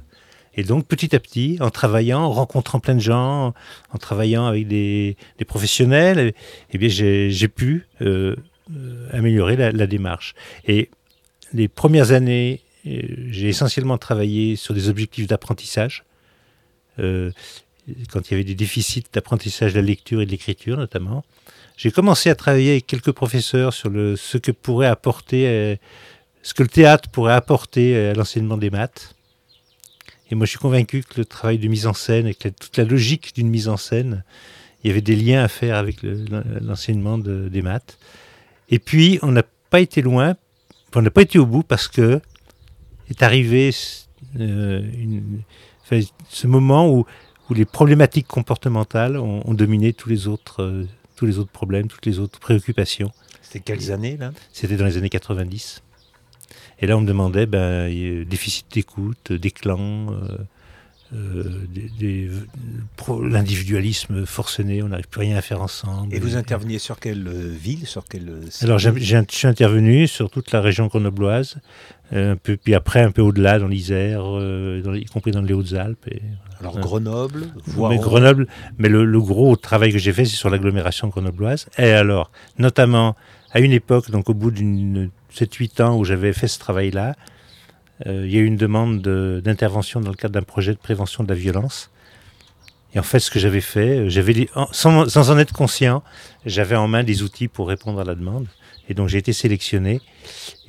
Et 0.57 0.63
donc, 0.63 0.87
petit 0.87 1.17
à 1.17 1.21
petit, 1.21 1.57
en 1.61 1.71
travaillant, 1.71 2.21
en 2.21 2.33
rencontrant 2.33 2.81
plein 2.81 2.97
de 2.97 3.01
gens, 3.01 3.55
en 3.95 3.99
travaillant 3.99 4.45
avec 4.45 4.69
des, 4.69 5.17
professionnels, 5.49 6.35
eh 6.71 6.77
bien, 6.77 6.91
j'ai 6.91 7.49
pu 7.49 7.87
euh, 8.03 8.37
améliorer 9.11 9.57
la, 9.57 9.73
la, 9.73 9.87
démarche. 9.87 10.35
Et 10.69 10.91
les 11.55 11.69
premières 11.69 12.13
années, 12.13 12.61
euh, 12.87 13.01
j'ai 13.31 13.49
essentiellement 13.49 13.97
travaillé 13.97 14.55
sur 14.57 14.75
des 14.75 14.91
objectifs 14.91 15.27
d'apprentissage. 15.27 16.05
Euh, 16.99 17.31
quand 18.13 18.29
il 18.29 18.33
y 18.33 18.35
avait 18.35 18.45
des 18.45 18.55
déficits 18.55 19.05
d'apprentissage 19.13 19.73
de 19.73 19.81
la 19.81 19.87
lecture 19.87 20.21
et 20.21 20.27
de 20.27 20.31
l'écriture, 20.31 20.77
notamment. 20.77 21.25
J'ai 21.77 21.91
commencé 21.91 22.31
à 22.31 22.35
travailler 22.35 22.73
avec 22.73 22.87
quelques 22.87 23.13
professeurs 23.13 23.73
sur 23.73 23.91
ce 23.91 24.39
que 24.39 24.53
pourrait 24.53 24.87
apporter, 24.87 25.49
euh, 25.49 25.77
ce 26.43 26.55
que 26.55 26.63
le 26.63 26.69
théâtre 26.69 27.09
pourrait 27.11 27.33
apporter 27.33 27.97
à 27.97 28.15
l'enseignement 28.15 28.59
des 28.59 28.71
maths. 28.71 29.15
Et 30.31 30.35
moi, 30.35 30.47
je 30.47 30.51
suis 30.51 30.59
convaincu 30.59 31.03
que 31.03 31.19
le 31.19 31.25
travail 31.25 31.59
de 31.59 31.67
mise 31.69 31.87
en 31.87 31.95
scène 31.95 32.27
et 32.27 32.35
que 32.35 32.49
toute 32.49 32.77
la 32.77 32.85
logique 32.85 33.35
d'une 33.35 33.49
mise 33.49 33.69
en 33.69 33.77
scène, 33.77 34.25
il 34.85 34.89
y 34.89 34.91
avait 34.91 35.01
des 35.01 35.17
liens 35.17 35.43
à 35.43 35.49
faire 35.49 35.77
avec 35.77 35.99
l'enseignement 36.03 37.19
de, 37.19 37.49
des 37.49 37.63
maths. 37.63 37.99
Et 38.69 38.79
puis, 38.79 39.19
on 39.23 39.33
n'a 39.33 39.43
pas 39.71 39.81
été 39.81 40.03
loin, 40.03 40.37
on 40.95 41.03
n'a 41.03 41.11
pas 41.11 41.23
été 41.23 41.39
au 41.39 41.47
bout 41.47 41.63
parce 41.63 41.89
que 41.89 42.21
est 43.11 43.23
arrivé 43.23 43.71
euh, 44.39 44.83
une, 44.99 45.43
enfin, 45.91 46.01
ce 46.29 46.47
moment 46.47 46.89
où, 46.89 47.07
où, 47.49 47.55
les 47.55 47.65
problématiques 47.65 48.27
comportementales 48.27 49.17
ont, 49.17 49.43
ont 49.49 49.55
dominé 49.55 49.93
tous 49.93 50.09
les 50.09 50.29
autres, 50.29 50.63
euh, 50.63 50.87
tous 51.17 51.27
les 51.27 51.39
autres 51.39 51.51
problèmes, 51.51 51.89
toutes 51.89 52.07
les 52.07 52.19
autres 52.19 52.39
préoccupations. 52.39 53.11
C'était 53.43 53.61
quelles 53.61 53.91
années 53.91 54.17
là? 54.17 54.33
C'était 54.53 54.77
dans 54.77 54.85
les 54.85 54.97
années 54.97 55.09
90. 55.09 55.83
Et 56.81 56.87
là, 56.87 56.97
on 56.97 57.03
me 57.03 57.07
demandait 57.07 57.47
ben, 57.47 58.25
déficit 58.25 58.67
d'écoute, 58.73 59.33
euh, 59.33 59.39
euh, 61.13 61.67
l'individualisme 63.29 64.25
forcené, 64.25 64.83
on 64.83 64.89
n'arrive 64.89 65.09
plus 65.09 65.21
rien 65.21 65.37
à 65.37 65.43
faire 65.43 65.61
ensemble. 65.61 66.15
Et 66.15 66.19
vous 66.19 66.37
interveniez 66.37 66.79
sur 66.79 66.99
quelle 66.99 67.29
ville 67.29 67.87
sur 67.87 68.05
quelle 68.05 68.33
Alors, 68.63 68.79
je 68.79 68.91
suis 69.29 69.47
intervenu 69.47 70.07
sur 70.07 70.31
toute 70.31 70.53
la 70.53 70.61
région 70.61 70.87
grenobloise, 70.87 71.57
un 72.13 72.37
peu, 72.37 72.57
puis 72.57 72.75
après 72.75 73.01
un 73.01 73.11
peu 73.11 73.23
au-delà, 73.23 73.59
dans 73.59 73.69
l'Isère, 73.69 74.23
euh, 74.25 74.83
y 74.95 75.05
compris 75.07 75.31
dans 75.31 75.43
les 75.43 75.55
Hautes-Alpes. 75.55 76.09
Alors 76.61 76.77
hein. 76.77 76.81
Grenoble, 76.81 77.47
mais 77.89 77.99
Grenoble, 77.99 78.47
mais 78.79 78.89
le, 78.89 79.05
le 79.05 79.21
gros 79.21 79.57
travail 79.57 79.93
que 79.93 79.99
j'ai 79.99 80.13
fait, 80.13 80.25
c'est 80.25 80.37
sur 80.37 80.51
l'agglomération 80.51 81.09
grenobloise. 81.09 81.67
Et 81.79 81.91
alors, 81.91 82.31
notamment 82.59 83.17
à 83.53 83.61
une 83.61 83.73
époque, 83.73 84.11
donc 84.11 84.29
au 84.29 84.35
bout 84.35 84.51
d'une 84.51 85.11
7-8 85.33 85.83
ans 85.83 85.97
où 85.97 86.05
j'avais 86.05 86.33
fait 86.33 86.49
ce 86.49 86.59
travail-là, 86.59 87.15
euh, 88.07 88.27
il 88.27 88.33
y 88.33 88.37
a 88.37 88.41
eu 88.41 88.47
une 88.47 88.57
demande 88.57 89.03
d'intervention 89.43 90.01
dans 90.01 90.11
le 90.11 90.17
cadre 90.17 90.35
d'un 90.35 90.43
projet 90.43 90.73
de 90.73 90.79
prévention 90.79 91.25
de 91.25 91.29
la 91.29 91.35
violence. 91.35 91.91
Et 92.95 92.99
en 92.99 93.03
fait, 93.03 93.21
ce 93.21 93.31
que 93.31 93.39
j'avais 93.39 93.61
fait, 93.61 94.11
j'avais 94.11 94.49
sans, 94.73 95.09
sans, 95.09 95.31
en 95.31 95.39
être 95.39 95.53
conscient, 95.53 96.03
j'avais 96.45 96.77
en 96.77 96.89
main 96.89 97.05
des 97.05 97.23
outils 97.23 97.47
pour 97.47 97.69
répondre 97.69 98.01
à 98.01 98.05
la 98.05 98.15
demande. 98.15 98.47
Et 98.91 98.95
donc 98.95 99.09
j'ai 99.09 99.19
été 99.19 99.33
sélectionné. 99.33 100.01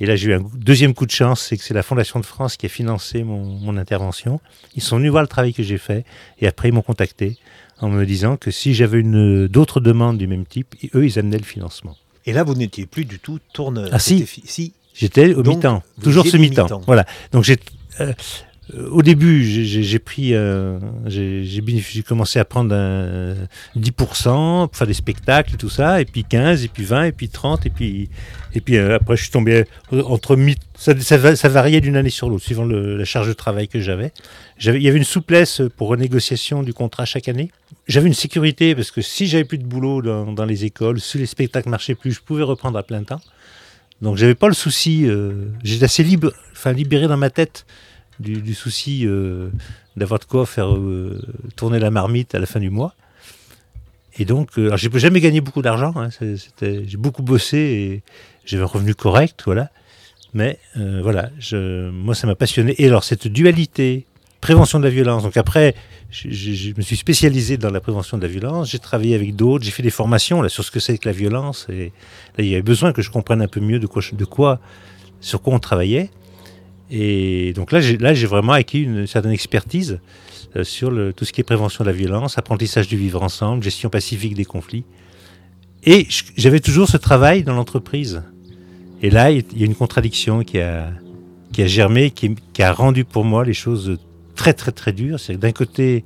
Et 0.00 0.06
là, 0.06 0.16
j'ai 0.16 0.30
eu 0.30 0.34
un 0.34 0.44
deuxième 0.54 0.94
coup 0.94 1.06
de 1.06 1.10
chance, 1.10 1.42
c'est 1.42 1.56
que 1.58 1.64
c'est 1.64 1.74
la 1.74 1.82
Fondation 1.82 2.20
de 2.20 2.24
France 2.24 2.56
qui 2.56 2.66
a 2.66 2.68
financé 2.68 3.24
mon, 3.24 3.44
mon 3.44 3.76
intervention. 3.76 4.40
Ils 4.76 4.82
sont 4.82 4.96
venus 4.96 5.10
voir 5.10 5.22
le 5.22 5.28
travail 5.28 5.52
que 5.52 5.62
j'ai 5.62 5.76
fait, 5.76 6.06
et 6.40 6.46
après 6.46 6.68
ils 6.68 6.72
m'ont 6.72 6.82
contacté 6.82 7.36
en 7.80 7.88
me 7.88 8.06
disant 8.06 8.36
que 8.36 8.50
si 8.52 8.74
j'avais 8.74 9.02
d'autres 9.48 9.80
demandes 9.80 10.16
du 10.16 10.28
même 10.28 10.46
type, 10.46 10.74
eux, 10.94 11.04
ils 11.04 11.18
amenaient 11.18 11.38
le 11.38 11.44
financement. 11.44 11.96
Et 12.24 12.32
là, 12.32 12.44
vous 12.44 12.54
n'étiez 12.54 12.86
plus 12.86 13.04
du 13.04 13.18
tout 13.18 13.40
tourneur. 13.52 13.88
Ah 13.92 13.98
si, 13.98 14.24
si. 14.44 14.72
J'étais 14.94 15.34
au 15.34 15.42
mi-temps, 15.42 15.82
toujours 16.02 16.26
ce 16.26 16.36
mi-temps. 16.36 16.78
Mi 16.78 16.84
voilà. 16.86 17.06
Donc 17.32 17.44
j'ai 17.44 17.56
euh, 18.00 18.12
au 18.90 19.02
début, 19.02 19.44
euh, 20.32 20.78
j'ai 21.06 22.02
commencé 22.06 22.38
à 22.38 22.44
prendre 22.44 22.74
un 22.74 23.34
10% 23.76 24.68
pour 24.68 24.76
faire 24.76 24.86
des 24.86 24.94
spectacles 24.94 25.54
et 25.54 25.56
tout 25.56 25.68
ça, 25.68 26.00
et 26.00 26.04
puis 26.04 26.24
15, 26.24 26.64
et 26.64 26.68
puis 26.68 26.84
20, 26.84 27.04
et 27.06 27.12
puis 27.12 27.28
30, 27.28 27.66
et 27.66 27.70
puis, 27.70 28.08
euh, 28.70 28.96
après 28.96 29.16
je 29.16 29.22
suis 29.22 29.32
tombé 29.32 29.64
entre 29.90 30.38
ça, 30.76 30.98
ça, 30.98 31.48
variait 31.48 31.80
d'une 31.80 31.96
année 31.96 32.10
sur 32.10 32.30
l'autre, 32.30 32.44
suivant 32.44 32.64
la 32.64 33.04
charge 33.04 33.26
de 33.26 33.32
travail 33.32 33.66
que 33.66 33.80
j'avais. 33.80 34.12
Il 34.60 34.82
y 34.82 34.88
avait 34.88 34.98
une 34.98 35.04
souplesse 35.04 35.60
pour 35.76 35.88
renégociation 35.88 36.62
du 36.62 36.72
contrat 36.72 37.04
chaque 37.04 37.28
année. 37.28 37.50
J'avais 37.88 38.06
une 38.06 38.14
sécurité 38.14 38.76
parce 38.76 38.92
que 38.92 39.00
si 39.00 39.26
j'avais 39.26 39.44
plus 39.44 39.58
de 39.58 39.64
boulot 39.64 40.02
dans, 40.02 40.44
les 40.44 40.64
écoles, 40.64 41.00
si 41.00 41.18
les 41.18 41.26
spectacles 41.26 41.68
marchaient 41.68 41.96
plus, 41.96 42.12
je 42.12 42.20
pouvais 42.20 42.44
reprendre 42.44 42.78
à 42.78 42.84
plein 42.84 43.02
temps. 43.02 43.20
Donc 44.02 44.16
j'avais 44.16 44.34
pas 44.34 44.48
le 44.48 44.54
souci, 44.54 45.04
euh, 45.06 45.46
j'étais 45.62 45.84
assez 45.84 46.02
libre, 46.02 46.32
enfin 46.52 46.72
libéré 46.72 47.06
dans 47.08 47.16
ma 47.16 47.30
tête 47.30 47.66
du, 48.20 48.54
souci 48.54 49.06
d'avoir 49.96 50.20
de 50.20 50.24
quoi 50.24 50.46
faire 50.46 50.74
euh, 50.74 51.20
tourner 51.56 51.78
la 51.78 51.90
marmite 51.90 52.34
à 52.34 52.38
la 52.38 52.46
fin 52.46 52.60
du 52.60 52.70
mois. 52.70 52.94
Et 54.18 54.24
donc, 54.24 54.58
euh, 54.58 54.76
j'ai 54.76 54.90
jamais 54.98 55.20
gagné 55.20 55.40
beaucoup 55.40 55.62
d'argent. 55.62 55.92
Hein, 55.96 56.08
j'ai 56.60 56.96
beaucoup 56.96 57.22
bossé 57.22 57.58
et 57.58 58.02
j'avais 58.44 58.62
un 58.62 58.66
revenu 58.66 58.94
correct, 58.94 59.42
voilà. 59.44 59.70
Mais 60.34 60.58
euh, 60.76 61.00
voilà, 61.02 61.30
je, 61.38 61.90
moi 61.90 62.14
ça 62.14 62.26
m'a 62.26 62.34
passionné. 62.34 62.74
Et 62.78 62.86
alors 62.86 63.04
cette 63.04 63.28
dualité, 63.28 64.06
prévention 64.40 64.78
de 64.78 64.84
la 64.84 64.90
violence. 64.90 65.22
Donc 65.22 65.36
après, 65.36 65.74
je 66.10 66.76
me 66.76 66.82
suis 66.82 66.96
spécialisé 66.96 67.56
dans 67.56 67.70
la 67.70 67.80
prévention 67.80 68.16
de 68.16 68.22
la 68.22 68.28
violence. 68.28 68.70
J'ai 68.70 68.78
travaillé 68.78 69.14
avec 69.14 69.36
d'autres. 69.36 69.64
J'ai 69.64 69.70
fait 69.70 69.82
des 69.82 69.90
formations 69.90 70.42
là 70.42 70.48
sur 70.48 70.64
ce 70.64 70.70
que 70.70 70.80
c'est 70.80 70.96
que 70.98 71.08
la 71.08 71.14
violence. 71.14 71.66
Et 71.70 71.92
là, 72.36 72.44
il 72.44 72.46
y 72.46 72.54
avait 72.54 72.62
besoin 72.62 72.92
que 72.92 73.02
je 73.02 73.10
comprenne 73.10 73.42
un 73.42 73.48
peu 73.48 73.60
mieux 73.60 73.78
de 73.78 73.86
quoi, 73.86 74.02
de 74.10 74.24
quoi, 74.24 74.58
sur 75.20 75.42
quoi 75.42 75.54
on 75.54 75.58
travaillait. 75.58 76.10
Et 76.90 77.52
donc 77.54 77.72
là, 77.72 77.80
j'ai, 77.80 78.26
vraiment 78.26 78.52
acquis 78.52 78.82
une 78.82 79.06
certaine 79.06 79.32
expertise 79.32 80.00
euh, 80.56 80.64
sur 80.64 80.90
tout 81.14 81.24
ce 81.24 81.32
qui 81.32 81.40
est 81.40 81.44
prévention 81.44 81.84
de 81.84 81.90
la 81.90 81.96
violence, 81.96 82.38
apprentissage 82.38 82.88
du 82.88 82.96
vivre 82.96 83.22
ensemble, 83.22 83.62
gestion 83.62 83.88
pacifique 83.88 84.34
des 84.34 84.44
conflits. 84.44 84.84
Et 85.84 86.06
j'avais 86.36 86.60
toujours 86.60 86.88
ce 86.88 86.96
travail 86.96 87.42
dans 87.42 87.54
l'entreprise. 87.54 88.22
Et 89.02 89.10
là, 89.10 89.30
il 89.30 89.44
y 89.56 89.62
a 89.62 89.66
une 89.66 89.74
contradiction 89.74 90.44
qui 90.44 90.60
a, 90.60 90.92
germé, 91.52 92.10
qui, 92.10 92.36
a 92.62 92.72
rendu 92.72 93.04
pour 93.04 93.24
moi 93.24 93.44
les 93.44 93.54
choses 93.54 93.98
très, 94.36 94.52
très, 94.54 94.70
très 94.70 94.92
dures. 94.92 95.18
C'est 95.18 95.36
d'un 95.36 95.50
côté, 95.50 96.04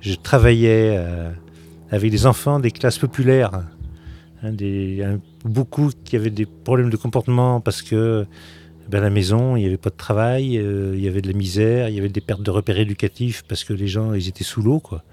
je 0.00 0.14
travaillais 0.14 0.96
à, 0.96 1.32
avec 1.90 2.10
des 2.10 2.26
enfants 2.26 2.58
des 2.58 2.72
classes 2.72 2.98
populaires. 2.98 3.52
Hein, 4.42 4.52
des, 4.52 5.02
un- 5.04 5.20
beaucoup 5.44 5.90
qui 6.04 6.16
avaient 6.16 6.30
des 6.30 6.46
problèmes 6.46 6.90
de 6.90 6.96
comportement 6.96 7.60
parce 7.60 7.82
que 7.82 8.26
ben, 8.88 8.98
à 8.98 9.02
la 9.02 9.10
maison, 9.10 9.56
il 9.56 9.60
n'y 9.60 9.66
avait 9.66 9.76
pas 9.76 9.90
de 9.90 9.96
travail, 9.96 10.56
euh, 10.58 10.94
il 10.94 11.04
y 11.04 11.08
avait 11.08 11.20
de 11.20 11.26
la 11.30 11.36
misère, 11.36 11.88
il 11.88 11.94
y 11.94 11.98
avait 11.98 12.08
des 12.08 12.22
pertes 12.22 12.42
de 12.42 12.50
repères 12.50 12.78
éducatifs 12.78 13.42
parce 13.46 13.64
que 13.64 13.74
les 13.74 13.86
gens, 13.86 14.14
ils 14.14 14.28
étaient 14.28 14.44
sous 14.44 14.62
l'eau, 14.62 14.80
quoi. 14.80 15.04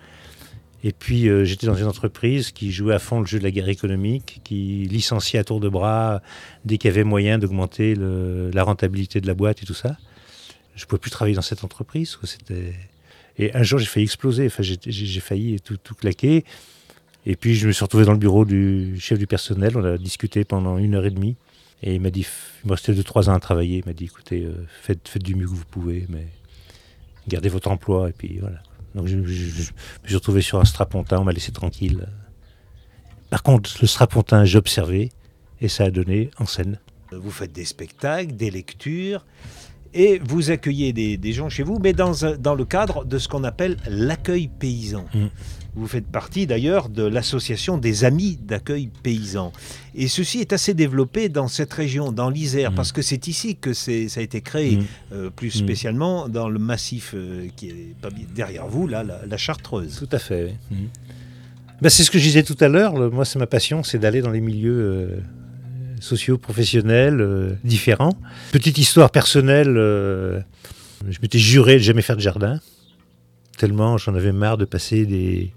Et 0.84 0.92
puis, 0.92 1.28
euh, 1.28 1.46
j'étais 1.46 1.66
dans 1.68 1.76
une 1.76 1.88
entreprise 1.88 2.52
qui 2.52 2.72
jouait 2.72 2.94
à 2.94 3.00
fond 3.00 3.20
le 3.20 3.26
jeu 3.26 3.40
de 3.40 3.44
la 3.44 3.52
guerre 3.52 3.70
économique, 3.70 4.40
qui 4.44 4.88
licenciait 4.90 5.40
à 5.40 5.44
tour 5.44 5.60
de 5.60 5.68
bras 5.68 6.22
dès 6.64 6.78
qu'il 6.78 6.90
y 6.90 6.94
avait 6.94 7.04
moyen 7.04 7.40
d'augmenter 7.40 7.96
la 7.96 8.64
rentabilité 8.64 9.20
de 9.20 9.28
la 9.28 9.34
boîte 9.34 9.64
et 9.64 9.66
tout 9.66 9.74
ça. 9.74 9.98
Je 10.76 10.84
ne 10.84 10.88
pouvais 10.88 11.00
plus 11.00 11.10
travailler 11.10 11.36
dans 11.36 11.42
cette 11.42 11.64
entreprise. 11.64 12.16
quoi. 12.16 12.30
Et 13.38 13.54
un 13.56 13.64
jour, 13.64 13.80
j'ai 13.80 13.88
failli 13.88 14.06
exploser. 14.06 14.46
Enfin, 14.46 14.62
j'ai, 14.62 15.20
failli 15.22 15.60
tout 15.60 15.96
claquer. 15.96 16.46
Et 17.26 17.36
puis, 17.36 17.56
je 17.56 17.68
me 17.68 17.72
suis 17.72 17.84
retrouvé 17.84 18.06
dans 18.06 18.14
le 18.14 18.20
bureau 18.20 18.46
du 18.46 19.00
chef 19.00 19.18
du 19.18 19.26
personnel. 19.26 19.76
On 19.76 19.84
a 19.84 19.98
discuté 19.98 20.44
pendant 20.44 20.78
une 20.78 20.94
heure 20.94 21.06
et 21.06 21.12
demie. 21.12 21.36
Et 21.84 21.96
il 21.96 22.02
m'a 22.02 22.10
dit, 22.10 22.26
il 22.64 22.68
me 22.68 22.74
restait 22.74 22.94
deux, 22.94 23.04
trois 23.04 23.30
ans 23.30 23.34
à 23.34 23.40
travailler. 23.40 23.80
Il 23.80 23.86
m'a 23.86 23.94
dit, 23.94 24.06
écoutez, 24.06 24.44
euh, 24.44 24.66
faites, 24.82 25.08
faites 25.08 25.24
du 25.24 25.36
mieux 25.36 25.46
que 25.46 25.52
vous 25.52 25.66
pouvez, 25.70 26.06
mais 26.10 26.28
gardez 27.28 27.50
votre 27.50 27.70
emploi. 27.70 28.10
Et 28.10 28.14
puis 28.14 28.38
voilà. 28.40 28.62
Donc, 28.96 29.08
je, 29.08 29.24
je- 29.24 29.34
je- 29.34 29.50
je 29.64 29.72
me 30.04 30.08
suis 30.08 30.16
retrouvé 30.16 30.42
sur 30.42 30.60
un 30.60 30.66
strapontin. 30.66 31.20
On 31.20 31.24
m'a 31.24 31.32
laissé 31.34 31.52
tranquille. 31.52 32.08
Par 33.30 33.44
contre, 33.44 33.78
le 33.82 33.88
strapontin, 33.88 34.46
j'ai 34.46 34.58
observé. 34.58 35.12
Et 35.62 35.68
ça 35.70 35.86
a 35.86 35.90
donné 35.90 36.32
en 36.38 36.46
scène. 36.46 36.80
Vous 37.12 37.32
faites 37.32 37.54
des 37.54 37.64
spectacles, 37.66 38.34
des 38.36 38.52
lectures, 38.52 39.26
et 39.94 40.20
vous 40.20 40.52
accueillez 40.52 40.92
des, 40.92 41.16
des 41.18 41.32
gens 41.32 41.48
chez 41.50 41.64
vous, 41.64 41.80
mais 41.80 41.94
dans, 41.94 42.12
dans 42.38 42.56
le 42.56 42.66
cadre 42.66 43.06
de 43.06 43.18
ce 43.18 43.30
qu'on 43.30 43.46
appelle 43.46 43.78
l'accueil 43.88 44.50
paysan. 44.50 45.06
Mm. 45.14 45.28
Vous 45.76 45.88
faites 45.88 46.08
partie 46.08 46.48
d'ailleurs 46.48 46.88
de 46.88 47.04
l'association 47.04 47.78
des 47.78 48.06
amis 48.06 48.38
d'accueil 48.42 48.90
paysan. 49.04 49.52
Et 49.94 50.08
ceci 50.08 50.40
est 50.40 50.54
assez 50.54 50.74
développé 50.74 51.28
dans 51.28 51.48
cette 51.50 51.74
région, 51.74 52.12
dans 52.14 52.30
l'Isère, 52.30 52.72
Mm. 52.72 52.76
parce 52.76 52.92
que 52.94 53.02
c'est 53.02 53.28
ici 53.28 53.58
que 53.58 53.74
ça 53.74 53.92
a 53.92 54.22
été 54.22 54.40
créé, 54.42 54.78
Mm. 54.78 54.84
euh, 55.14 55.30
plus 55.30 55.56
Mm. 55.56 55.66
spécialement 55.66 56.30
dans 56.30 56.48
le 56.48 56.60
massif 56.60 57.12
euh, 57.14 57.48
qui 57.58 57.70
est 57.70 57.96
derrière 58.34 58.68
vous, 58.68 58.88
là, 58.88 59.04
la, 59.04 59.26
la 59.26 59.38
Chartreuse. 59.38 59.98
Tout 60.00 60.10
à 60.16 60.20
fait. 60.20 60.56
oui. 60.72 60.88
Ben, 61.82 61.90
c'est 61.90 62.04
ce 62.04 62.10
que 62.12 62.18
je 62.20 62.24
disais 62.24 62.44
tout 62.44 62.56
à 62.62 62.70
l'heure. 62.70 62.94
Moi, 63.12 63.26
c'est 63.26 63.38
ma 63.38 63.48
passion, 63.48 63.84
c'est 63.84 64.00
d'aller 64.00 64.22
dans 64.22 64.32
les 64.32 64.40
milieux 64.40 64.80
euh, 64.80 65.08
sociaux, 66.00 66.38
professionnels, 66.38 67.58
différents. 67.66 68.14
Petite 68.54 68.78
histoire 68.78 69.10
personnelle. 69.12 69.74
je 69.76 71.18
m'étais 71.22 71.38
juré 71.38 71.74
de 71.74 71.80
jamais 71.80 72.02
faire 72.02 72.16
de 72.16 72.22
jardin, 72.22 72.60
tellement 73.58 73.98
j'en 73.98 74.16
avais 74.16 74.32
marre 74.32 74.58
de 74.58 74.66
passer 74.66 75.06
des 75.06 75.54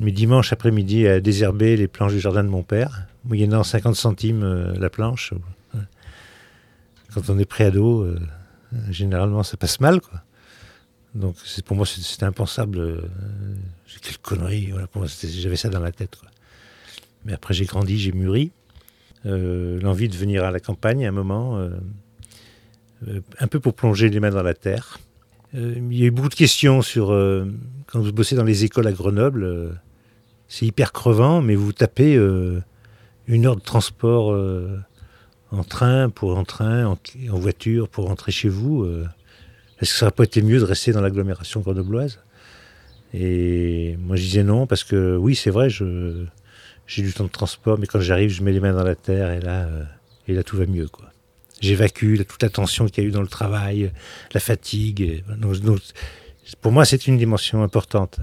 mes 0.00 0.12
dimanches 0.12 0.52
après-midi 0.52 1.06
à 1.06 1.20
désherber 1.20 1.76
les 1.76 1.86
planches 1.86 2.12
du 2.12 2.20
jardin 2.20 2.42
de 2.42 2.48
mon 2.48 2.62
père, 2.62 3.06
moyennant 3.24 3.62
50 3.62 3.94
centimes 3.94 4.42
euh, 4.42 4.74
la 4.78 4.90
planche. 4.90 5.32
Quand 7.14 7.28
on 7.28 7.38
est 7.38 7.44
préado, 7.44 8.02
euh, 8.02 8.18
généralement 8.90 9.42
ça 9.42 9.56
passe 9.56 9.80
mal, 9.80 10.00
quoi. 10.00 10.22
Donc 11.14 11.36
c'est 11.44 11.64
pour 11.64 11.76
moi 11.76 11.84
c'était 11.86 12.24
impensable. 12.24 12.78
euh, 12.78 13.00
quelle 14.00 14.18
connerie, 14.18 14.72
j'avais 15.22 15.56
ça 15.56 15.68
dans 15.68 15.80
la 15.80 15.92
tête. 15.92 16.16
Mais 17.24 17.32
après 17.34 17.54
j'ai 17.54 17.66
grandi, 17.66 17.98
j'ai 17.98 18.12
mûri. 18.12 18.50
Euh, 19.26 19.80
L'envie 19.80 20.08
de 20.08 20.16
venir 20.16 20.44
à 20.44 20.50
la 20.50 20.60
campagne 20.60 21.04
à 21.04 21.08
un 21.08 21.12
moment, 21.12 21.58
euh, 21.58 21.70
euh, 23.08 23.20
un 23.38 23.46
peu 23.46 23.60
pour 23.60 23.74
plonger 23.74 24.08
les 24.08 24.20
mains 24.20 24.30
dans 24.30 24.42
la 24.42 24.54
terre. 24.54 24.98
Euh, 25.54 25.74
il 25.76 25.98
y 25.98 26.04
a 26.04 26.06
eu 26.06 26.10
beaucoup 26.10 26.28
de 26.28 26.34
questions 26.34 26.82
sur 26.82 27.12
euh, 27.12 27.46
quand 27.86 28.00
vous 28.00 28.12
bossez 28.12 28.36
dans 28.36 28.44
les 28.44 28.64
écoles 28.64 28.86
à 28.86 28.92
Grenoble, 28.92 29.44
euh, 29.44 29.70
c'est 30.48 30.66
hyper 30.66 30.92
crevant, 30.92 31.42
mais 31.42 31.54
vous 31.54 31.72
tapez 31.72 32.14
une 33.26 33.46
heure 33.46 33.56
de 33.56 33.62
transport 33.62 34.34
en 35.52 35.64
train 35.64 36.08
pour 36.08 36.36
en 36.36 36.44
train, 36.44 36.86
en, 36.86 36.98
voiture 37.38 37.88
pour 37.88 38.06
rentrer 38.06 38.32
chez 38.32 38.48
vous. 38.48 38.84
euh, 38.84 39.06
est-ce 39.80 39.92
que 39.92 39.98
ça 39.98 40.06
n'aurait 40.06 40.14
pas 40.14 40.24
été 40.24 40.42
mieux 40.42 40.58
de 40.58 40.64
rester 40.64 40.92
dans 40.92 41.00
l'agglomération 41.00 41.60
grenobloise? 41.60 42.20
Et 43.14 43.96
moi, 43.98 44.16
je 44.16 44.22
disais 44.22 44.44
non, 44.44 44.66
parce 44.66 44.84
que 44.84 45.16
oui, 45.16 45.34
c'est 45.34 45.50
vrai, 45.50 45.68
j'ai 45.68 47.02
du 47.02 47.12
temps 47.12 47.24
de 47.24 47.30
transport, 47.30 47.78
mais 47.78 47.86
quand 47.86 48.00
j'arrive, 48.00 48.30
je 48.30 48.42
mets 48.42 48.52
les 48.52 48.60
mains 48.60 48.72
dans 48.72 48.84
la 48.84 48.94
terre, 48.94 49.30
et 49.32 49.40
là, 49.40 49.66
euh, 49.66 49.84
et 50.28 50.34
là 50.34 50.42
tout 50.42 50.56
va 50.56 50.66
mieux. 50.66 50.88
quoi. 50.88 51.11
J'évacue 51.62 52.18
toute 52.28 52.42
la 52.42 52.48
tension 52.48 52.86
qu'il 52.86 53.04
y 53.04 53.06
a 53.06 53.08
eu 53.08 53.12
dans 53.12 53.22
le 53.22 53.28
travail, 53.28 53.92
la 54.34 54.40
fatigue. 54.40 55.24
pour 56.60 56.72
moi, 56.72 56.84
c'est 56.84 57.06
une 57.06 57.16
dimension 57.16 57.62
importante. 57.62 58.18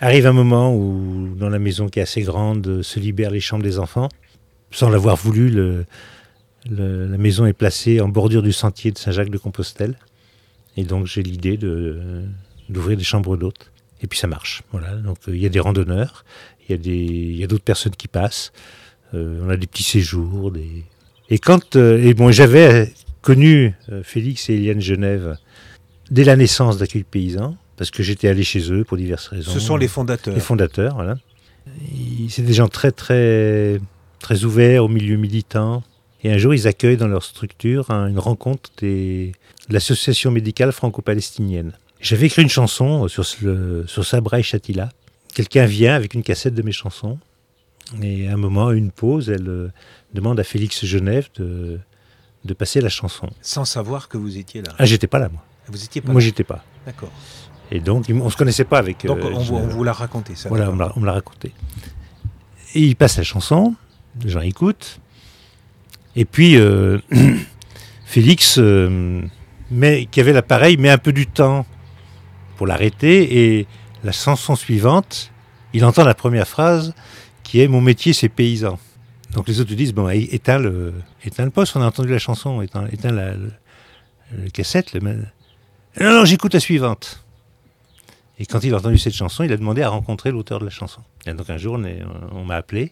Arrive 0.00 0.26
un 0.26 0.32
moment 0.32 0.74
où, 0.74 1.34
dans 1.36 1.48
la 1.48 1.60
maison 1.60 1.88
qui 1.88 2.00
est 2.00 2.02
assez 2.02 2.22
grande, 2.22 2.82
se 2.82 2.98
libèrent 2.98 3.30
les 3.30 3.40
chambres 3.40 3.62
des 3.62 3.78
enfants. 3.78 4.08
Sans 4.72 4.90
l'avoir 4.90 5.14
voulu, 5.14 5.84
la 6.68 7.18
maison 7.18 7.46
est 7.46 7.52
placée 7.52 8.00
en 8.00 8.08
bordure 8.08 8.42
du 8.42 8.52
sentier 8.52 8.90
de 8.90 8.98
Saint-Jacques-de-Compostelle. 8.98 9.96
Et 10.76 10.84
donc 10.84 11.06
j'ai 11.06 11.22
l'idée 11.22 11.56
d'ouvrir 12.68 12.96
des 12.96 13.04
chambres 13.04 13.36
d'hôtes. 13.36 13.70
Et 14.02 14.08
puis 14.08 14.18
ça 14.18 14.26
marche. 14.26 14.62
Voilà. 14.72 14.96
Donc 14.96 15.18
euh, 15.28 15.36
il 15.36 15.40
y 15.40 15.46
a 15.46 15.48
des 15.48 15.60
randonneurs, 15.60 16.24
il 16.68 17.36
y 17.36 17.44
a 17.44 17.46
d'autres 17.46 17.62
personnes 17.62 17.94
qui 17.94 18.08
passent. 18.08 18.52
Euh, 19.14 19.40
on 19.44 19.48
a 19.48 19.56
des 19.56 19.66
petits 19.66 19.84
séjours. 19.84 20.50
Des... 20.50 20.84
Et 21.32 21.38
quand 21.38 21.76
euh, 21.76 22.02
et 22.02 22.12
bon, 22.14 22.30
j'avais 22.30 22.92
connu 23.22 23.74
euh, 23.90 24.02
Félix 24.04 24.50
et 24.50 24.54
Eliane 24.54 24.80
Genève 24.80 25.36
dès 26.10 26.24
la 26.24 26.36
naissance 26.36 26.76
d'Accueil 26.78 27.04
Paysan, 27.04 27.56
parce 27.76 27.90
que 27.90 28.02
j'étais 28.02 28.28
allé 28.28 28.42
chez 28.44 28.70
eux 28.70 28.84
pour 28.84 28.96
diverses 28.98 29.28
raisons. 29.28 29.50
Ce 29.52 29.58
sont 29.60 29.76
les 29.76 29.88
fondateurs. 29.88 30.34
Les 30.34 30.40
fondateurs, 30.40 30.94
voilà. 30.96 31.14
C'est 32.28 32.42
des 32.42 32.52
gens 32.52 32.68
très, 32.68 32.90
très, 32.92 33.80
très 34.18 34.44
ouverts 34.44 34.84
au 34.84 34.88
milieu 34.88 35.16
militant. 35.16 35.82
Et 36.24 36.30
un 36.30 36.36
jour, 36.38 36.52
ils 36.54 36.66
accueillent 36.68 36.96
dans 36.98 37.08
leur 37.08 37.22
structure 37.24 37.90
un- 37.90 38.08
une 38.08 38.18
rencontre 38.18 38.70
des- 38.78 39.32
de 39.68 39.74
l'association 39.74 40.30
médicale 40.30 40.70
franco-palestinienne. 40.72 41.72
J'avais 42.00 42.26
écrit 42.26 42.42
une 42.42 42.48
chanson 42.48 43.08
sur, 43.08 43.24
le, 43.42 43.84
sur 43.86 44.04
Sabra 44.04 44.38
et 44.38 44.42
Shatila. 44.42 44.90
Quelqu'un 45.34 45.64
vient 45.66 45.94
avec 45.94 46.14
une 46.14 46.22
cassette 46.22 46.54
de 46.54 46.62
mes 46.62 46.72
chansons. 46.72 47.18
Et 48.02 48.28
à 48.28 48.32
un 48.32 48.36
moment, 48.36 48.68
à 48.68 48.74
une 48.74 48.90
pause, 48.90 49.28
elle 49.30 49.48
euh, 49.48 49.68
demande 50.14 50.40
à 50.40 50.44
Félix 50.44 50.84
Genève 50.86 51.28
de, 51.36 51.78
de 52.44 52.54
passer 52.54 52.80
la 52.80 52.88
chanson. 52.88 53.28
Sans 53.42 53.64
savoir 53.64 54.08
que 54.08 54.16
vous 54.16 54.38
étiez 54.38 54.62
là. 54.62 54.72
Ah, 54.78 54.84
j'étais 54.86 55.06
pas 55.06 55.18
là, 55.18 55.28
moi. 55.28 55.42
Vous 55.68 55.84
étiez 55.84 56.00
pas 56.00 56.10
Moi, 56.12 56.20
là. 56.20 56.24
j'étais 56.26 56.44
pas. 56.44 56.64
D'accord. 56.86 57.12
Et 57.70 57.80
donc, 57.80 58.06
on 58.10 58.28
se 58.30 58.36
connaissait 58.36 58.64
pas 58.64 58.78
avec. 58.78 59.06
Donc 59.06 59.18
euh, 59.18 59.30
on, 59.32 59.38
vous, 59.40 59.54
on 59.54 59.58
Genève. 59.60 59.74
vous 59.74 59.84
l'a 59.84 59.92
raconté 59.92 60.34
ça. 60.34 60.48
Voilà, 60.48 60.70
on 60.70 60.74
me 60.74 60.78
l'a- 60.80 60.92
on 60.96 61.00
me 61.00 61.06
l'a 61.06 61.12
raconté. 61.12 61.52
Et 62.74 62.80
il 62.80 62.96
passe 62.96 63.16
la 63.18 63.22
chanson, 63.24 63.74
les 64.24 64.30
gens 64.30 64.40
écoutent. 64.40 64.98
Et 66.16 66.24
puis, 66.24 66.56
euh, 66.56 66.98
Félix, 68.04 68.58
met- 69.70 70.06
qui 70.10 70.20
avait 70.20 70.32
l'appareil, 70.32 70.76
met 70.76 70.90
un 70.90 70.98
peu 70.98 71.12
du 71.12 71.26
temps 71.26 71.66
pour 72.56 72.66
l'arrêter. 72.66 73.56
Et 73.58 73.66
la 74.04 74.12
chanson 74.12 74.56
suivante, 74.56 75.30
il 75.72 75.84
entend 75.84 76.04
la 76.04 76.14
première 76.14 76.46
phrase 76.48 76.94
Mon 77.54 77.80
métier, 77.80 78.12
c'est 78.12 78.28
paysan. 78.28 78.78
Donc 79.34 79.48
les 79.48 79.60
autres 79.60 79.74
disent 79.74 79.92
Bon, 79.92 80.08
é- 80.08 80.34
éteins 80.34 80.58
le, 80.58 80.94
éteins 81.24 81.44
le 81.44 81.50
poste, 81.50 81.76
on 81.76 81.82
a 81.82 81.86
entendu 81.86 82.10
la 82.10 82.18
chanson, 82.18 82.62
éteins, 82.62 82.86
éteins 82.92 83.12
la, 83.12 83.34
cassette. 84.52 84.94
Le, 84.94 85.00
non, 85.00 85.18
non, 86.00 86.24
j'écoute 86.24 86.54
la 86.54 86.60
suivante. 86.60 87.22
Et 88.38 88.46
quand 88.46 88.64
il 88.64 88.72
a 88.74 88.78
entendu 88.78 88.98
cette 88.98 89.14
chanson, 89.14 89.44
il 89.44 89.52
a 89.52 89.56
demandé 89.56 89.82
à 89.82 89.90
rencontrer 89.90 90.30
l'auteur 90.30 90.58
de 90.58 90.64
la 90.64 90.70
chanson. 90.70 91.02
Et 91.26 91.34
donc 91.34 91.50
un 91.50 91.58
jour, 91.58 91.78
on, 92.32 92.44
m'a 92.44 92.56
appelé 92.56 92.90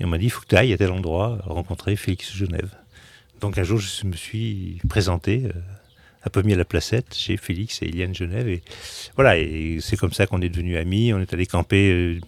et 0.00 0.04
on 0.04 0.08
m'a 0.08 0.18
dit 0.18 0.26
il 0.26 0.30
faut 0.30 0.40
que 0.40 0.46
tu 0.46 0.56
ailles 0.56 0.72
à 0.72 0.78
tel 0.78 0.90
endroit 0.90 1.38
rencontrer 1.44 1.94
Félix 1.96 2.34
Genève. 2.34 2.70
Donc 3.40 3.58
un 3.58 3.62
jour, 3.62 3.78
je 3.78 4.06
me 4.06 4.14
suis 4.14 4.80
présenté 4.88 5.42
euh, 5.44 5.52
à 6.22 6.30
Pommier 6.30 6.54
à 6.54 6.56
la 6.56 6.64
Placette 6.64 7.14
chez 7.14 7.36
Félix 7.36 7.82
et 7.82 7.86
Eliane 7.86 8.14
Genève. 8.14 8.48
Et 8.48 8.62
voilà, 9.14 9.36
et 9.36 9.78
c'est 9.80 9.96
comme 9.96 10.12
ça 10.12 10.26
qu'on 10.26 10.40
est 10.40 10.48
devenus 10.48 10.78
amis. 10.78 11.12
On 11.12 11.20
est 11.20 11.32
allé 11.34 11.44
camper 11.44 12.20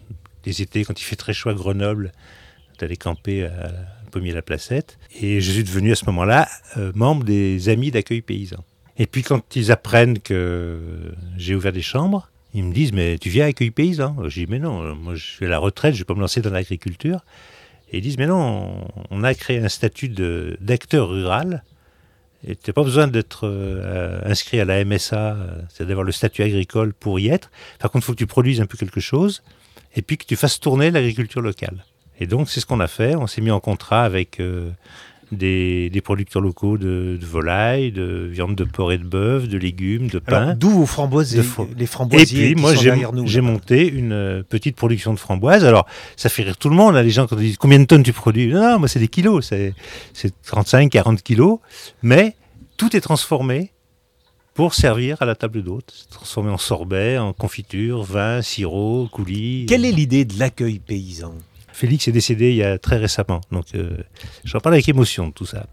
étés 0.51 0.84
quand 0.84 1.01
il 1.01 1.05
fait 1.05 1.16
très 1.16 1.32
chaud 1.32 1.51
à 1.51 1.55
Grenoble. 1.55 2.12
Allé 2.80 2.97
camper 2.97 3.44
à 3.44 3.70
Pommier 4.11 4.32
à 4.32 4.36
la 4.36 4.42
Placette. 4.42 4.99
Et 5.20 5.40
je 5.40 5.51
suis 5.51 5.64
devenu 5.64 5.92
à 5.92 5.94
ce 5.94 6.05
moment-là 6.07 6.49
euh, 6.76 6.92
membre 6.94 7.24
des 7.24 7.68
Amis 7.68 7.90
d'accueil 7.90 8.22
paysan. 8.22 8.64
Et 8.99 9.07
puis 9.07 9.22
quand 9.22 9.57
ils 9.57 9.72
apprennent 9.72 10.18
que 10.18 11.12
j'ai 11.36 11.55
ouvert 11.55 11.72
des 11.72 11.82
chambres, 11.82 12.30
ils 12.55 12.64
me 12.64 12.72
disent 12.72 12.92
mais 12.92 13.18
tu 13.18 13.28
viens 13.28 13.44
à 13.44 13.49
accueil 13.49 13.70
paysan? 13.70 14.16
Je 14.28 14.40
dis 14.40 14.47
mais 14.47 14.59
non, 14.59 14.94
moi 14.94 15.14
je 15.14 15.24
suis 15.24 15.47
à 15.47 15.49
la 15.49 15.59
retraite, 15.59 15.94
je 15.94 15.99
vais 16.01 16.05
pas 16.05 16.14
me 16.14 16.20
lancer 16.20 16.40
dans 16.40 16.51
l'agriculture. 16.51 17.20
Et 17.92 17.99
ils 17.99 18.01
disent 18.01 18.18
mais 18.18 18.26
non, 18.26 18.86
on 19.11 19.22
a 19.22 19.34
créé 19.34 19.59
un 19.59 19.68
statut 19.68 20.09
d'acteur 20.09 21.09
rural. 21.09 21.62
Et 22.47 22.55
tu 22.55 22.70
n'as 22.70 22.74
pas 22.74 22.84
besoin 22.84 23.09
d'être 23.09 23.40
euh, 23.44 24.20
inscrit 24.24 24.61
à 24.61 24.64
la 24.64 24.84
MSA, 24.84 25.16
euh, 25.16 25.62
c'est 25.68 25.86
d'avoir 25.86 26.05
le 26.05 26.12
statut 26.12 26.42
agricole 26.42 26.92
pour 26.94 27.18
y 27.18 27.28
être. 27.28 27.51
Par 27.78 27.90
contre, 27.90 28.05
il 28.05 28.07
faut 28.07 28.12
que 28.12 28.18
tu 28.18 28.26
produises 28.26 28.61
un 28.61 28.66
peu 28.66 28.78
quelque 28.78 29.01
chose 29.01 29.42
et 29.97 30.03
puis 30.03 30.16
que 30.18 30.24
tu 30.26 30.36
fasses 30.36 30.61
tourner 30.61 30.90
l'agriculture 30.90 31.40
locale. 31.40 31.84
Et 32.20 32.26
donc, 32.26 32.49
c'est 32.49 32.61
ce 32.61 32.66
qu'on 32.66 32.80
a 32.80 32.86
fait. 32.86 33.16
On 33.16 33.26
s'est 33.26 33.40
mis 33.40 33.51
en 33.51 33.61
contrat 33.61 34.03
avec 34.05 34.40
euh, 34.40 34.70
des, 35.32 35.90
des 35.90 36.01
producteurs 36.01 36.40
locaux 36.40 36.78
de, 36.78 37.18
de 37.20 37.26
volailles, 37.26 37.92
de 37.92 38.28
viande 38.30 38.55
de 38.55 38.64
porc 38.64 38.92
et 38.92 38.99
de 38.99 39.05
bœuf, 39.05 39.49
de 39.49 39.59
légumes, 39.59 40.07
de 40.09 40.18
pain. 40.18 40.55
D'où 40.55 40.70
vos 40.70 40.86
framboisiers, 40.86 41.42
fro- 41.42 41.68
les 41.76 41.82
Et 41.84 41.86
framboisiers 41.86 42.47
puis, 42.47 42.55
qui 42.55 42.61
moi, 42.61 42.74
j'ai 43.26 43.40
monté 43.40 43.86
une 43.88 44.12
euh, 44.12 44.42
petite 44.42 44.76
production 44.76 45.12
de 45.12 45.18
framboises. 45.18 45.64
Alors, 45.64 45.86
ça 46.16 46.28
fait 46.28 46.42
rire 46.44 46.57
tout 46.57 46.68
le 46.70 46.76
monde. 46.76 46.94
Là, 46.94 47.03
les 47.03 47.11
gens, 47.11 47.26
quand 47.26 47.36
ils 47.38 47.49
disent 47.49 47.57
combien 47.59 47.78
de 47.80 47.84
tonnes 47.84 48.03
tu 48.05 48.12
produis? 48.12 48.47
Non, 48.49 48.62
non, 48.62 48.78
moi, 48.78 48.88
c'est 48.88 49.01
des 49.01 49.09
kilos. 49.09 49.47
C'est 49.49 49.74
c'est 50.14 50.32
35, 50.42 50.90
40 50.90 51.22
kilos. 51.22 51.59
Mais 52.03 52.34
tout 52.78 52.97
est 52.97 53.01
transformé 53.01 53.72
pour 54.57 54.72
servir 54.72 55.20
à 55.20 55.26
la 55.26 55.34
table 55.34 55.62
d'hôte. 55.62 56.07
Transformé 56.11 56.50
en 56.50 56.57
sorbet, 56.57 57.18
en 57.18 57.34
confiture, 57.34 58.02
vin, 58.02 58.40
sirop, 58.40 59.07
coulis. 59.12 59.66
Quelle 59.68 59.84
est 59.84 59.92
l'idée 59.92 60.24
de 60.24 60.38
l'accueil 60.38 60.78
paysan? 60.78 61.34
Félix 61.72 62.09
est 62.09 62.12
décédé 62.12 62.50
il 62.50 62.57
y 62.57 62.62
a 62.62 62.78
très 62.78 62.96
récemment. 62.96 63.42
Donc, 63.52 63.66
euh, 63.74 63.98
j'en 64.44 64.59
parle 64.61 64.76
avec 64.76 64.88
émotion 64.88 65.28
de 65.28 65.32
tout 65.34 65.44
ça. 65.44 65.66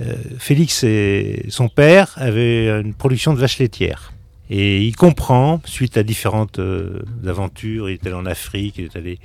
Euh, 0.00 0.14
Félix 0.38 0.84
et 0.84 1.44
son 1.50 1.68
père 1.68 2.14
avaient 2.16 2.80
une 2.80 2.94
production 2.94 3.34
de 3.34 3.38
vaches 3.38 3.58
laitières. 3.58 4.14
Et 4.48 4.82
il 4.82 4.96
comprend, 4.96 5.60
suite 5.66 5.98
à 5.98 6.02
différentes 6.02 6.60
euh, 6.60 7.02
aventures, 7.26 7.90
il 7.90 7.94
est 7.94 8.06
allé 8.06 8.14
en 8.14 8.24
Afrique, 8.24 8.76
il 8.78 8.84
est 8.86 8.96
allé. 8.96 9.18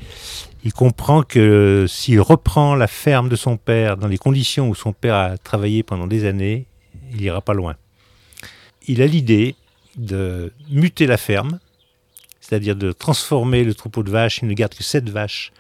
Il 0.65 0.73
comprend 0.73 1.23
que 1.23 1.85
s'il 1.87 2.19
reprend 2.19 2.75
la 2.75 2.87
ferme 2.87 3.29
de 3.29 3.37
son 3.37 3.55
père 3.55 3.95
dans 3.95 4.07
les 4.07 4.17
conditions 4.17 4.67
où 4.67 4.75
son 4.75 4.91
père 4.91 5.15
a 5.15 5.37
travaillé 5.37 5.83
pendant 5.83 6.05
des 6.05 6.25
années, 6.25 6.65
il 7.13 7.21
ira 7.21 7.39
pas 7.39 7.53
loin. 7.53 7.77
Il 8.87 9.01
a 9.01 9.07
l'idée 9.07 9.55
de 9.97 10.51
muter 10.69 11.07
la 11.07 11.17
ferme, 11.17 11.59
c'est-à-dire 12.39 12.75
de 12.75 12.91
transformer 12.91 13.63
le 13.63 13.73
troupeau 13.73 14.03
de 14.03 14.11
vaches, 14.11 14.39
il 14.41 14.47
ne 14.47 14.53
garde 14.53 14.73
que 14.73 14.83
sept 14.83 15.09
vaches, 15.09 15.51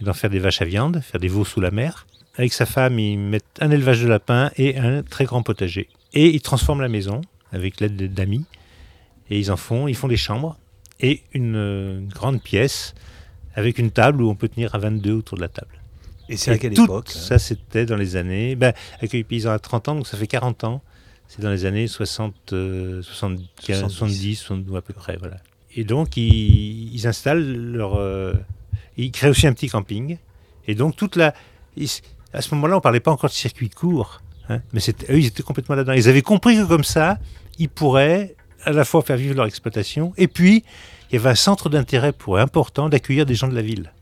et 0.00 0.04
d'en 0.04 0.14
faire 0.14 0.30
des 0.30 0.38
vaches 0.38 0.62
à 0.62 0.64
viande, 0.64 1.00
faire 1.00 1.20
des 1.20 1.28
veaux 1.28 1.44
sous 1.44 1.60
la 1.60 1.70
mer. 1.70 2.06
Avec 2.36 2.52
sa 2.52 2.64
femme, 2.64 2.98
ils 2.98 3.18
mettent 3.18 3.44
un 3.60 3.70
élevage 3.70 4.02
de 4.02 4.08
lapins 4.08 4.50
et 4.56 4.78
un 4.78 5.02
très 5.02 5.24
grand 5.24 5.42
potager. 5.42 5.88
Et 6.14 6.28
ils 6.28 6.40
transforment 6.40 6.80
la 6.80 6.88
maison 6.88 7.20
avec 7.52 7.80
l'aide 7.80 8.14
d'amis. 8.14 8.46
Et 9.28 9.38
ils 9.38 9.52
en 9.52 9.56
font, 9.56 9.88
ils 9.88 9.94
font 9.94 10.08
des 10.08 10.16
chambres 10.16 10.56
et 11.00 11.22
une, 11.32 11.56
une 11.56 12.08
grande 12.08 12.42
pièce 12.42 12.94
avec 13.54 13.78
une 13.78 13.90
table 13.90 14.22
où 14.22 14.30
on 14.30 14.34
peut 14.34 14.48
tenir 14.48 14.74
à 14.74 14.78
22 14.78 15.12
autour 15.12 15.36
de 15.36 15.42
la 15.42 15.48
table. 15.48 15.80
Et 16.28 16.36
c'est 16.36 16.52
à 16.52 16.58
quelle 16.58 16.78
époque 16.78 17.10
Ça, 17.10 17.38
c'était 17.38 17.86
dans 17.86 17.96
les 17.96 18.16
années. 18.16 18.54
Ben, 18.54 18.72
Accueil 19.00 19.24
Paysan 19.24 19.50
a 19.50 19.58
30 19.58 19.88
ans, 19.88 19.94
donc 19.96 20.06
ça 20.06 20.16
fait 20.16 20.28
40 20.28 20.64
ans. 20.64 20.82
C'est 21.32 21.40
dans 21.42 21.50
les 21.50 21.64
années 21.64 21.86
60, 21.86 22.34
euh, 22.54 23.02
75, 23.02 23.78
70. 23.82 23.94
70, 23.94 24.36
72 24.36 24.76
à 24.76 24.82
peu 24.82 24.92
près. 24.92 25.16
Voilà. 25.16 25.36
Et 25.76 25.84
donc, 25.84 26.16
ils, 26.16 26.92
ils 26.92 27.06
installent 27.06 27.44
leur. 27.72 27.94
euh, 27.94 28.34
ils 28.96 29.12
créent 29.12 29.28
aussi 29.30 29.46
un 29.46 29.52
petit 29.52 29.68
camping. 29.68 30.18
Et 30.66 30.74
donc, 30.74 30.96
toute 30.96 31.14
la. 31.14 31.32
ils- 31.76 31.88
à 32.32 32.42
ce 32.42 32.52
moment-là, 32.56 32.74
on 32.74 32.78
ne 32.78 32.82
parlait 32.82 32.98
pas 33.00 33.12
encore 33.12 33.30
de 33.30 33.34
circuit 33.34 33.70
court. 33.70 34.22
hein, 34.48 34.60
mais 34.72 34.80
eux, 35.08 35.18
ils 35.20 35.26
étaient 35.26 35.44
complètement 35.44 35.76
là-dedans. 35.76 35.92
Ils 35.92 36.08
avaient 36.08 36.22
compris 36.22 36.56
que 36.56 36.64
comme 36.64 36.82
ça, 36.84 37.18
ils 37.58 37.68
pourraient 37.68 38.34
à 38.64 38.72
la 38.72 38.84
fois 38.84 39.02
faire 39.02 39.16
vivre 39.16 39.34
leur 39.36 39.46
exploitation. 39.46 40.12
Et 40.16 40.26
puis, 40.26 40.64
il 41.10 41.14
y 41.14 41.18
avait 41.18 41.30
un 41.30 41.34
centre 41.36 41.68
d'intérêt 41.68 42.12
pour 42.12 42.36
eux 42.36 42.40
important 42.40 42.88
d'accueillir 42.88 43.24
des 43.24 43.36
gens 43.36 43.46
de 43.48 43.54
la 43.54 43.62
ville. 43.62 43.92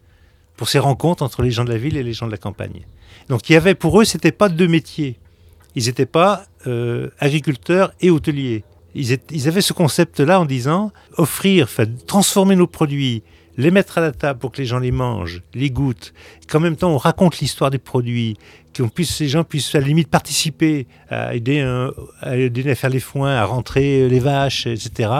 Pour 0.56 0.68
ces 0.70 0.78
rencontres 0.78 1.22
entre 1.22 1.42
les 1.42 1.50
gens 1.50 1.64
de 1.64 1.70
la 1.70 1.78
ville 1.78 1.96
et 1.98 2.02
les 2.02 2.12
gens 2.14 2.26
de 2.26 2.32
la 2.32 2.38
campagne. 2.38 2.82
Donc 3.28 3.48
il 3.48 3.52
y 3.52 3.56
avait 3.56 3.74
pour 3.76 4.00
eux, 4.00 4.04
c'était 4.04 4.32
pas 4.32 4.48
deux 4.48 4.66
métiers. 4.66 5.18
Ils 5.76 5.84
n'étaient 5.86 6.04
pas 6.06 6.44
euh, 6.68 7.08
agriculteurs 7.18 7.92
et 8.00 8.10
hôteliers. 8.10 8.64
Ils, 8.94 9.46
avaient 9.48 9.60
ce 9.60 9.72
concept-là 9.72 10.40
en 10.40 10.44
disant 10.44 10.92
offrir, 11.16 11.68
transformer 12.06 12.56
nos 12.56 12.66
produits, 12.66 13.22
les 13.56 13.70
mettre 13.70 13.98
à 13.98 14.00
la 14.00 14.12
table 14.12 14.38
pour 14.40 14.50
que 14.50 14.58
les 14.58 14.66
gens 14.66 14.78
les 14.78 14.90
mangent, 14.90 15.42
les 15.54 15.70
goûtent, 15.70 16.12
qu'en 16.48 16.58
même 16.60 16.74
temps 16.76 16.90
on 16.90 16.96
raconte 16.96 17.38
l'histoire 17.38 17.70
des 17.70 17.78
produits, 17.78 18.36
qu'on 18.76 18.88
puisse, 18.88 19.20
les 19.20 19.28
gens 19.28 19.44
puissent 19.44 19.74
à 19.74 19.80
la 19.80 19.86
limite 19.86 20.08
participer 20.08 20.86
à 21.10 21.34
aider, 21.34 21.60
un- 21.60 21.92
à 22.20 22.36
aider 22.36 22.68
à 22.70 22.74
faire 22.74 22.90
les 22.90 23.00
foins, 23.00 23.34
à 23.36 23.44
rentrer 23.44 24.08
les 24.08 24.20
vaches, 24.20 24.66
etc. 24.66 25.10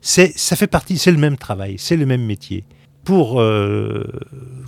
C'est, 0.00 0.36
ça 0.36 0.56
fait 0.56 0.66
partie, 0.66 0.98
c'est 0.98 1.12
le 1.12 1.18
même 1.18 1.36
travail, 1.38 1.76
c'est 1.78 1.96
le 1.96 2.06
même 2.06 2.24
métier. 2.24 2.64
Pour 3.04 3.40
euh, 3.40 4.04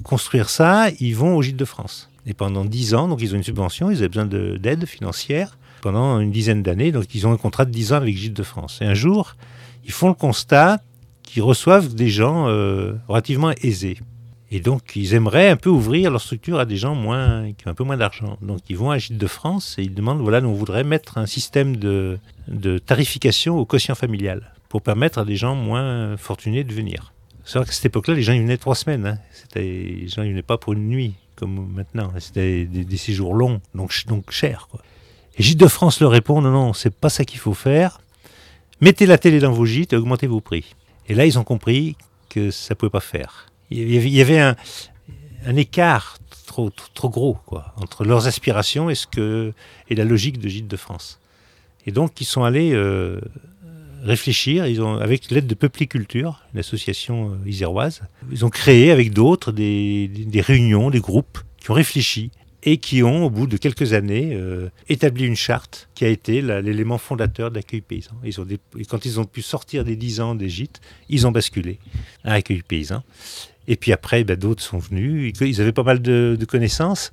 construire 0.03 0.49
ça, 0.49 0.89
ils 0.99 1.15
vont 1.15 1.37
au 1.37 1.43
Gîte 1.43 1.57
de 1.57 1.65
France. 1.65 2.11
Et 2.27 2.35
pendant 2.35 2.65
10 2.65 2.95
ans, 2.95 3.09
donc 3.09 3.21
ils 3.23 3.33
ont 3.35 3.37
une 3.37 3.43
subvention, 3.43 3.91
ils 3.91 3.99
avaient 3.99 4.09
besoin 4.09 4.27
de- 4.27 4.57
d'aide 4.57 4.87
financière 4.87 5.59
pendant 5.81 6.21
une 6.21 6.31
dizaine 6.31 6.63
d'années, 6.63 6.93
donc 6.93 7.15
ils 7.15 7.27
ont 7.27 7.33
un 7.33 7.37
contrat 7.37 7.65
de 7.65 7.71
10 7.71 7.93
ans 7.93 7.97
avec 7.97 8.17
Gîte 8.17 8.35
de 8.35 8.43
France. 8.43 8.79
Et 8.81 8.85
un 8.85 8.95
jour, 8.95 9.37
ils 9.85 9.93
font 9.93 10.09
le 10.09 10.15
constat 10.15 10.81
qu'ils 11.23 11.43
reçoivent 11.43 11.95
des 11.95 12.09
gens 12.09 12.49
euh, 12.49 12.95
relativement 13.09 13.53
aisés. 13.63 13.99
Et 14.53 14.59
donc, 14.59 14.97
ils 14.97 15.15
aimeraient 15.15 15.49
un 15.49 15.57
peu 15.57 15.71
ouvrir 15.71 16.11
leur 16.11 16.21
structure 16.21 16.59
à 16.59 16.65
des 16.65 16.77
gens 16.77 16.97
moins, 16.97 17.53
qui 17.53 17.69
ont 17.69 17.71
un 17.71 17.75
peu 17.75 17.85
moins 17.85 17.97
d'argent. 17.97 18.37
Donc, 18.43 18.59
ils 18.69 18.77
vont 18.77 18.91
à 18.91 18.99
Gîte 18.99 19.17
de 19.17 19.27
France 19.29 19.77
et 19.79 19.83
ils 19.83 19.95
demandent, 19.95 20.21
voilà, 20.21 20.41
nous, 20.41 20.49
on 20.49 20.55
voudrait 20.55 20.83
mettre 20.83 21.19
un 21.19 21.27
système 21.27 21.77
de, 21.77 22.19
tarification 22.85 23.57
au 23.59 23.65
quotient 23.65 23.95
familial 23.95 24.53
pour 24.69 24.83
permettre 24.83 25.19
à 25.19 25.25
des 25.25 25.37
gens 25.37 25.55
moins 25.55 26.17
fortunés 26.17 26.65
de 26.65 26.73
venir. 26.73 27.13
C'est 27.45 27.59
vrai 27.59 27.67
qu'à 27.67 27.73
cette 27.73 27.87
époque-là, 27.87 28.15
les 28.15 28.23
gens 28.23 28.33
ils 28.33 28.43
venaient 28.43 28.57
trois 28.57 28.75
semaines. 28.75 29.07
hein. 29.07 29.19
Les 29.55 30.09
gens 30.09 30.23
ils 30.23 30.31
venaient 30.31 30.43
pas 30.43 30.59
pour 30.59 30.73
une 30.73 30.89
nuit 30.89 31.15
comme 31.37 31.73
maintenant. 31.73 32.13
C'était 32.19 32.65
des, 32.65 32.97
séjours 32.97 33.35
longs, 33.35 33.61
donc, 33.75 33.93
donc 34.07 34.31
chers. 34.31 34.69
Quoi. 34.71 34.83
Et 35.39 35.43
Gîte 35.43 35.61
de 35.61 35.69
France 35.69 36.01
leur 36.01 36.11
répond 36.11 36.41
non, 36.41 36.51
non, 36.51 36.73
c'est 36.73 36.95
pas 36.95 37.09
ça 37.09 37.25
qu'il 37.25 37.39
faut 37.39 37.55
faire. 37.55 38.01
Mettez 38.81 39.07
la 39.07 39.19
télé 39.19 39.41
dans 39.41 39.53
vos 39.53 39.67
gîtes 39.67 39.93
et 39.93 39.97
augmentez 39.97 40.27
vos 40.27 40.41
prix. 40.41 40.75
Et 41.09 41.15
là, 41.15 41.27
ils 41.27 41.39
ont 41.39 41.45
compris 41.45 41.97
que 42.29 42.51
ça 42.51 42.75
pouvait 42.75 42.91
pas 42.91 43.01
faire. 43.01 43.47
Il 43.71 43.93
y 43.93 44.21
avait, 44.21 44.41
un, 44.41 44.57
écart 45.57 46.19
trop, 46.47 46.71
trop, 46.95 47.09
gros 47.09 47.39
quoi, 47.47 47.75
entre 47.77 48.05
leurs 48.05 48.27
aspirations 48.27 48.91
et, 48.91 48.95
ce 48.95 49.07
que, 49.07 49.53
et 49.89 49.95
la 49.95 50.05
logique 50.05 50.41
de 50.41 50.49
Gîte 50.49 50.67
de 50.67 50.77
France. 50.77 51.21
Et 51.87 51.93
donc, 51.93 52.21
ils 52.21 52.25
sont 52.25 52.43
allés 52.43 52.73
euh, 52.73 53.21
réfléchir, 54.03 54.67
ils 54.67 54.83
ont, 54.83 54.97
avec 54.97 55.31
l'aide 55.31 55.47
de 55.47 55.55
Peupliculture, 55.55 56.43
une 56.53 56.61
association 56.61 57.31
euh, 57.31 57.49
iséroise, 57.49 58.03
ils 58.33 58.45
ont 58.45 58.51
créé 58.51 58.91
avec 58.91 59.13
d'autres 59.13 59.53
des 59.53 60.43
réunions, 60.45 60.91
des 60.91 61.01
groupes 61.01 61.39
qui 61.61 61.71
ont 61.71 61.75
réfléchi 61.75 62.33
et 62.63 62.77
qui 62.79 63.03
ont, 63.03 63.25
au 63.27 63.31
bout 63.31 63.47
de 63.47 63.57
quelques 63.57 63.93
années, 63.95 64.31
euh, 64.35 64.69
établi 64.89 65.25
une 65.25 65.37
charte 65.37 65.89
qui 65.95 66.05
a 66.05 66.09
été 66.09 66.43
l'élément 66.43 66.99
fondateur 66.99 67.51
d'accueil 67.51 67.81
paysan. 67.81 68.13
Ils 68.25 68.41
ont 68.41 68.45
des- 68.45 68.59
et 68.79 68.85
quand 68.85 69.05
ils 69.05 69.19
ont 69.19 69.25
pu 69.25 69.41
sortir 69.43 69.85
des 69.85 69.97
10 69.97 70.21
ans 70.21 70.35
des 70.35 70.49
gîtes, 70.49 70.81
ils 71.09 71.27
ont 71.27 71.33
basculé 71.33 71.79
à 72.25 72.35
accueil 72.35 72.63
paysan. 72.63 73.03
Et 73.69 73.77
puis 73.77 73.93
après, 73.93 74.25
ben, 74.25 74.37
d'autres 74.37 74.63
sont 74.63 74.79
venus, 74.79 75.33
ils- 75.41 75.61
avaient 75.61 75.73
pas 75.73 75.83
mal 75.85 76.03
de, 76.03 76.37
de 76.39 76.45
connaissances. 76.45 77.13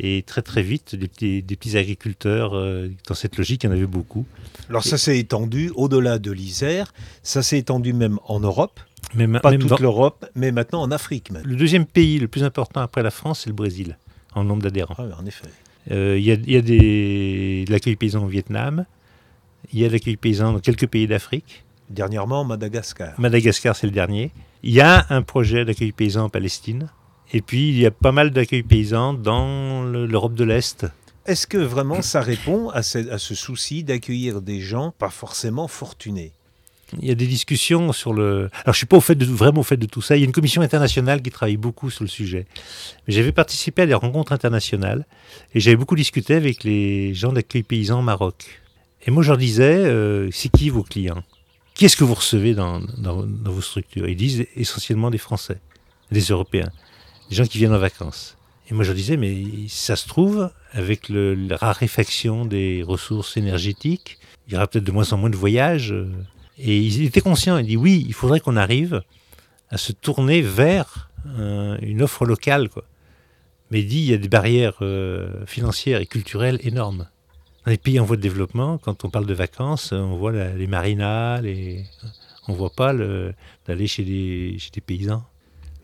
Et 0.00 0.22
très 0.26 0.40
très 0.42 0.62
vite, 0.62 0.96
des 0.96 1.06
petits, 1.06 1.42
des 1.42 1.54
petits 1.54 1.76
agriculteurs, 1.76 2.54
euh, 2.56 2.88
dans 3.06 3.14
cette 3.14 3.36
logique, 3.36 3.62
il 3.62 3.66
y 3.66 3.68
en 3.68 3.72
avait 3.72 3.86
beaucoup. 3.86 4.26
Alors 4.70 4.82
ça 4.84 4.96
s'est 4.96 5.18
étendu 5.18 5.70
au-delà 5.76 6.18
de 6.18 6.32
l'Isère, 6.32 6.92
ça 7.22 7.42
s'est 7.42 7.58
étendu 7.58 7.92
même 7.92 8.18
en 8.26 8.40
Europe, 8.40 8.80
Mais 9.14 9.26
ma- 9.26 9.40
pas 9.40 9.50
même 9.50 9.60
toute 9.60 9.68
dans- 9.68 9.76
l'Europe, 9.76 10.24
mais 10.34 10.50
maintenant 10.50 10.80
en 10.80 10.90
Afrique 10.90 11.30
même. 11.30 11.42
Le 11.44 11.56
deuxième 11.56 11.84
pays 11.84 12.18
le 12.18 12.26
plus 12.26 12.42
important 12.42 12.80
après 12.80 13.02
la 13.02 13.10
France, 13.10 13.40
c'est 13.44 13.50
le 13.50 13.54
Brésil, 13.54 13.98
en 14.34 14.44
nombre 14.44 14.62
d'adhérents. 14.62 14.94
Ah, 14.98 15.04
en 15.20 15.26
effet. 15.26 15.46
Euh, 15.90 16.16
Il 16.18 16.24
y 16.24 16.30
a, 16.30 16.34
il 16.34 16.50
y 16.52 16.56
a 16.56 16.62
des, 16.62 17.64
de 17.66 17.72
l'accueil 17.72 17.96
paysan 17.96 18.22
au 18.24 18.28
Vietnam, 18.28 18.84
il 19.72 19.80
y 19.80 19.84
a 19.84 19.88
de 19.88 19.92
l'accueil 19.94 20.16
paysan 20.16 20.52
dans 20.52 20.60
quelques 20.60 20.86
pays 20.86 21.06
d'Afrique. 21.06 21.64
Dernièrement, 21.90 22.44
Madagascar. 22.44 23.18
Madagascar, 23.18 23.76
c'est 23.76 23.86
le 23.86 23.92
dernier. 23.92 24.30
Il 24.62 24.72
y 24.72 24.80
a 24.80 25.06
un 25.10 25.22
projet 25.22 25.64
d'accueil 25.64 25.92
paysan 25.92 26.24
en 26.24 26.28
Palestine. 26.28 26.88
Et 27.32 27.40
puis, 27.42 27.68
il 27.70 27.78
y 27.78 27.86
a 27.86 27.90
pas 27.90 28.12
mal 28.12 28.30
d'accueil 28.30 28.62
paysan 28.62 29.14
dans 29.14 29.82
le- 29.82 30.06
l'Europe 30.06 30.34
de 30.34 30.44
l'Est. 30.44 30.86
Est-ce 31.26 31.46
que 31.46 31.58
vraiment 31.58 32.02
ça 32.02 32.20
répond 32.20 32.68
à 32.70 32.82
ce, 32.82 33.10
à 33.10 33.18
ce 33.18 33.34
souci 33.34 33.84
d'accueillir 33.84 34.40
des 34.42 34.60
gens 34.60 34.92
pas 34.98 35.10
forcément 35.10 35.68
fortunés? 35.68 36.32
Il 37.00 37.08
y 37.08 37.10
a 37.10 37.14
des 37.14 37.26
discussions 37.26 37.92
sur 37.92 38.12
le. 38.12 38.50
Alors, 38.64 38.74
je 38.74 38.78
suis 38.78 38.86
pas 38.86 38.96
au 38.98 39.00
fait 39.00 39.14
de, 39.14 39.24
vraiment 39.24 39.60
au 39.60 39.64
fait 39.64 39.76
de 39.78 39.86
tout 39.86 40.02
ça. 40.02 40.16
Il 40.16 40.20
y 40.20 40.22
a 40.22 40.26
une 40.26 40.32
commission 40.32 40.60
internationale 40.62 41.22
qui 41.22 41.30
travaille 41.30 41.56
beaucoup 41.56 41.88
sur 41.90 42.04
le 42.04 42.08
sujet. 42.10 42.46
Mais 43.06 43.14
j'avais 43.14 43.32
participé 43.32 43.82
à 43.82 43.86
des 43.86 43.94
rencontres 43.94 44.32
internationales 44.32 45.06
et 45.54 45.60
j'avais 45.60 45.76
beaucoup 45.76 45.96
discuté 45.96 46.34
avec 46.34 46.64
les 46.64 47.14
gens 47.14 47.32
d'accueil 47.32 47.62
paysan 47.62 48.00
au 48.00 48.02
Maroc. 48.02 48.60
Et 49.06 49.10
moi, 49.10 49.22
je 49.22 49.28
leur 49.28 49.38
disais, 49.38 49.74
euh, 49.76 50.28
c'est 50.32 50.50
qui 50.50 50.68
vos 50.68 50.82
clients? 50.82 51.22
Qui 51.74 51.86
est-ce 51.86 51.96
que 51.96 52.04
vous 52.04 52.14
recevez 52.14 52.54
dans, 52.54 52.80
dans- 52.98 53.22
dans 53.26 53.50
vos 53.52 53.62
structures? 53.62 54.06
Ils 54.06 54.16
disent 54.16 54.46
essentiellement 54.54 55.10
des 55.10 55.18
Français, 55.18 55.58
des 56.10 56.20
Européens, 56.20 56.70
des 57.30 57.36
gens 57.36 57.46
qui 57.46 57.56
viennent 57.58 57.72
en 57.74 57.78
vacances. 57.78 58.36
Et 58.70 58.74
moi, 58.74 58.84
je 58.84 58.90
leur 58.90 58.96
disais, 58.96 59.16
mais 59.16 59.42
ça 59.68 59.96
se 59.96 60.06
trouve, 60.06 60.50
avec 60.72 61.08
le- 61.08 61.34
la 61.34 61.56
raréfaction 61.56 62.44
des 62.44 62.84
ressources 62.86 63.36
énergétiques, 63.38 64.18
il 64.46 64.52
y 64.52 64.56
aura 64.56 64.66
peut-être 64.66 64.84
de 64.84 64.92
moins 64.92 65.10
en 65.12 65.16
moins 65.16 65.30
de 65.30 65.36
voyages. 65.36 65.94
Et 66.58 66.78
ils 66.78 67.02
étaient 67.04 67.20
conscients. 67.20 67.58
Ils 67.58 67.66
disent 67.66 67.76
oui, 67.76 68.04
il 68.06 68.14
faudrait 68.14 68.40
qu'on 68.40 68.56
arrive 68.56 69.02
à 69.70 69.78
se 69.78 69.92
tourner 69.92 70.42
vers 70.42 71.10
euh, 71.38 71.76
une 71.82 72.02
offre 72.02 72.24
locale. 72.24 72.68
Quoi. 72.68 72.84
Mais 73.70 73.80
il 73.80 73.86
dit 73.86 73.98
il 73.98 74.10
y 74.10 74.14
a 74.14 74.18
des 74.18 74.28
barrières 74.28 74.78
euh, 74.82 75.46
financières 75.46 76.00
et 76.00 76.06
culturelles 76.06 76.60
énormes. 76.62 77.08
Dans 77.64 77.70
les 77.70 77.78
pays 77.78 78.00
en 78.00 78.04
voie 78.04 78.16
de 78.16 78.22
développement, 78.22 78.78
quand 78.78 79.04
on 79.04 79.10
parle 79.10 79.26
de 79.26 79.34
vacances, 79.34 79.92
on 79.92 80.16
voit 80.16 80.32
les 80.32 80.66
marinas, 80.66 81.40
on 82.48 82.54
voit 82.54 82.72
pas 82.74 82.92
le- 82.92 83.34
d'aller 83.66 83.86
chez 83.86 84.02
des, 84.02 84.58
paysans. 84.84 85.24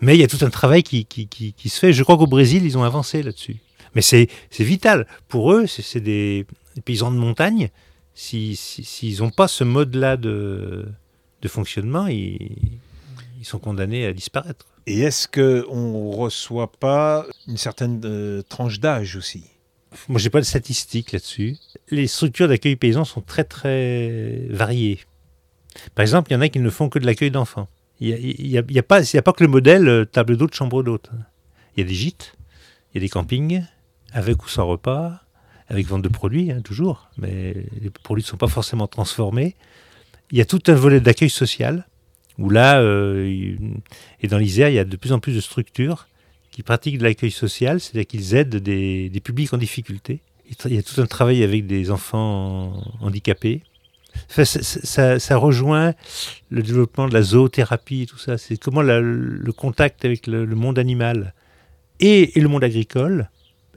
Mais 0.01 0.16
il 0.16 0.21
y 0.21 0.25
a 0.25 0.27
tout 0.27 0.45
un 0.45 0.51
travail 0.51 0.83
qui 0.83 1.07
se 1.64 1.79
fait. 1.79 1.93
Je 1.93 2.03
crois 2.03 2.19
qu'au 2.19 2.27
Brésil, 2.27 2.64
ils 2.64 2.77
ont 2.77 2.83
avancé 2.83 3.23
là-dessus. 3.23 3.59
Mais 3.95 4.03
c'est 4.03 4.29
vital. 4.61 5.07
Pour 5.29 5.53
eux, 5.53 5.66
c'est 5.66 6.01
des, 6.01 6.47
paysans 6.85 7.11
de 7.11 7.16
montagne. 7.16 7.71
S'ils 8.21 8.57
si, 8.57 9.16
n'ont 9.21 9.31
pas 9.31 9.47
ce 9.47 9.62
mode-là 9.62 10.16
de, 10.16 10.89
de 11.41 11.49
fonctionnement, 11.49 12.09
ils, 12.09 12.59
ils 13.39 13.45
sont 13.45 13.61
condamnés 13.61 14.07
à 14.07 14.12
disparaître. 14.12 14.66
Et 14.89 15.03
est-ce 15.03 15.29
qu'on 15.29 16.11
ne 16.11 16.16
reçoit 16.16 16.73
pas 16.73 17.27
une 17.47 17.57
certaine 17.57 18.01
euh, 18.05 18.43
tranche 18.49 18.81
d'âge 18.81 19.14
aussi? 19.14 19.45
Moi, 20.09 20.19
j'ai 20.19 20.31
pas 20.31 20.41
de 20.41 20.45
statistiques 20.45 21.12
là-dessus. 21.12 21.59
Les 21.91 22.09
structures 22.09 22.49
d'accueil 22.49 22.75
paysan 22.75 23.05
sont 23.05 23.21
très, 23.21 23.45
très 23.45 24.47
variées. 24.51 24.99
Par 25.95 26.03
exemple, 26.03 26.33
il 26.33 26.35
y 26.35 26.37
en 26.37 26.41
a 26.41 26.49
qui 26.49 26.59
ne 26.59 26.71
font 26.71 26.89
que 26.89 26.99
de 26.99 27.07
l'accueil 27.07 27.31
d'enfants. 27.31 27.69
Il 28.01 28.16
n'y 28.16 28.59
a, 28.59 28.62
a, 28.81 28.83
pas, 28.83 29.16
a 29.16 29.23
pas 29.23 29.33
que 29.33 29.45
le 29.45 29.49
modèle 29.49 29.87
euh, 29.87 30.05
table 30.05 30.37
d'hôte, 30.37 30.55
chambre 30.55 30.83
d'hôte. 30.83 31.09
Il 31.77 31.81
y 31.81 31.83
a 31.85 31.87
des 31.87 31.95
gîtes, 31.95 32.35
il 32.91 32.97
y 32.97 32.99
a 32.99 33.01
des 33.07 33.09
campings, 33.09 33.62
avec 34.12 34.45
ou 34.45 34.49
sans 34.49 34.66
repas, 34.66 35.23
avec 35.69 35.87
vente 35.87 36.03
de 36.03 36.09
produits, 36.09 36.51
hein, 36.51 36.61
toujours, 36.62 37.11
mais 37.19 37.55
les 37.81 37.91
produits 37.91 38.25
ne 38.25 38.29
sont 38.29 38.37
pas 38.37 38.49
forcément 38.49 38.87
transformés. 38.87 39.55
Il 40.31 40.39
y 40.39 40.41
a 40.41 40.45
tout 40.45 40.62
un 40.66 40.75
volet 40.75 41.01
d'accueil 41.01 41.31
social 41.31 41.87
où 42.39 42.51
là, 42.51 42.81
euh, 42.81 43.57
et 44.21 44.29
dans 44.29 44.39
l'Isère, 44.39 44.69
il 44.69 44.75
y 44.75 44.79
a 44.79 44.85
de 44.85 44.97
plus 44.97 45.12
en 45.12 45.19
plus 45.19 45.35
de 45.35 45.41
structures 45.41 46.09
qui 46.51 46.62
pratiquent 46.62 46.99
de 46.99 47.05
l'accueil 47.05 47.31
social, 47.31 47.81
c'est-à-dire 47.81 48.07
qu'ils 48.07 48.35
aident 48.35 48.57
des, 48.57 49.21
publics 49.23 49.53
en 49.53 49.59
difficulté. 49.59 50.21
Il 50.64 50.75
y 50.75 50.79
a 50.79 50.83
tout 50.83 51.01
un 51.01 51.07
travail 51.07 51.43
avec 51.43 51.66
des 51.66 51.91
enfants 51.91 52.81
handicapés. 53.01 53.62
ça, 54.29 55.37
rejoint 55.37 55.95
le 56.51 56.62
développement 56.62 57.07
de 57.07 57.14
la 57.14 57.23
zoothérapie 57.23 58.03
et 58.03 58.07
tout 58.07 58.19
ça. 58.19 58.39
C'est 58.39 58.57
comment 58.57 58.83
le 58.83 59.53
contact 59.53 60.05
avec 60.05 60.27
le, 60.27 60.47
monde 60.47 60.79
animal 60.79 61.35
et, 62.01 62.33
le 62.41 62.49
monde 62.49 62.64
agricole 62.64 63.31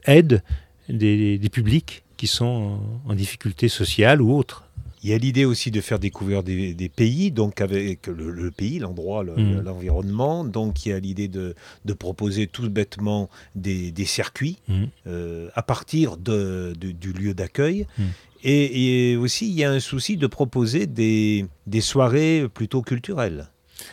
aide 0.04 0.42
des, 0.88 1.38
publics 1.50 2.02
qui 2.16 2.26
sont 2.26 2.80
en 3.06 3.14
difficulté 3.14 3.68
sociale 3.68 4.22
ou 4.22 4.34
autre. 4.34 4.64
Il 5.04 5.10
y 5.10 5.14
a 5.14 5.18
l'idée 5.18 5.44
aussi 5.44 5.72
de 5.72 5.80
faire 5.80 5.98
découvrir 5.98 6.44
des, 6.44 6.90
pays, 6.94 7.32
donc 7.32 7.60
avec 7.60 8.06
le, 8.06 8.50
pays, 8.52 8.78
l'endroit, 8.78 9.24
mm. 9.24 9.62
l'environnement. 9.62 10.44
Donc 10.44 10.86
il 10.86 10.90
y 10.90 10.92
a 10.92 11.00
l'idée 11.00 11.26
de, 11.26 11.54
proposer 11.98 12.46
tout 12.46 12.68
bêtement 12.70 13.28
des, 13.56 13.92
circuits 14.04 14.58
mm. 14.68 14.84
euh, 15.08 15.48
à 15.54 15.62
partir 15.62 16.16
de, 16.16 16.72
du 16.78 17.12
lieu 17.12 17.34
d'accueil. 17.34 17.86
Mm. 17.98 18.02
Et, 18.44 19.16
aussi, 19.16 19.48
il 19.48 19.54
y 19.54 19.64
a 19.64 19.70
un 19.70 19.80
souci 19.80 20.16
de 20.16 20.26
proposer 20.26 20.86
des, 20.86 21.46
soirées 21.80 22.46
plutôt 22.52 22.82
culturelles. 22.82 23.48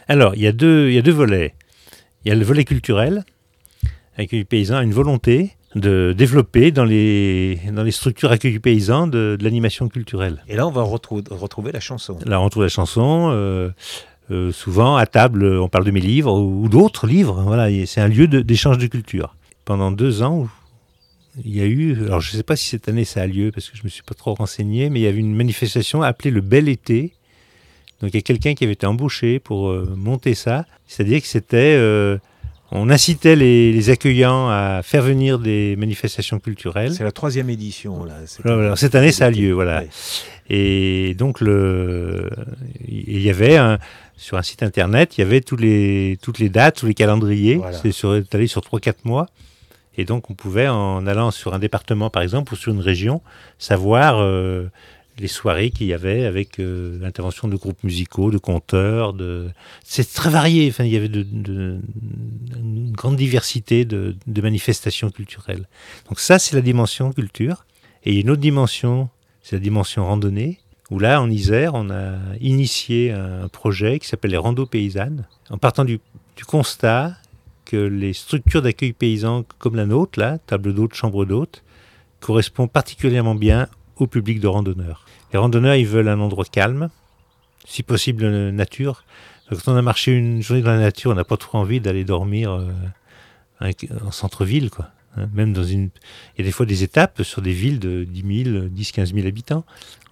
Alors, 0.07 0.35
il 0.35 0.41
y, 0.41 0.47
a 0.47 0.51
deux, 0.51 0.89
il 0.89 0.95
y 0.95 0.97
a 0.97 1.01
deux 1.01 1.11
volets. 1.11 1.53
Il 2.25 2.29
y 2.29 2.31
a 2.31 2.35
le 2.35 2.43
volet 2.43 2.65
culturel, 2.65 3.23
avec 4.15 4.31
les 4.31 4.43
paysans, 4.43 4.81
une 4.81 4.93
volonté 4.93 5.55
de 5.75 6.13
développer 6.17 6.71
dans 6.71 6.83
les, 6.83 7.59
dans 7.71 7.83
les 7.83 7.91
structures 7.91 8.31
accueil 8.31 8.59
paysans 8.59 9.07
de, 9.07 9.35
de 9.37 9.43
l'animation 9.43 9.87
culturelle. 9.87 10.43
Et 10.47 10.55
là, 10.55 10.67
on 10.67 10.71
va 10.71 10.81
retrouver 10.81 11.71
la 11.71 11.79
chanson. 11.79 12.17
Là, 12.25 12.41
on 12.41 12.45
retrouve 12.45 12.63
la 12.63 12.69
chanson. 12.69 13.29
Euh, 13.31 13.69
euh, 14.31 14.51
souvent, 14.51 14.95
à 14.95 15.05
table, 15.05 15.43
on 15.45 15.69
parle 15.69 15.85
de 15.85 15.91
mes 15.91 16.01
livres 16.01 16.33
ou, 16.39 16.67
d'autres 16.69 17.07
livres. 17.07 17.41
Voilà, 17.43 17.69
c'est 17.85 18.01
un 18.01 18.07
lieu 18.07 18.27
d'échange 18.27 18.77
de, 18.77 18.87
culture. 18.87 19.35
Pendant 19.65 19.91
deux 19.91 20.23
ans, 20.23 20.47
il 21.43 21.55
y 21.55 21.61
a 21.61 21.65
eu, 21.65 22.03
alors 22.05 22.21
je 22.21 22.31
ne 22.31 22.37
sais 22.37 22.43
pas 22.43 22.55
si 22.55 22.65
cette 22.65 22.89
année 22.89 23.05
ça 23.05 23.21
a 23.21 23.27
lieu 23.27 23.51
parce 23.51 23.69
que 23.69 23.77
je 23.77 23.81
ne 23.81 23.85
me 23.85 23.89
suis 23.89 24.01
pas 24.01 24.15
trop 24.15 24.33
renseigné, 24.33 24.89
mais 24.89 24.99
il 24.99 25.03
y 25.03 25.07
avait 25.07 25.19
une 25.19 25.35
manifestation 25.35 26.01
appelée 26.01 26.31
le 26.31 26.41
Bel 26.41 26.67
Été. 26.67 27.13
Donc 28.01 28.11
il 28.13 28.15
y 28.15 28.19
a 28.19 28.21
quelqu'un 28.21 28.55
qui 28.55 28.63
avait 28.63 28.73
été 28.73 28.87
embauché 28.87 29.39
pour 29.39 29.69
euh, 29.69 29.93
monter 29.95 30.33
ça. 30.33 30.65
C'est-à-dire 30.87 31.21
que 31.21 31.27
c'était 31.27 31.77
on 32.71 32.89
incitait 32.89 33.35
les, 33.35 33.89
accueillants 33.89 34.49
à 34.49 34.81
faire 34.83 35.01
venir 35.01 35.39
des 35.39 35.75
manifestations 35.75 36.39
culturelles. 36.39 36.93
C'est 36.93 37.03
la 37.03 37.11
troisième 37.11 37.49
édition. 37.49 38.05
Là. 38.05 38.75
cette 38.75 38.95
année, 38.95 39.11
ça 39.11 39.25
a 39.25 39.31
lieu. 39.31 39.53
Voilà. 39.53 39.83
Et 40.49 41.15
donc, 41.17 41.41
le... 41.41 42.29
il 42.87 43.21
y 43.21 43.29
avait 43.29 43.57
sur 44.17 44.37
un 44.37 44.43
site 44.43 44.63
internet, 44.63 45.17
il 45.17 45.21
y 45.21 45.23
avait 45.23 45.41
tous 45.41 45.55
les, 45.55 46.17
toutes 46.21 46.39
les 46.39 46.49
dates, 46.49 46.77
tous 46.77 46.85
les 46.85 46.93
calendriers. 46.93 47.59
C'était 47.71 47.91
sur, 47.91 48.11
allé 48.11 48.47
sur 48.47 48.61
3-4 48.61 48.95
mois. 49.03 49.27
Et 49.97 50.05
donc, 50.05 50.29
on 50.29 50.33
pouvait, 50.33 50.67
en 50.67 51.05
allant 51.07 51.31
sur 51.31 51.53
un 51.53 51.59
département, 51.59 52.09
par 52.09 52.21
exemple, 52.21 52.53
ou 52.53 52.55
sur 52.55 52.71
une 52.71 52.79
région, 52.79 53.21
savoir 53.57 54.19
euh, 54.19 54.67
les 55.19 55.27
soirées 55.27 55.69
qu'il 55.69 55.87
y 55.87 55.93
avait 55.93 56.25
avec 56.25 56.59
euh, 56.59 56.97
l'intervention 56.99 57.47
de 57.47 57.55
groupes 57.55 57.83
musicaux, 57.83 58.31
de 58.31 58.37
conteurs. 58.37 59.15
C'est 59.83 60.11
très 60.13 60.29
varié. 60.29 60.73
Il 60.79 60.87
y 60.87 60.97
avait 60.97 61.09
de, 61.09 61.25
une 62.55 62.91
grande 62.91 63.15
diversité 63.15 63.85
de, 63.85 64.15
manifestations 64.41 65.09
culturelles. 65.09 65.67
Donc 66.07 66.19
ça, 66.19 66.39
c'est 66.39 66.55
la 66.55 66.61
dimension 66.61 67.11
culture. 67.11 67.65
Et 68.05 68.19
une 68.19 68.29
autre 68.29 68.41
dimension, 68.41 69.09
c'est 69.43 69.57
la 69.57 69.61
dimension 69.61 70.05
randonnée, 70.05 70.59
où 70.89 70.99
là, 70.99 71.21
en 71.21 71.29
Isère, 71.29 71.73
on 71.75 71.89
a 71.89 72.15
initié 72.39 73.11
un 73.11 73.47
projet 73.49 73.99
qui 73.99 74.07
s'appelle 74.07 74.31
les 74.31 74.37
randos 74.37 74.65
paysannes, 74.65 75.27
en 75.49 75.57
partant 75.57 75.83
du, 75.85 75.99
du 76.37 76.45
constat 76.45 77.17
que 77.65 77.77
les 77.77 78.13
structures 78.13 78.61
d'accueil 78.61 78.93
paysan 78.93 79.43
comme 79.59 79.75
la 79.75 79.85
nôtre, 79.85 80.19
là, 80.19 80.39
table 80.39 80.73
d'hôte, 80.73 80.95
chambre 80.95 81.25
d'hôte, 81.25 81.63
correspondent 82.19 82.71
particulièrement 82.71 83.35
bien 83.35 83.67
au 83.97 84.07
public 84.07 84.39
de 84.39 84.47
randonneurs. 84.47 85.05
Les 85.33 85.39
randonneurs, 85.39 85.75
ils 85.75 85.87
veulent 85.87 86.09
un 86.09 86.19
endroit 86.19 86.45
calme, 86.45 86.89
si 87.65 87.83
possible 87.83 88.27
nature. 88.49 89.03
Quand 89.49 89.73
on 89.73 89.75
a 89.75 89.81
marché 89.81 90.11
une 90.11 90.41
journée 90.41 90.61
dans 90.61 90.71
la 90.71 90.79
nature, 90.79 91.11
on 91.11 91.15
n'a 91.15 91.23
pas 91.23 91.37
trop 91.37 91.57
envie 91.57 91.79
d'aller 91.79 92.03
dormir 92.03 92.51
euh, 92.51 93.71
en 94.05 94.11
centre-ville, 94.11 94.69
quoi. 94.69 94.89
Hein. 95.17 95.27
même 95.33 95.53
dans 95.53 95.63
une, 95.63 95.89
il 96.35 96.39
y 96.39 96.41
a 96.41 96.45
des 96.45 96.51
fois 96.51 96.67
des 96.67 96.83
étapes 96.83 97.23
sur 97.23 97.41
des 97.41 97.51
villes 97.51 97.79
de 97.79 98.03
10 98.03 98.43
000, 98.43 98.59
10, 98.67 98.91
15 98.91 99.13
000 99.13 99.27
habitants. 99.27 99.65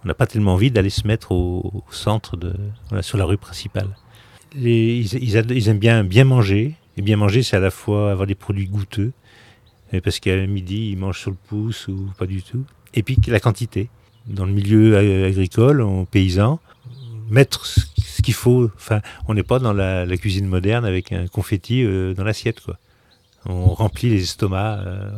On 0.04 0.08
n'a 0.08 0.14
pas 0.14 0.26
tellement 0.26 0.54
envie 0.54 0.70
d'aller 0.70 0.90
se 0.90 1.06
mettre 1.06 1.32
au, 1.32 1.84
centre 1.90 2.36
de, 2.36 2.52
sur 3.00 3.16
la 3.16 3.24
rue 3.24 3.38
principale. 3.38 3.88
Les, 4.54 4.98
ils, 5.14 5.68
aiment 5.68 5.78
bien 5.78 6.04
bien 6.04 6.24
manger. 6.24 6.74
Et 6.96 7.02
bien 7.02 7.16
manger, 7.16 7.44
c'est 7.44 7.56
à 7.56 7.60
la 7.60 7.70
fois 7.70 8.10
avoir 8.10 8.26
des 8.26 8.34
produits 8.34 8.66
goûteux, 8.66 9.12
parce 10.02 10.18
qu'à 10.18 10.46
midi, 10.48 10.90
ils 10.90 10.96
mangent 10.96 11.20
sur 11.20 11.30
le 11.30 11.36
pouce 11.36 11.86
ou 11.86 12.10
pas 12.18 12.26
du 12.26 12.42
tout. 12.42 12.64
Et 12.92 13.04
puis 13.04 13.18
la 13.28 13.38
quantité 13.38 13.88
dans 14.28 14.46
le 14.46 14.52
milieu 14.52 14.96
agricole, 15.26 15.80
en 15.82 16.04
paysan, 16.04 16.60
mettre 17.30 17.66
ce 17.66 18.22
qu'il 18.22 18.34
faut. 18.34 18.70
Enfin, 18.76 19.00
on 19.26 19.34
n'est 19.34 19.42
pas 19.42 19.58
dans 19.58 19.72
la, 19.72 20.06
cuisine 20.16 20.46
moderne 20.46 20.84
avec 20.84 21.12
un 21.12 21.26
confetti 21.26 21.84
euh, 21.84 22.14
dans 22.14 22.24
l'assiette, 22.24 22.60
quoi. 22.60 22.78
On 23.46 23.68
remplit 23.68 24.10
les 24.10 24.22
estomacs. 24.22 24.80
Euh, 24.86 25.10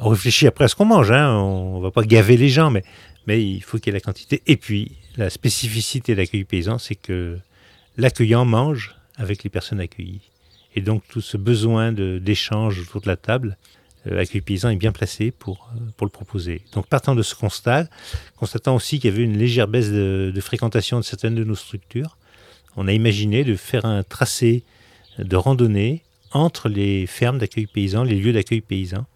on 0.00 0.08
réfléchit 0.08 0.46
après 0.46 0.64
à 0.64 0.68
ce 0.68 0.74
qu'on 0.74 0.84
mange. 0.84 1.10
Hein. 1.10 1.32
On 1.32 1.80
va 1.80 1.90
pas 1.90 2.02
gaver 2.02 2.36
les 2.36 2.48
gens, 2.48 2.70
mais 2.70 2.84
mais 3.26 3.44
il 3.44 3.62
faut 3.62 3.78
qu'il 3.78 3.88
y 3.88 3.90
ait 3.90 3.98
la 3.98 4.00
quantité. 4.00 4.42
Et 4.46 4.56
puis 4.56 4.92
la 5.16 5.28
spécificité 5.28 6.14
de 6.14 6.18
l'accueil 6.18 6.44
paysan, 6.44 6.78
c'est 6.78 6.94
que 6.94 7.38
l'accueillant 7.98 8.46
mange 8.46 8.96
avec 9.16 9.44
les 9.44 9.50
personnes 9.50 9.80
accueillies. 9.80 10.30
Et 10.74 10.80
donc 10.80 11.02
tout 11.08 11.20
ce 11.20 11.36
besoin 11.36 11.92
d'échange 11.92 12.80
autour 12.80 13.02
de 13.02 13.08
la 13.08 13.16
table, 13.16 13.58
l'accueil 14.14 14.40
paysan 14.40 14.70
est 14.70 14.76
bien 14.76 14.92
placé 14.92 15.30
pour, 15.30 15.70
euh, 15.74 15.80
pour 15.96 16.06
le 16.06 16.10
proposer. 16.10 16.62
Donc 16.72 16.86
partant 16.86 17.14
de 17.14 17.22
ce 17.22 17.34
constat, 17.34 17.86
constatant 18.36 18.74
aussi 18.74 18.98
qu'il 18.98 19.10
y 19.10 19.14
avait 19.14 19.24
une 19.24 19.36
légère 19.36 19.68
baisse 19.68 19.90
de, 19.90 20.32
fréquentation 20.40 20.98
de 20.98 21.04
certaines 21.04 21.34
de 21.34 21.44
nos 21.44 21.54
structures, 21.54 22.16
on 22.76 22.88
a 22.88 22.92
imaginé 22.92 23.44
de 23.44 23.56
faire 23.56 23.84
un 23.84 24.02
tracé 24.02 24.64
de 25.18 25.36
randonnée 25.36 26.02
entre 26.32 26.68
les 26.68 27.06
fermes 27.06 27.38
d'accueil 27.38 27.66
paysan, 27.66 28.04
les 28.04 28.14
lieux 28.14 28.32
d'accueil 28.32 28.60
paysan, 28.60 29.06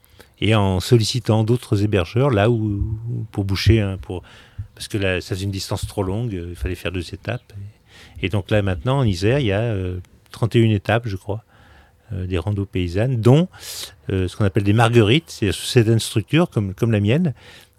et 0.41 0.55
en 0.55 0.81
sollicitant 0.81 1.45
d'autres 1.45 1.85
hébergeurs 1.85 2.31
là 2.31 2.51
où, 2.51 2.83
pour 3.31 3.45
boucher, 3.45 3.97
pour, 4.03 4.23
parce 4.75 4.89
que 4.89 4.99
là, 4.99 5.21
ça 5.21 5.37
une 5.37 5.51
distance 5.51 5.87
trop 5.87 6.03
longue, 6.03 6.33
il 6.33 6.57
fallait 6.57 6.75
faire 6.75 6.91
deux 6.91 7.15
étapes. 7.15 7.53
Et 8.21 8.29
donc 8.29 8.51
là 8.51 8.63
maintenant 8.63 8.99
en 8.99 9.05
Isère, 9.05 9.39
il 9.39 9.47
y 9.47 9.53
a 9.53 9.75
31 10.31 10.63
euh, 10.63 10.75
étapes, 10.75 11.07
je 11.07 11.17
crois, 11.17 11.45
euh, 11.45 11.52
des 12.27 12.39
randos 12.39 12.67
paysannes, 12.67 13.21
dont 13.21 13.49
euh, 14.11 14.29
ce 14.29 14.37
qu'on 14.37 14.45
appelle 14.45 14.65
des 14.65 14.73
marguerites, 14.73 15.29
c'est 15.29 15.53
certaines 15.53 15.99
structures 15.99 16.51
comme, 16.51 16.75
comme 16.75 16.93
la 16.93 17.01
mienne, 17.01 17.35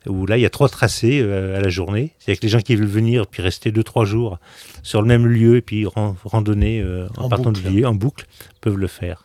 où 0.08 0.26
là 0.26 0.38
il 0.38 0.42
y 0.42 0.46
a 0.46 0.50
trois 0.50 0.70
tracés 0.70 1.22
euh, 1.22 1.58
à 1.58 1.62
la 1.62 1.70
journée. 1.70 2.12
C'est-à-dire 2.20 2.40
que 2.40 2.46
les 2.46 2.50
gens 2.50 2.60
qui 2.60 2.76
veulent 2.76 2.88
venir 2.88 3.28
puis 3.28 3.42
rester 3.42 3.72
deux 3.72 3.84
trois 3.84 4.06
jours 4.06 4.40
sur 4.82 5.02
le 5.02 5.08
même 5.08 5.26
lieu 5.26 5.58
et 5.58 5.62
puis 5.62 5.86
randonner 5.86 6.84
en, 7.18 7.30
partant 7.30 7.52
boucle. 7.52 7.62
du 7.62 7.70
lieu 7.70 7.88
en 7.88 7.94
boucle 7.94 8.26
peuvent 8.62 8.78
le 8.78 8.88
faire. 8.88 9.24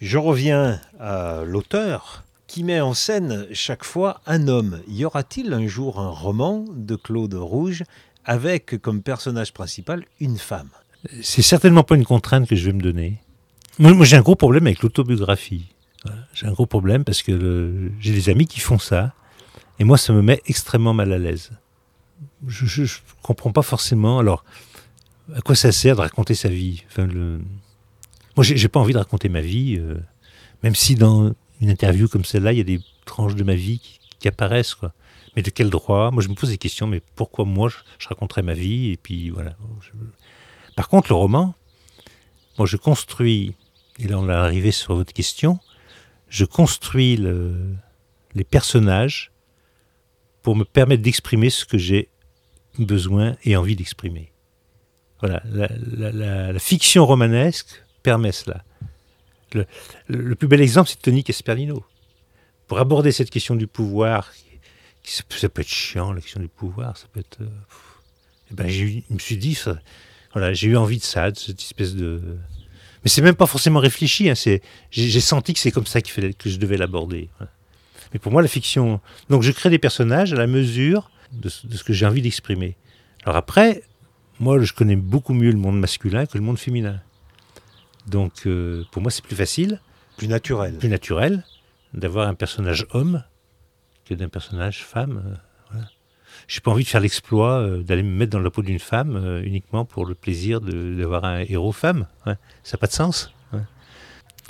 Je 0.00 0.18
reviens 0.18 0.80
à 1.00 1.42
l'auteur 1.46 2.24
qui 2.46 2.62
met 2.62 2.80
en 2.80 2.94
scène 2.94 3.46
chaque 3.52 3.84
fois 3.84 4.20
un 4.26 4.48
homme. 4.48 4.80
Y 4.86 5.04
aura-t-il 5.04 5.52
un 5.52 5.66
jour 5.66 5.98
un 5.98 6.10
roman 6.10 6.64
de 6.72 6.94
Claude 6.94 7.34
Rouge 7.34 7.82
avec 8.24 8.80
comme 8.80 9.02
personnage 9.02 9.52
principal 9.52 10.04
une 10.20 10.38
femme? 10.38 10.68
C'est 11.22 11.42
certainement 11.42 11.82
pas 11.82 11.96
une 11.96 12.04
contrainte 12.04 12.48
que 12.48 12.56
je 12.56 12.66
vais 12.66 12.72
me 12.72 12.80
donner. 12.80 13.18
Moi, 13.78 14.04
j'ai 14.04 14.16
un 14.16 14.22
gros 14.22 14.36
problème 14.36 14.66
avec 14.66 14.82
l'autobiographie. 14.82 15.66
J'ai 16.32 16.46
un 16.46 16.52
gros 16.52 16.66
problème 16.66 17.04
parce 17.04 17.22
que 17.22 17.90
j'ai 17.98 18.12
des 18.12 18.28
amis 18.28 18.46
qui 18.46 18.60
font 18.60 18.78
ça. 18.78 19.14
Et 19.78 19.84
moi, 19.84 19.98
ça 19.98 20.12
me 20.12 20.22
met 20.22 20.40
extrêmement 20.46 20.94
mal 20.94 21.12
à 21.12 21.18
l'aise. 21.18 21.50
Je 22.46 22.82
ne 22.82 22.88
comprends 23.22 23.52
pas 23.52 23.62
forcément. 23.62 24.18
Alors, 24.18 24.44
à 25.34 25.40
quoi 25.40 25.54
ça 25.54 25.72
sert 25.72 25.96
de 25.96 26.02
raconter 26.02 26.34
sa 26.34 26.48
vie? 26.48 26.84
Enfin, 26.86 27.06
le... 27.06 27.40
Moi, 28.36 28.44
j'ai 28.44 28.68
pas 28.68 28.80
envie 28.80 28.92
de 28.92 28.98
raconter 28.98 29.28
ma 29.28 29.40
vie, 29.40 29.76
euh, 29.78 29.96
même 30.62 30.74
si 30.74 30.96
dans 30.96 31.32
une 31.60 31.70
interview 31.70 32.08
comme 32.08 32.24
celle-là, 32.24 32.52
il 32.52 32.58
y 32.58 32.60
a 32.60 32.64
des 32.64 32.80
tranches 33.04 33.36
de 33.36 33.44
ma 33.44 33.54
vie 33.54 33.80
qui, 34.18 34.28
apparaissent. 34.28 34.76
Mais 35.36 35.42
de 35.42 35.50
quel 35.50 35.68
droit? 35.68 36.10
Moi, 36.10 36.22
je 36.22 36.28
me 36.28 36.34
pose 36.34 36.48
des 36.48 36.58
questions, 36.58 36.86
mais 36.86 37.02
pourquoi 37.14 37.44
moi, 37.44 37.68
je, 37.68 37.76
je 37.98 38.08
raconterais 38.08 38.42
ma 38.42 38.54
vie? 38.54 38.90
Et 38.90 38.96
puis 38.96 39.30
voilà. 39.30 39.54
Par 40.76 40.88
contre, 40.88 41.10
le 41.10 41.16
roman, 41.16 41.54
moi, 42.58 42.66
je 42.66 42.76
construis, 42.76 43.54
et 43.98 44.08
là, 44.08 44.18
on 44.18 44.28
est 44.28 44.32
arrivé 44.32 44.70
sur 44.72 44.94
votre 44.94 45.12
question, 45.12 45.58
je 46.28 46.44
construis 46.44 47.16
le- 47.16 47.74
les 48.34 48.44
personnages 48.44 49.30
pour 50.42 50.56
me 50.56 50.64
permettre 50.64 51.02
d'exprimer 51.02 51.50
ce 51.50 51.64
que 51.64 51.78
j'ai 51.78 52.08
besoin 52.78 53.36
et 53.44 53.56
envie 53.56 53.76
d'exprimer. 53.76 54.32
Voilà, 55.20 55.42
la, 55.46 56.58
fiction 56.58 57.06
romanesque 57.06 57.82
permet 58.02 58.32
cela. 58.32 58.64
Le, 60.08 60.34
plus 60.34 60.48
bel 60.48 60.60
exemple, 60.60 60.90
c'est 60.90 61.00
Tony 61.00 61.22
Casperlino. 61.22 61.84
Pour 62.66 62.78
aborder 62.78 63.12
cette 63.12 63.30
question 63.30 63.54
du 63.54 63.66
pouvoir, 63.66 64.32
ça, 65.04 65.22
peut- 65.28 65.60
être 65.60 65.68
chiant, 65.68 66.12
la 66.12 66.20
question 66.20 66.40
du 66.40 66.48
pouvoir, 66.48 66.96
ça 66.96 67.06
peut 67.12 67.20
être... 67.20 67.40
euh, 67.40 67.46
pff. 67.68 68.00
Eh 68.50 68.54
ben, 68.54 68.68
je 68.68 68.84
me 69.08 69.18
suis 69.18 69.36
dit, 69.38 69.58
voilà, 70.32 70.52
j'ai 70.52 70.68
eu 70.68 70.76
envie 70.76 70.98
de 70.98 71.04
ça, 71.04 71.30
de 71.30 71.38
cette 71.38 71.60
espèce 71.60 71.94
de... 71.94 72.36
Mais 73.04 73.10
c'est 73.10 73.22
même 73.22 73.34
pas 73.34 73.46
forcément 73.46 73.80
réfléchi, 73.80 74.30
hein, 74.30 74.34
c'est, 74.34 74.62
j'ai, 74.90 75.20
senti 75.20 75.52
que 75.52 75.60
c'est 75.60 75.70
comme 75.70 75.86
ça 75.86 76.00
fallait, 76.06 76.32
que 76.32 76.48
je 76.48 76.58
devais 76.58 76.76
l'aborder. 76.78 77.28
voilà. 77.38 77.52
Mais 78.12 78.18
pour 78.18 78.32
moi, 78.32 78.40
la 78.42 78.48
fiction... 78.48 79.00
Donc 79.28 79.42
je 79.42 79.52
crée 79.52 79.70
des 79.70 79.78
personnages 79.78 80.32
à 80.32 80.36
la 80.36 80.46
mesure 80.46 81.10
de, 81.32 81.48
ce- 81.48 81.66
de 81.66 81.76
ce 81.76 81.84
que 81.84 81.92
j'ai 81.92 82.06
envie 82.06 82.22
d'exprimer. 82.22 82.76
Alors 83.24 83.36
après, 83.36 83.82
moi, 84.40 84.58
je 84.60 84.72
connais 84.72 84.96
beaucoup 84.96 85.34
mieux 85.34 85.50
le 85.50 85.58
monde 85.58 85.78
masculin 85.78 86.24
que 86.26 86.38
le 86.38 86.44
monde 86.44 86.58
féminin. 86.58 87.00
Donc, 88.06 88.46
euh, 88.46 88.84
pour 88.92 89.02
moi, 89.02 89.10
c'est 89.10 89.24
plus 89.24 89.36
facile, 89.36 89.80
Plus 90.16 90.28
naturel. 90.28 90.76
plus 90.78 90.88
naturel 90.88 91.44
d'avoir 91.92 92.28
un 92.28 92.34
personnage 92.34 92.86
homme 92.90 93.22
que 94.04 94.14
d'un 94.14 94.28
personnage 94.28 94.84
femme. 94.84 95.38
J'ai 96.48 96.60
pas 96.60 96.70
envie 96.70 96.84
de 96.84 96.88
faire 96.88 97.00
l'exploit 97.00 97.58
euh, 97.60 97.82
d'aller 97.82 98.02
me 98.02 98.10
mettre 98.16 98.32
dans 98.32 98.40
la 98.40 98.50
peau 98.50 98.62
d'une 98.62 98.78
femme 98.78 99.16
euh, 99.16 99.42
uniquement 99.42 99.84
pour 99.84 100.04
le 100.06 100.14
plaisir 100.14 100.60
d'avoir 100.60 101.24
un 101.24 101.40
héros 101.40 101.72
femme. 101.72 102.06
Ça 102.24 102.36
n'a 102.72 102.78
pas 102.78 102.86
de 102.86 102.92
sens. 102.92 103.32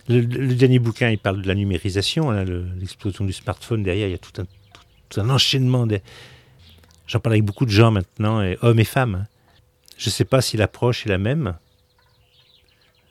Le, 0.06 0.20
dernier 0.54 0.78
bouquin, 0.80 1.08
il 1.08 1.16
parle 1.18 1.40
de 1.40 1.48
la 1.48 1.54
numérisation, 1.54 2.30
hein, 2.30 2.44
le- 2.44 2.66
l'explosion 2.78 3.24
du 3.24 3.32
smartphone. 3.32 3.82
Derrière, 3.82 4.06
il 4.08 4.10
y 4.10 4.14
a 4.14 4.18
tout 4.18 4.38
un, 4.38 4.44
tout 5.08 5.20
un 5.20 5.30
enchaînement. 5.30 5.86
de- 5.86 6.00
J'en 7.06 7.20
parle 7.20 7.34
avec 7.34 7.44
beaucoup 7.44 7.64
de 7.64 7.70
gens 7.70 7.90
maintenant, 7.90 8.42
hommes 8.60 8.78
et 8.80 8.84
femmes. 8.84 9.14
hein. 9.14 9.26
Je 9.96 10.08
ne 10.08 10.12
sais 10.12 10.26
pas 10.26 10.42
si 10.42 10.56
l'approche 10.58 11.06
est 11.06 11.08
la 11.08 11.16
même. 11.16 11.54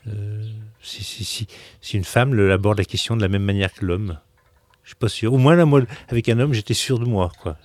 Euh, 0.08 0.44
si, 0.82 1.04
si, 1.04 1.24
si, 1.24 1.48
si 1.82 1.98
une 1.98 2.04
femme 2.04 2.38
aborde 2.52 2.78
la 2.78 2.86
question 2.86 3.16
de 3.16 3.22
la 3.22 3.28
même 3.30 3.44
manière 3.44 3.74
que 3.74 3.86
l'homme. 3.86 4.20
Je 4.84 4.90
suis 4.90 4.96
pas 4.96 5.08
sûr. 5.10 5.34
Au 5.34 5.38
moins, 5.38 5.58
avec 6.10 6.30
un 6.30 6.40
homme, 6.40 6.54
j'étais 6.54 6.74
sûr 6.74 7.00
de 7.00 7.06
moi. 7.06 7.32
quoi. 7.42 7.58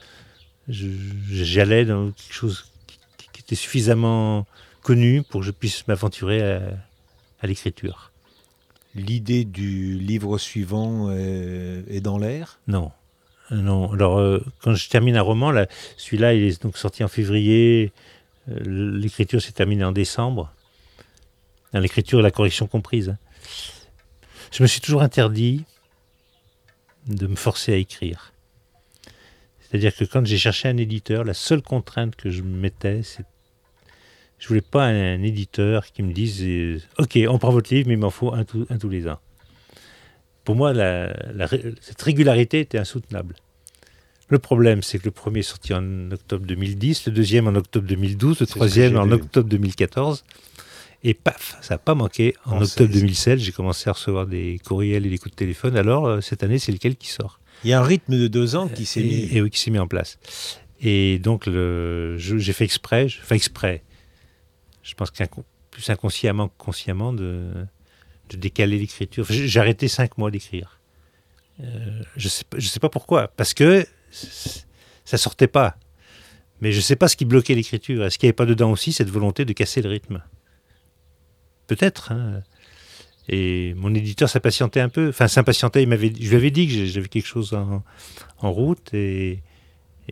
J'allais 0.68 1.84
dans 1.84 2.10
quelque 2.10 2.34
chose 2.34 2.70
qui, 2.86 2.98
était 3.40 3.54
suffisamment 3.54 4.46
connu 4.82 5.22
pour 5.22 5.40
que 5.40 5.46
je 5.46 5.52
puisse 5.52 5.88
m'aventurer 5.88 6.42
à, 6.42 6.60
à 7.40 7.46
l'écriture. 7.46 8.12
L'idée 8.94 9.44
du 9.44 9.98
livre 9.98 10.36
suivant 10.38 11.10
est 11.12 12.00
dans 12.02 12.18
l'air? 12.18 12.58
Non. 12.66 12.92
Non. 13.50 13.92
Alors, 13.92 14.18
euh, 14.18 14.44
quand 14.60 14.74
je 14.74 14.88
termine 14.88 15.16
un 15.16 15.22
roman, 15.22 15.50
là, 15.50 15.66
celui-là, 15.96 16.34
il 16.34 16.42
est 16.42 16.62
donc 16.62 16.76
sorti 16.76 17.02
en 17.02 17.08
février. 17.08 17.92
Euh, 18.50 18.98
L'écriture 18.98 19.40
s'est 19.40 19.52
terminée 19.52 19.84
en 19.84 19.92
décembre. 19.92 20.52
L'écriture 21.72 22.20
et 22.20 22.22
la 22.22 22.30
correction 22.30 22.66
comprise. 22.66 23.10
hein. 23.10 23.18
Je 24.52 24.62
me 24.62 24.68
suis 24.68 24.80
toujours 24.80 25.02
interdit 25.02 25.64
de 27.06 27.26
me 27.26 27.36
forcer 27.36 27.72
à 27.72 27.76
écrire. 27.76 28.32
C'est-à-dire 29.70 29.94
que 29.94 30.04
quand 30.04 30.24
j'ai 30.26 30.38
cherché 30.38 30.68
un 30.68 30.76
éditeur, 30.76 31.24
la 31.24 31.34
seule 31.34 31.62
contrainte 31.62 32.16
que 32.16 32.30
je 32.30 32.42
me 32.42 32.56
mettais, 32.56 33.02
c'est 33.02 33.24
je 34.38 34.46
voulais 34.48 34.60
pas 34.60 34.84
un, 34.86 35.20
éditeur 35.22 35.86
qui 35.86 36.02
me 36.04 36.12
dise 36.12 36.42
euh, 36.44 36.78
OK, 36.98 37.18
on 37.28 37.38
prend 37.38 37.50
votre 37.50 37.74
livre, 37.74 37.88
mais 37.88 37.94
il 37.94 37.98
m'en 37.98 38.10
faut 38.10 38.32
un, 38.32 38.44
tous- 38.44 38.66
un 38.70 38.78
tous 38.78 38.88
les 38.88 39.08
ans. 39.08 39.18
Pour 40.44 40.54
moi, 40.54 40.72
la- 40.72 41.12
la 41.34 41.46
ré- 41.46 41.74
cette 41.80 42.00
régularité 42.00 42.60
était 42.60 42.78
insoutenable. 42.78 43.34
Le 44.28 44.38
problème, 44.38 44.82
c'est 44.82 44.98
que 44.98 45.06
le 45.06 45.10
premier 45.10 45.40
est 45.40 45.42
sorti 45.42 45.74
en 45.74 46.10
octobre 46.12 46.46
2010, 46.46 47.06
le 47.06 47.12
deuxième 47.12 47.48
en 47.48 47.54
octobre 47.56 47.86
2012, 47.88 48.40
le 48.40 48.46
troisième 48.46 48.96
en 48.96 49.10
octobre 49.10 49.48
2014. 49.48 50.24
Et 51.04 51.14
paf, 51.14 51.56
ça 51.60 51.74
n'a 51.74 51.78
pas 51.78 51.94
manqué. 51.94 52.34
En 52.44 52.52
En 52.58 52.62
octobre 52.62 52.90
16. 52.92 53.00
2016, 53.00 53.40
j'ai 53.40 53.52
commencé 53.52 53.88
à 53.88 53.92
recevoir 53.92 54.26
des 54.26 54.60
courriels 54.64 55.04
et 55.06 55.10
des 55.10 55.18
coups 55.18 55.30
de 55.32 55.36
téléphone. 55.36 55.76
Alors, 55.76 56.06
euh, 56.06 56.20
cette 56.20 56.42
année, 56.42 56.58
c'est 56.58 56.72
lequel 56.72 56.96
qui 56.96 57.08
sort? 57.08 57.40
Il 57.64 57.70
y 57.70 57.72
a 57.72 57.80
un 57.80 57.84
rythme 57.84 58.18
de 58.18 58.28
deux 58.28 58.54
ans 58.56 58.68
qui 58.68 58.84
s'est 58.86 59.02
mis. 59.02 59.28
et 59.36 59.40
oui, 59.42 59.50
qui 59.50 59.58
s'est 59.58 59.70
mis 59.70 59.78
en 59.78 59.88
place. 59.88 60.18
Et 60.80 61.18
donc, 61.18 61.48
j'ai 61.48 62.52
fait 62.52 62.64
exprès, 62.64 63.08
je- 63.08 63.20
enfin 63.20 63.34
exprès, 63.34 63.82
je 64.82 64.94
pense 64.94 65.10
qu'un 65.10 65.26
plus 65.70 65.90
inconsciemment 65.90 66.48
que 66.48 66.54
consciemment, 66.56 67.12
de, 67.12 67.50
de 68.30 68.36
décaler 68.36 68.78
l'écriture. 68.78 69.22
Enfin, 69.24 69.34
j'ai 69.34 69.60
arrêté 69.60 69.88
cinq 69.88 70.16
mois 70.18 70.30
d'écrire. 70.30 70.78
Euh, 71.60 72.02
je 72.16 72.28
sais, 72.28 72.44
je 72.56 72.68
sais 72.68 72.78
pas 72.80 72.88
pourquoi, 72.88 73.28
parce 73.28 73.54
que 73.54 73.84
ça 75.04 75.18
sortait 75.18 75.48
pas. 75.48 75.76
Mais 76.60 76.70
je 76.72 76.80
sais 76.80 76.96
pas 76.96 77.08
ce 77.08 77.16
qui 77.16 77.24
bloquait 77.24 77.54
l'écriture. 77.54 78.04
Est-ce 78.04 78.18
qu'il 78.18 78.26
n'y 78.26 78.30
avait 78.30 78.34
pas 78.36 78.46
dedans 78.46 78.70
aussi 78.70 78.92
cette 78.92 79.10
volonté 79.10 79.44
de 79.44 79.52
casser 79.52 79.82
le 79.82 79.88
rythme? 79.90 80.22
Peut-être. 81.66 82.12
hein. 82.12 82.42
Et 83.28 83.74
mon 83.74 83.94
éditeur 83.94 84.28
s'impatientait 84.28 84.80
un 84.80 84.88
peu. 84.88 85.10
Enfin, 85.10 85.28
s'impatientait. 85.28 85.82
Il 85.82 85.88
m'avait, 85.88 86.12
je 86.18 86.28
lui 86.28 86.36
avais 86.36 86.50
dit 86.50 86.66
que 86.66 86.86
j'avais 86.86 87.08
quelque 87.08 87.26
chose 87.26 87.54
en, 87.54 88.52
route. 88.52 88.94
Et, 88.94 89.42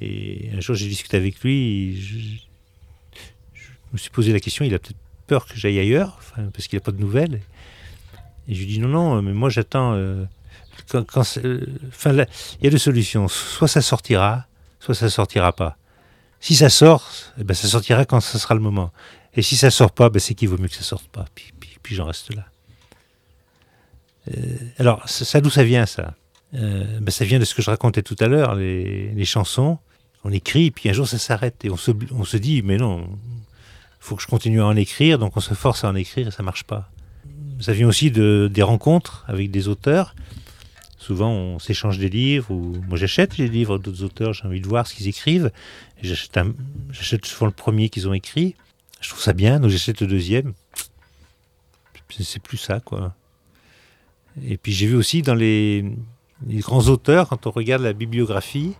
un 0.01 0.61
jour, 0.61 0.75
j'ai 0.75 0.89
discuté 0.89 1.17
avec 1.17 1.41
lui. 1.41 2.01
Je, 2.01 3.63
me 3.93 3.99
suis 3.99 4.11
posé 4.11 4.33
la 4.33 4.41
question. 4.41 4.65
Il 4.65 4.75
a 4.75 4.79
peut-être 4.79 4.99
peur 5.27 5.47
que 5.47 5.57
j'aille 5.57 5.79
ailleurs, 5.79 6.21
parce 6.53 6.69
qu'il 6.69 6.77
n'a 6.77 6.83
pas 6.83 6.93
de 6.93 7.01
nouvelles. 7.01 7.41
Et 8.49 8.55
je 8.55 8.61
lui 8.61 8.67
dis 8.67 8.79
non, 8.79 8.89
non, 8.89 9.23
mais 9.23 9.33
moi 9.33 9.49
j'attends. 9.49 9.95
euh, 9.95 10.25
euh, 10.95 12.25
il 12.61 12.65
y 12.65 12.67
a 12.67 12.71
deux 12.71 12.79
solutions. 12.79 13.29
Soit 13.29 13.69
ça 13.69 13.81
sortira, 13.81 14.47
soit 14.79 14.95
ça 14.95 15.09
sortira 15.09 15.53
pas. 15.53 15.79
Si 16.39 16.55
ça 16.55 16.69
sort, 16.69 17.11
eh 17.39 17.45
ben, 17.45 17.55
ça 17.55 17.67
sortira 17.67 18.05
quand 18.05 18.21
ce 18.21 18.39
sera 18.39 18.55
le 18.55 18.61
moment. 18.61 18.93
Et 19.35 19.43
si 19.43 19.57
ça 19.57 19.71
sort 19.71 19.93
pas, 19.93 20.11
ben, 20.11 20.21
c'est 20.21 20.35
qu'il 20.35 20.49
vaut 20.49 20.59
mieux 20.59 20.69
que 20.69 20.75
ça 20.75 20.83
sorte 20.83 21.09
pas. 21.09 21.25
Puis, 21.35 21.53
puis 21.83 21.95
j'en 21.95 22.05
reste 22.05 22.35
là. 22.35 22.47
Euh, 24.29 24.41
alors, 24.79 25.09
ça, 25.09 25.41
d'où 25.41 25.51
ça 25.51 25.65
vient 25.65 25.87
ça? 25.87 26.15
Euh, 26.55 27.01
ben, 27.01 27.11
Ça 27.11 27.25
vient 27.25 27.39
de 27.39 27.45
ce 27.45 27.55
que 27.55 27.63
je 27.63 27.71
racontais 27.71 28.03
tout 28.03 28.17
à 28.21 28.27
l'heure, 28.27 28.55
les, 28.55 29.11
les 29.11 29.25
chansons. 29.25 29.79
On 30.25 30.33
écrit, 30.33 30.71
puis 30.71 30.89
un 30.89 30.93
jour 30.93 31.07
ça 31.07 31.19
s'arrête. 31.19 31.65
Et 31.65 31.71
on 31.71 31.77
se, 31.77 31.93
on 32.11 32.25
se 32.25 32.37
dit, 32.37 32.63
mais 32.63 32.77
non, 32.77 33.09
faut 34.01 34.17
que 34.17 34.23
je 34.23 34.27
continue 34.27 34.61
à 34.61 34.67
en 34.67 34.77
écrire. 34.77 35.19
Donc 35.19 35.37
on 35.37 35.41
se 35.41 35.55
force 35.55 35.85
à 35.85 35.89
en 35.89 35.95
écrire 35.95 36.29
et 36.29 36.31
ça 36.31 36.43
marche 36.43 36.65
pas. 36.65 36.91
Ça 37.61 37.73
vient 37.73 37.89
aussi 37.89 38.11
de, 38.11 38.51
des 38.53 38.63
rencontres 38.63 39.25
avec 39.29 39.51
des 39.51 39.69
auteurs. 39.69 40.15
Souvent, 40.99 41.31
on 41.31 41.59
s'échange 41.59 41.99
des 41.99 42.09
livres, 42.09 42.51
ou 42.51 42.83
moi 42.89 42.97
j'achète 42.97 43.39
les 43.39 43.49
livres 43.49 43.79
d'autres 43.79 44.03
auteurs, 44.03 44.33
j'ai 44.33 44.45
envie 44.45 44.61
de 44.61 44.67
voir 44.67 44.87
ce 44.87 44.95
qu'ils 44.95 45.07
écrivent. 45.07 45.53
J'achète 46.03 47.25
souvent 47.25 47.47
le 47.47 47.53
premier 47.53 47.89
qu'ils 47.89 48.09
ont 48.09 48.13
écrit. 48.13 48.57
Je 49.01 49.11
trouve 49.11 49.23
ça 49.23 49.33
bien, 49.33 49.61
donc 49.61 49.71
j'achète 49.71 50.01
le 50.01 50.09
deuxième. 50.09 50.55
C'est 52.19 52.43
plus 52.43 52.57
ça, 52.57 52.81
quoi. 52.81 53.15
Et 54.45 54.57
puis 54.57 54.73
j'ai 54.73 54.87
vu 54.87 54.95
aussi 54.97 55.23
dans 55.23 55.35
les, 55.35 55.85
les 56.47 56.59
grands 56.61 56.87
auteurs, 56.89 57.29
quand 57.29 57.47
on 57.47 57.51
regarde 57.51 57.83
la 57.83 57.93
bibliographie, 57.93 58.75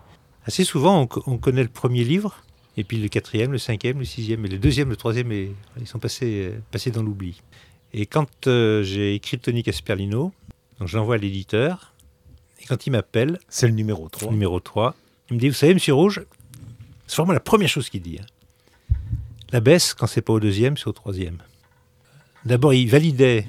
assez 0.45 0.65
souvent 0.65 1.01
on, 1.03 1.07
co- 1.07 1.23
on 1.27 1.39
connaît 1.39 1.63
le 1.63 1.69
premier 1.69 2.05
livre, 2.05 2.43
et 2.77 2.85
puis 2.85 2.99
le 2.99 3.09
quatrième, 3.09 3.53
le 3.53 3.59
cinquième, 3.59 3.99
le 3.99 4.05
sixième, 4.05 4.45
et 4.45 4.49
le 4.49 4.59
deuxième, 4.59 4.91
le 4.91 4.97
troisième, 4.97 5.33
et, 5.33 5.53
ils 5.81 5.87
sont 5.87 5.99
passés, 5.99 6.51
euh, 6.53 6.59
passés 6.71 6.91
dans 6.91 7.03
l'oubli. 7.03 7.41
Et 7.95 8.05
quand 8.05 8.47
euh, 8.49 8.83
j'ai 8.83 9.15
écrit 9.15 9.39
Tony 9.39 9.63
Casperlino, 9.63 10.33
donc 10.79 10.89
je 10.89 10.97
l'envoie 10.99 11.15
à 11.15 11.19
l'éditeur, 11.19 11.95
et 12.61 12.67
quand 12.67 12.87
il 12.87 12.91
m'appelle, 12.91 13.39
C'est 13.49 13.67
le 13.67 13.73
numéro 13.75 14.09
3. 14.11 14.31
numéro 14.33 14.61
3, 14.61 14.95
il 15.31 15.37
me 15.37 15.41
dit, 15.41 15.49
vous 15.49 15.55
savez, 15.55 15.73
Monsieur 15.73 15.95
Rouge, 15.95 16.23
c'est 17.07 17.17
vraiment 17.17 17.33
la 17.33 17.41
première 17.41 17.69
chose 17.71 17.89
qu'il 17.89 18.03
dit. 18.03 18.19
hein. 18.21 18.97
La 19.53 19.61
baisse, 19.61 19.95
quand 19.95 20.07
c'est 20.07 20.21
pas 20.23 20.33
au 20.35 20.41
deuxième, 20.41 20.77
c'est 20.77 20.89
au 20.89 20.93
troisième. 20.93 21.39
D'abord, 22.45 22.75
il 22.75 22.89
validait 22.91 23.47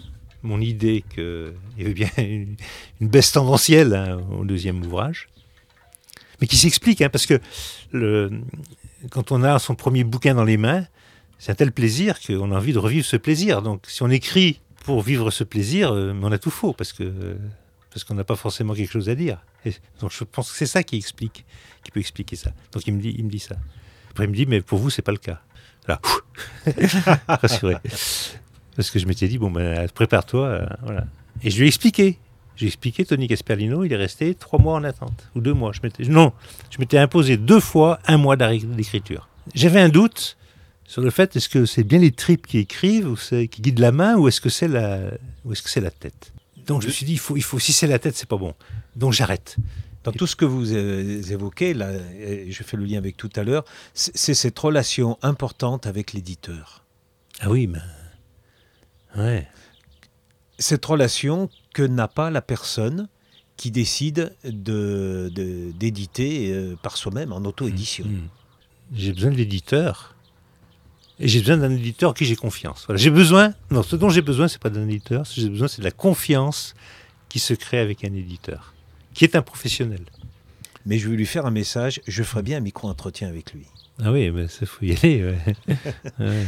mon 0.47 0.61
idée 0.61 1.03
qu'il 1.13 1.53
y 1.77 1.81
avait 1.81 1.93
bien 1.93 2.09
une, 2.17 2.55
baisse 3.01 3.31
tendancielle 3.31 3.93
hein, 3.93 4.19
au 4.31 4.45
deuxième 4.45 4.83
ouvrage, 4.83 5.27
mais 6.39 6.47
qui 6.47 6.57
s'explique, 6.57 7.01
hein, 7.01 7.09
parce 7.09 7.25
que 7.25 7.39
quand 9.11 9.31
on 9.31 9.43
a 9.43 9.59
son 9.59 9.75
premier 9.75 10.03
bouquin 10.03 10.33
dans 10.33 10.43
les 10.43 10.57
mains, 10.57 10.85
c'est 11.39 11.51
un 11.51 11.55
tel 11.55 11.71
plaisir 11.71 12.19
qu'on 12.19 12.51
a 12.51 12.55
envie 12.55 12.73
de 12.73 12.79
revivre 12.79 13.05
ce 13.05 13.17
plaisir. 13.17 13.61
Donc, 13.61 13.83
si 13.87 14.01
on 14.01 14.09
écrit 14.09 14.59
pour 14.83 15.01
vivre 15.01 15.29
ce 15.29 15.43
plaisir, 15.43 15.91
euh, 15.91 16.13
on 16.21 16.31
a 16.31 16.39
tout 16.39 16.49
faux, 16.49 16.73
parce 16.73 16.93
que 16.93 17.37
parce 17.91 18.03
qu'on 18.03 18.15
n'a 18.15 18.23
pas 18.23 18.35
forcément 18.35 18.73
quelque 18.73 18.91
chose 18.91 19.09
à 19.09 19.15
dire. 19.15 19.39
Et 19.65 19.73
donc, 20.01 20.11
je 20.11 20.23
pense 20.23 20.51
que 20.51 20.57
c'est 20.57 20.67
ça 20.67 20.83
qui 20.83 20.97
explique, 20.97 21.45
qui 21.83 21.91
peut 21.91 21.99
expliquer 21.99 22.35
ça. 22.35 22.51
Donc, 22.71 22.85
il 22.85 22.93
me 22.93 23.01
dit, 23.01 23.15
il 23.17 23.25
me 23.25 23.29
dit 23.29 23.39
ça. 23.39 23.55
Après, 24.11 24.25
il 24.25 24.29
me 24.29 24.35
dit, 24.35 24.45
mais 24.45 24.61
pour 24.61 24.77
vous, 24.77 24.89
c'est 24.89 25.01
pas 25.01 25.11
le 25.11 25.17
cas. 25.17 25.41
Là, 25.87 25.99
rassuré. 27.27 27.77
Parce 28.78 28.91
que 28.91 28.99
je 28.99 29.07
m'étais 29.07 29.28
dit, 29.28 29.39
bon, 29.39 29.51
ben, 29.51 29.89
prépare-toi, 29.89 30.45
euh, 30.45 30.65
voilà. 30.84 31.05
Et 31.43 31.49
je 31.49 31.57
lui 31.57 31.65
ai 31.65 31.67
expliqué. 31.67 32.19
J'ai 32.55 32.67
expliqué, 32.67 33.05
Tony 33.05 33.28
Casperlino, 33.28 33.84
il 33.84 33.91
est 33.91 33.97
resté 33.97 34.34
trois 34.34 34.59
mois 34.59 34.75
en 34.75 34.84
attente, 34.84 35.30
ou 35.36 35.41
deux 35.41 35.53
mois. 35.53 35.71
Je 35.73 36.09
non, 36.09 36.32
je 36.71 36.80
m'étais 36.80 36.97
imposé 36.97 37.38
deux 37.38 37.59
fois 37.59 37.99
un 38.07 38.17
mois 38.17 38.36
d'écriture. 38.36 39.28
J'avais 39.53 39.80
un 39.80 39.89
doute 39.89 40.38
sur 40.86 41.01
le 41.01 41.09
fait, 41.09 41.36
est-ce 41.36 41.49
que 41.49 41.65
c'est 41.65 41.84
bien 41.84 41.99
les 41.99 42.11
tripes 42.11 42.47
qui 42.47 42.59
écrivent, 42.59 43.09
ou 43.09 43.17
c'est, 43.17 43.47
qui 43.47 43.61
guident 43.61 43.80
la 43.80 43.91
main, 43.91 44.15
ou 44.15 44.28
est-ce 44.28 44.41
que 44.41 44.49
c'est 44.49 44.67
la, 44.67 45.01
est-ce 45.51 45.61
que 45.61 45.69
c'est 45.69 45.82
la 45.82 45.91
tête? 45.91 46.34
Donc 46.65 46.82
je 46.82 46.88
me 46.88 46.91
suis 46.91 47.05
dit, 47.05 47.13
il 47.13 47.19
faut, 47.19 47.36
il 47.36 47.43
faut, 47.43 47.59
si 47.59 47.73
c'est 47.73 47.88
la 47.88 47.99
tête, 47.99 48.15
c'est 48.15 48.30
pas 48.30 48.38
bon. 48.38 48.53
Donc 48.95 49.13
j'arrête. 49.13 49.57
Dans 50.03 50.11
tout 50.11 50.28
ce 50.28 50.36
que 50.36 50.45
vous 50.45 50.73
évoquez, 50.73 51.73
là, 51.73 51.91
je 52.49 52.63
fais 52.63 52.78
le 52.78 52.86
lien 52.86 52.97
avec 52.97 53.17
tout 53.17 53.30
à 53.36 53.43
l'heure, 53.43 53.65
c'est 53.93 54.34
cette 54.34 54.57
relation 54.57 55.17
importante 55.21 55.86
avec 55.86 56.13
l'éditeur. 56.13 56.86
Ah 57.39 57.49
oui, 57.49 57.67
mais... 57.67 57.80
Ouais. 59.16 59.47
Cette 60.60 60.86
relation 60.86 61.49
que 61.74 61.84
n'a 61.84 62.08
pas 62.08 62.30
la 62.30 62.41
personne 62.41 63.08
qui 63.55 63.72
décide 63.72 64.36
de, 64.43 65.32
d'éditer 65.76 66.51
euh, 66.51 66.76
par 66.82 66.97
soi-même 66.97 67.34
en 67.34 67.39
auto-édition. 67.39 68.05
Mmh, 68.05 68.12
mmh. 68.12 68.30
J'ai 68.93 69.14
besoin 69.14 69.32
de 69.32 69.36
l'éditeur. 69.36 70.16
Et 71.20 71.28
j'ai 71.28 71.39
besoin 71.39 71.58
d'un 71.58 71.72
éditeur 71.72 72.12
en 72.12 72.14
qui 72.14 72.26
j'ai 72.26 72.36
confiance. 72.36 72.84
Voilà. 72.86 73.01
J'ai 73.01 73.10
besoin, 73.10 73.53
non, 73.72 73.82
ce 73.82 73.95
dont 73.95 74.10
j'ai 74.10 74.22
besoin, 74.22 74.47
c'est 74.47 74.62
pas 74.62 74.70
d'un 74.70 74.88
éditeur. 74.88 75.26
Ce 75.26 75.36
que 75.36 75.41
j'ai 75.41 75.49
besoin, 75.49 75.68
c'est 75.68 75.80
de 75.80 75.86
la 75.86 75.91
confiance 75.91 76.76
qui 77.30 77.39
se 77.39 77.55
crée 77.55 77.80
avec 77.80 78.03
un 78.03 78.14
éditeur, 78.14 78.76
qui 79.16 79.24
est 79.24 79.36
un 79.36 79.41
professionnel. 79.41 80.05
Mais 80.86 80.99
je 80.99 81.10
vais 81.10 81.18
lui 81.18 81.26
faire 81.26 81.47
un 81.47 81.51
message. 81.51 82.01
Je 82.08 82.22
ferai 82.22 82.43
bien 82.43 82.58
un 82.58 82.62
micro-entretien 82.62 83.28
avec 83.28 83.53
lui. 83.53 83.66
Ah 84.01 84.12
oui, 84.12 84.30
mais 84.30 84.47
ça 84.47 84.68
faut 84.68 84.86
y 84.86 84.95
aller. 84.95 85.24
ouais. 85.24 85.76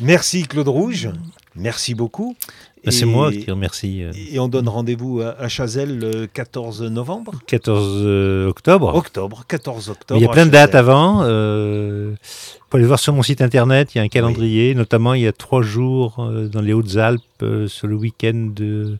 Merci 0.00 0.44
Claude 0.44 0.68
Rouge. 0.68 1.10
Merci 1.56 1.94
beaucoup. 1.94 2.36
Bah, 2.84 2.90
c'est 2.90 3.06
moi 3.06 3.32
qui 3.32 3.50
remercie. 3.50 4.02
Euh. 4.02 4.12
Et 4.30 4.38
on 4.38 4.48
donne 4.48 4.68
rendez-vous 4.68 5.22
à 5.22 5.48
Chazelle 5.48 5.98
le 5.98 6.26
14 6.26 6.82
novembre 6.82 7.32
14 7.46 8.02
euh, 8.04 8.48
octobre. 8.48 8.94
Octobre, 8.94 9.44
14 9.48 9.88
octobre. 9.88 10.20
Il 10.20 10.22
y 10.22 10.26
a 10.26 10.30
plein 10.30 10.44
de 10.44 10.50
dates 10.50 10.74
avant. 10.74 11.22
Euh, 11.22 12.10
vous 12.10 12.66
pouvez 12.68 12.80
aller 12.80 12.86
voir 12.86 12.98
sur 12.98 13.14
mon 13.14 13.22
site 13.22 13.40
internet, 13.40 13.94
il 13.94 13.98
y 13.98 14.00
a 14.00 14.04
un 14.04 14.08
calendrier. 14.08 14.74
Notamment, 14.74 15.14
il 15.14 15.22
y 15.22 15.26
a 15.26 15.32
trois 15.32 15.62
jours 15.62 16.30
dans 16.52 16.60
les 16.60 16.72
Hautes-Alpes, 16.72 17.44
sur 17.68 17.86
le 17.86 17.94
week-end, 17.94 18.50
de, 18.54 18.98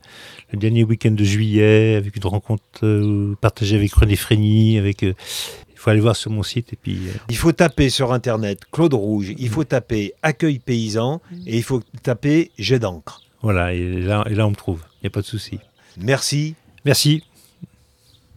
le 0.53 0.59
dernier 0.59 0.85
week-end 0.85 1.11
de 1.11 1.25
juillet, 1.25 1.97
avec 1.97 2.17
une 2.17 2.27
rencontre 2.27 3.35
partagée 3.41 3.77
avec 3.77 3.93
René 3.93 4.17
Frény, 4.17 4.79
avec 4.79 5.05
faut 5.85 5.91
aller 5.91 6.01
voir 6.01 6.17
sur 6.17 6.31
mon 6.31 6.43
site 6.43 6.73
et 6.73 6.77
puis. 6.77 7.09
Euh, 7.09 7.13
il 7.29 7.37
faut 7.37 7.53
taper 7.53 7.91
sur 7.91 8.13
internet 8.13 8.61
Claude 8.73 8.95
Rouge, 8.95 9.35
il 9.37 9.49
faut 9.51 9.65
taper 9.65 10.15
accueil 10.23 10.59
paysan 10.59 11.21
et 11.47 11.59
il 11.59 11.63
faut 11.63 11.83
taper 12.03 12.51
jet 12.59 12.79
d'encre. 12.79 13.21
Voilà, 13.43 13.75
et 13.75 14.01
là, 14.01 14.25
et 14.31 14.35
là 14.35 14.47
on 14.47 14.51
me 14.51 14.57
trouve, 14.57 14.81
il 15.03 15.05
n'y 15.05 15.09
a 15.09 15.11
pas 15.11 15.21
de 15.21 15.27
souci. 15.27 15.59
Merci. 15.99 16.55
Merci. 16.87 17.23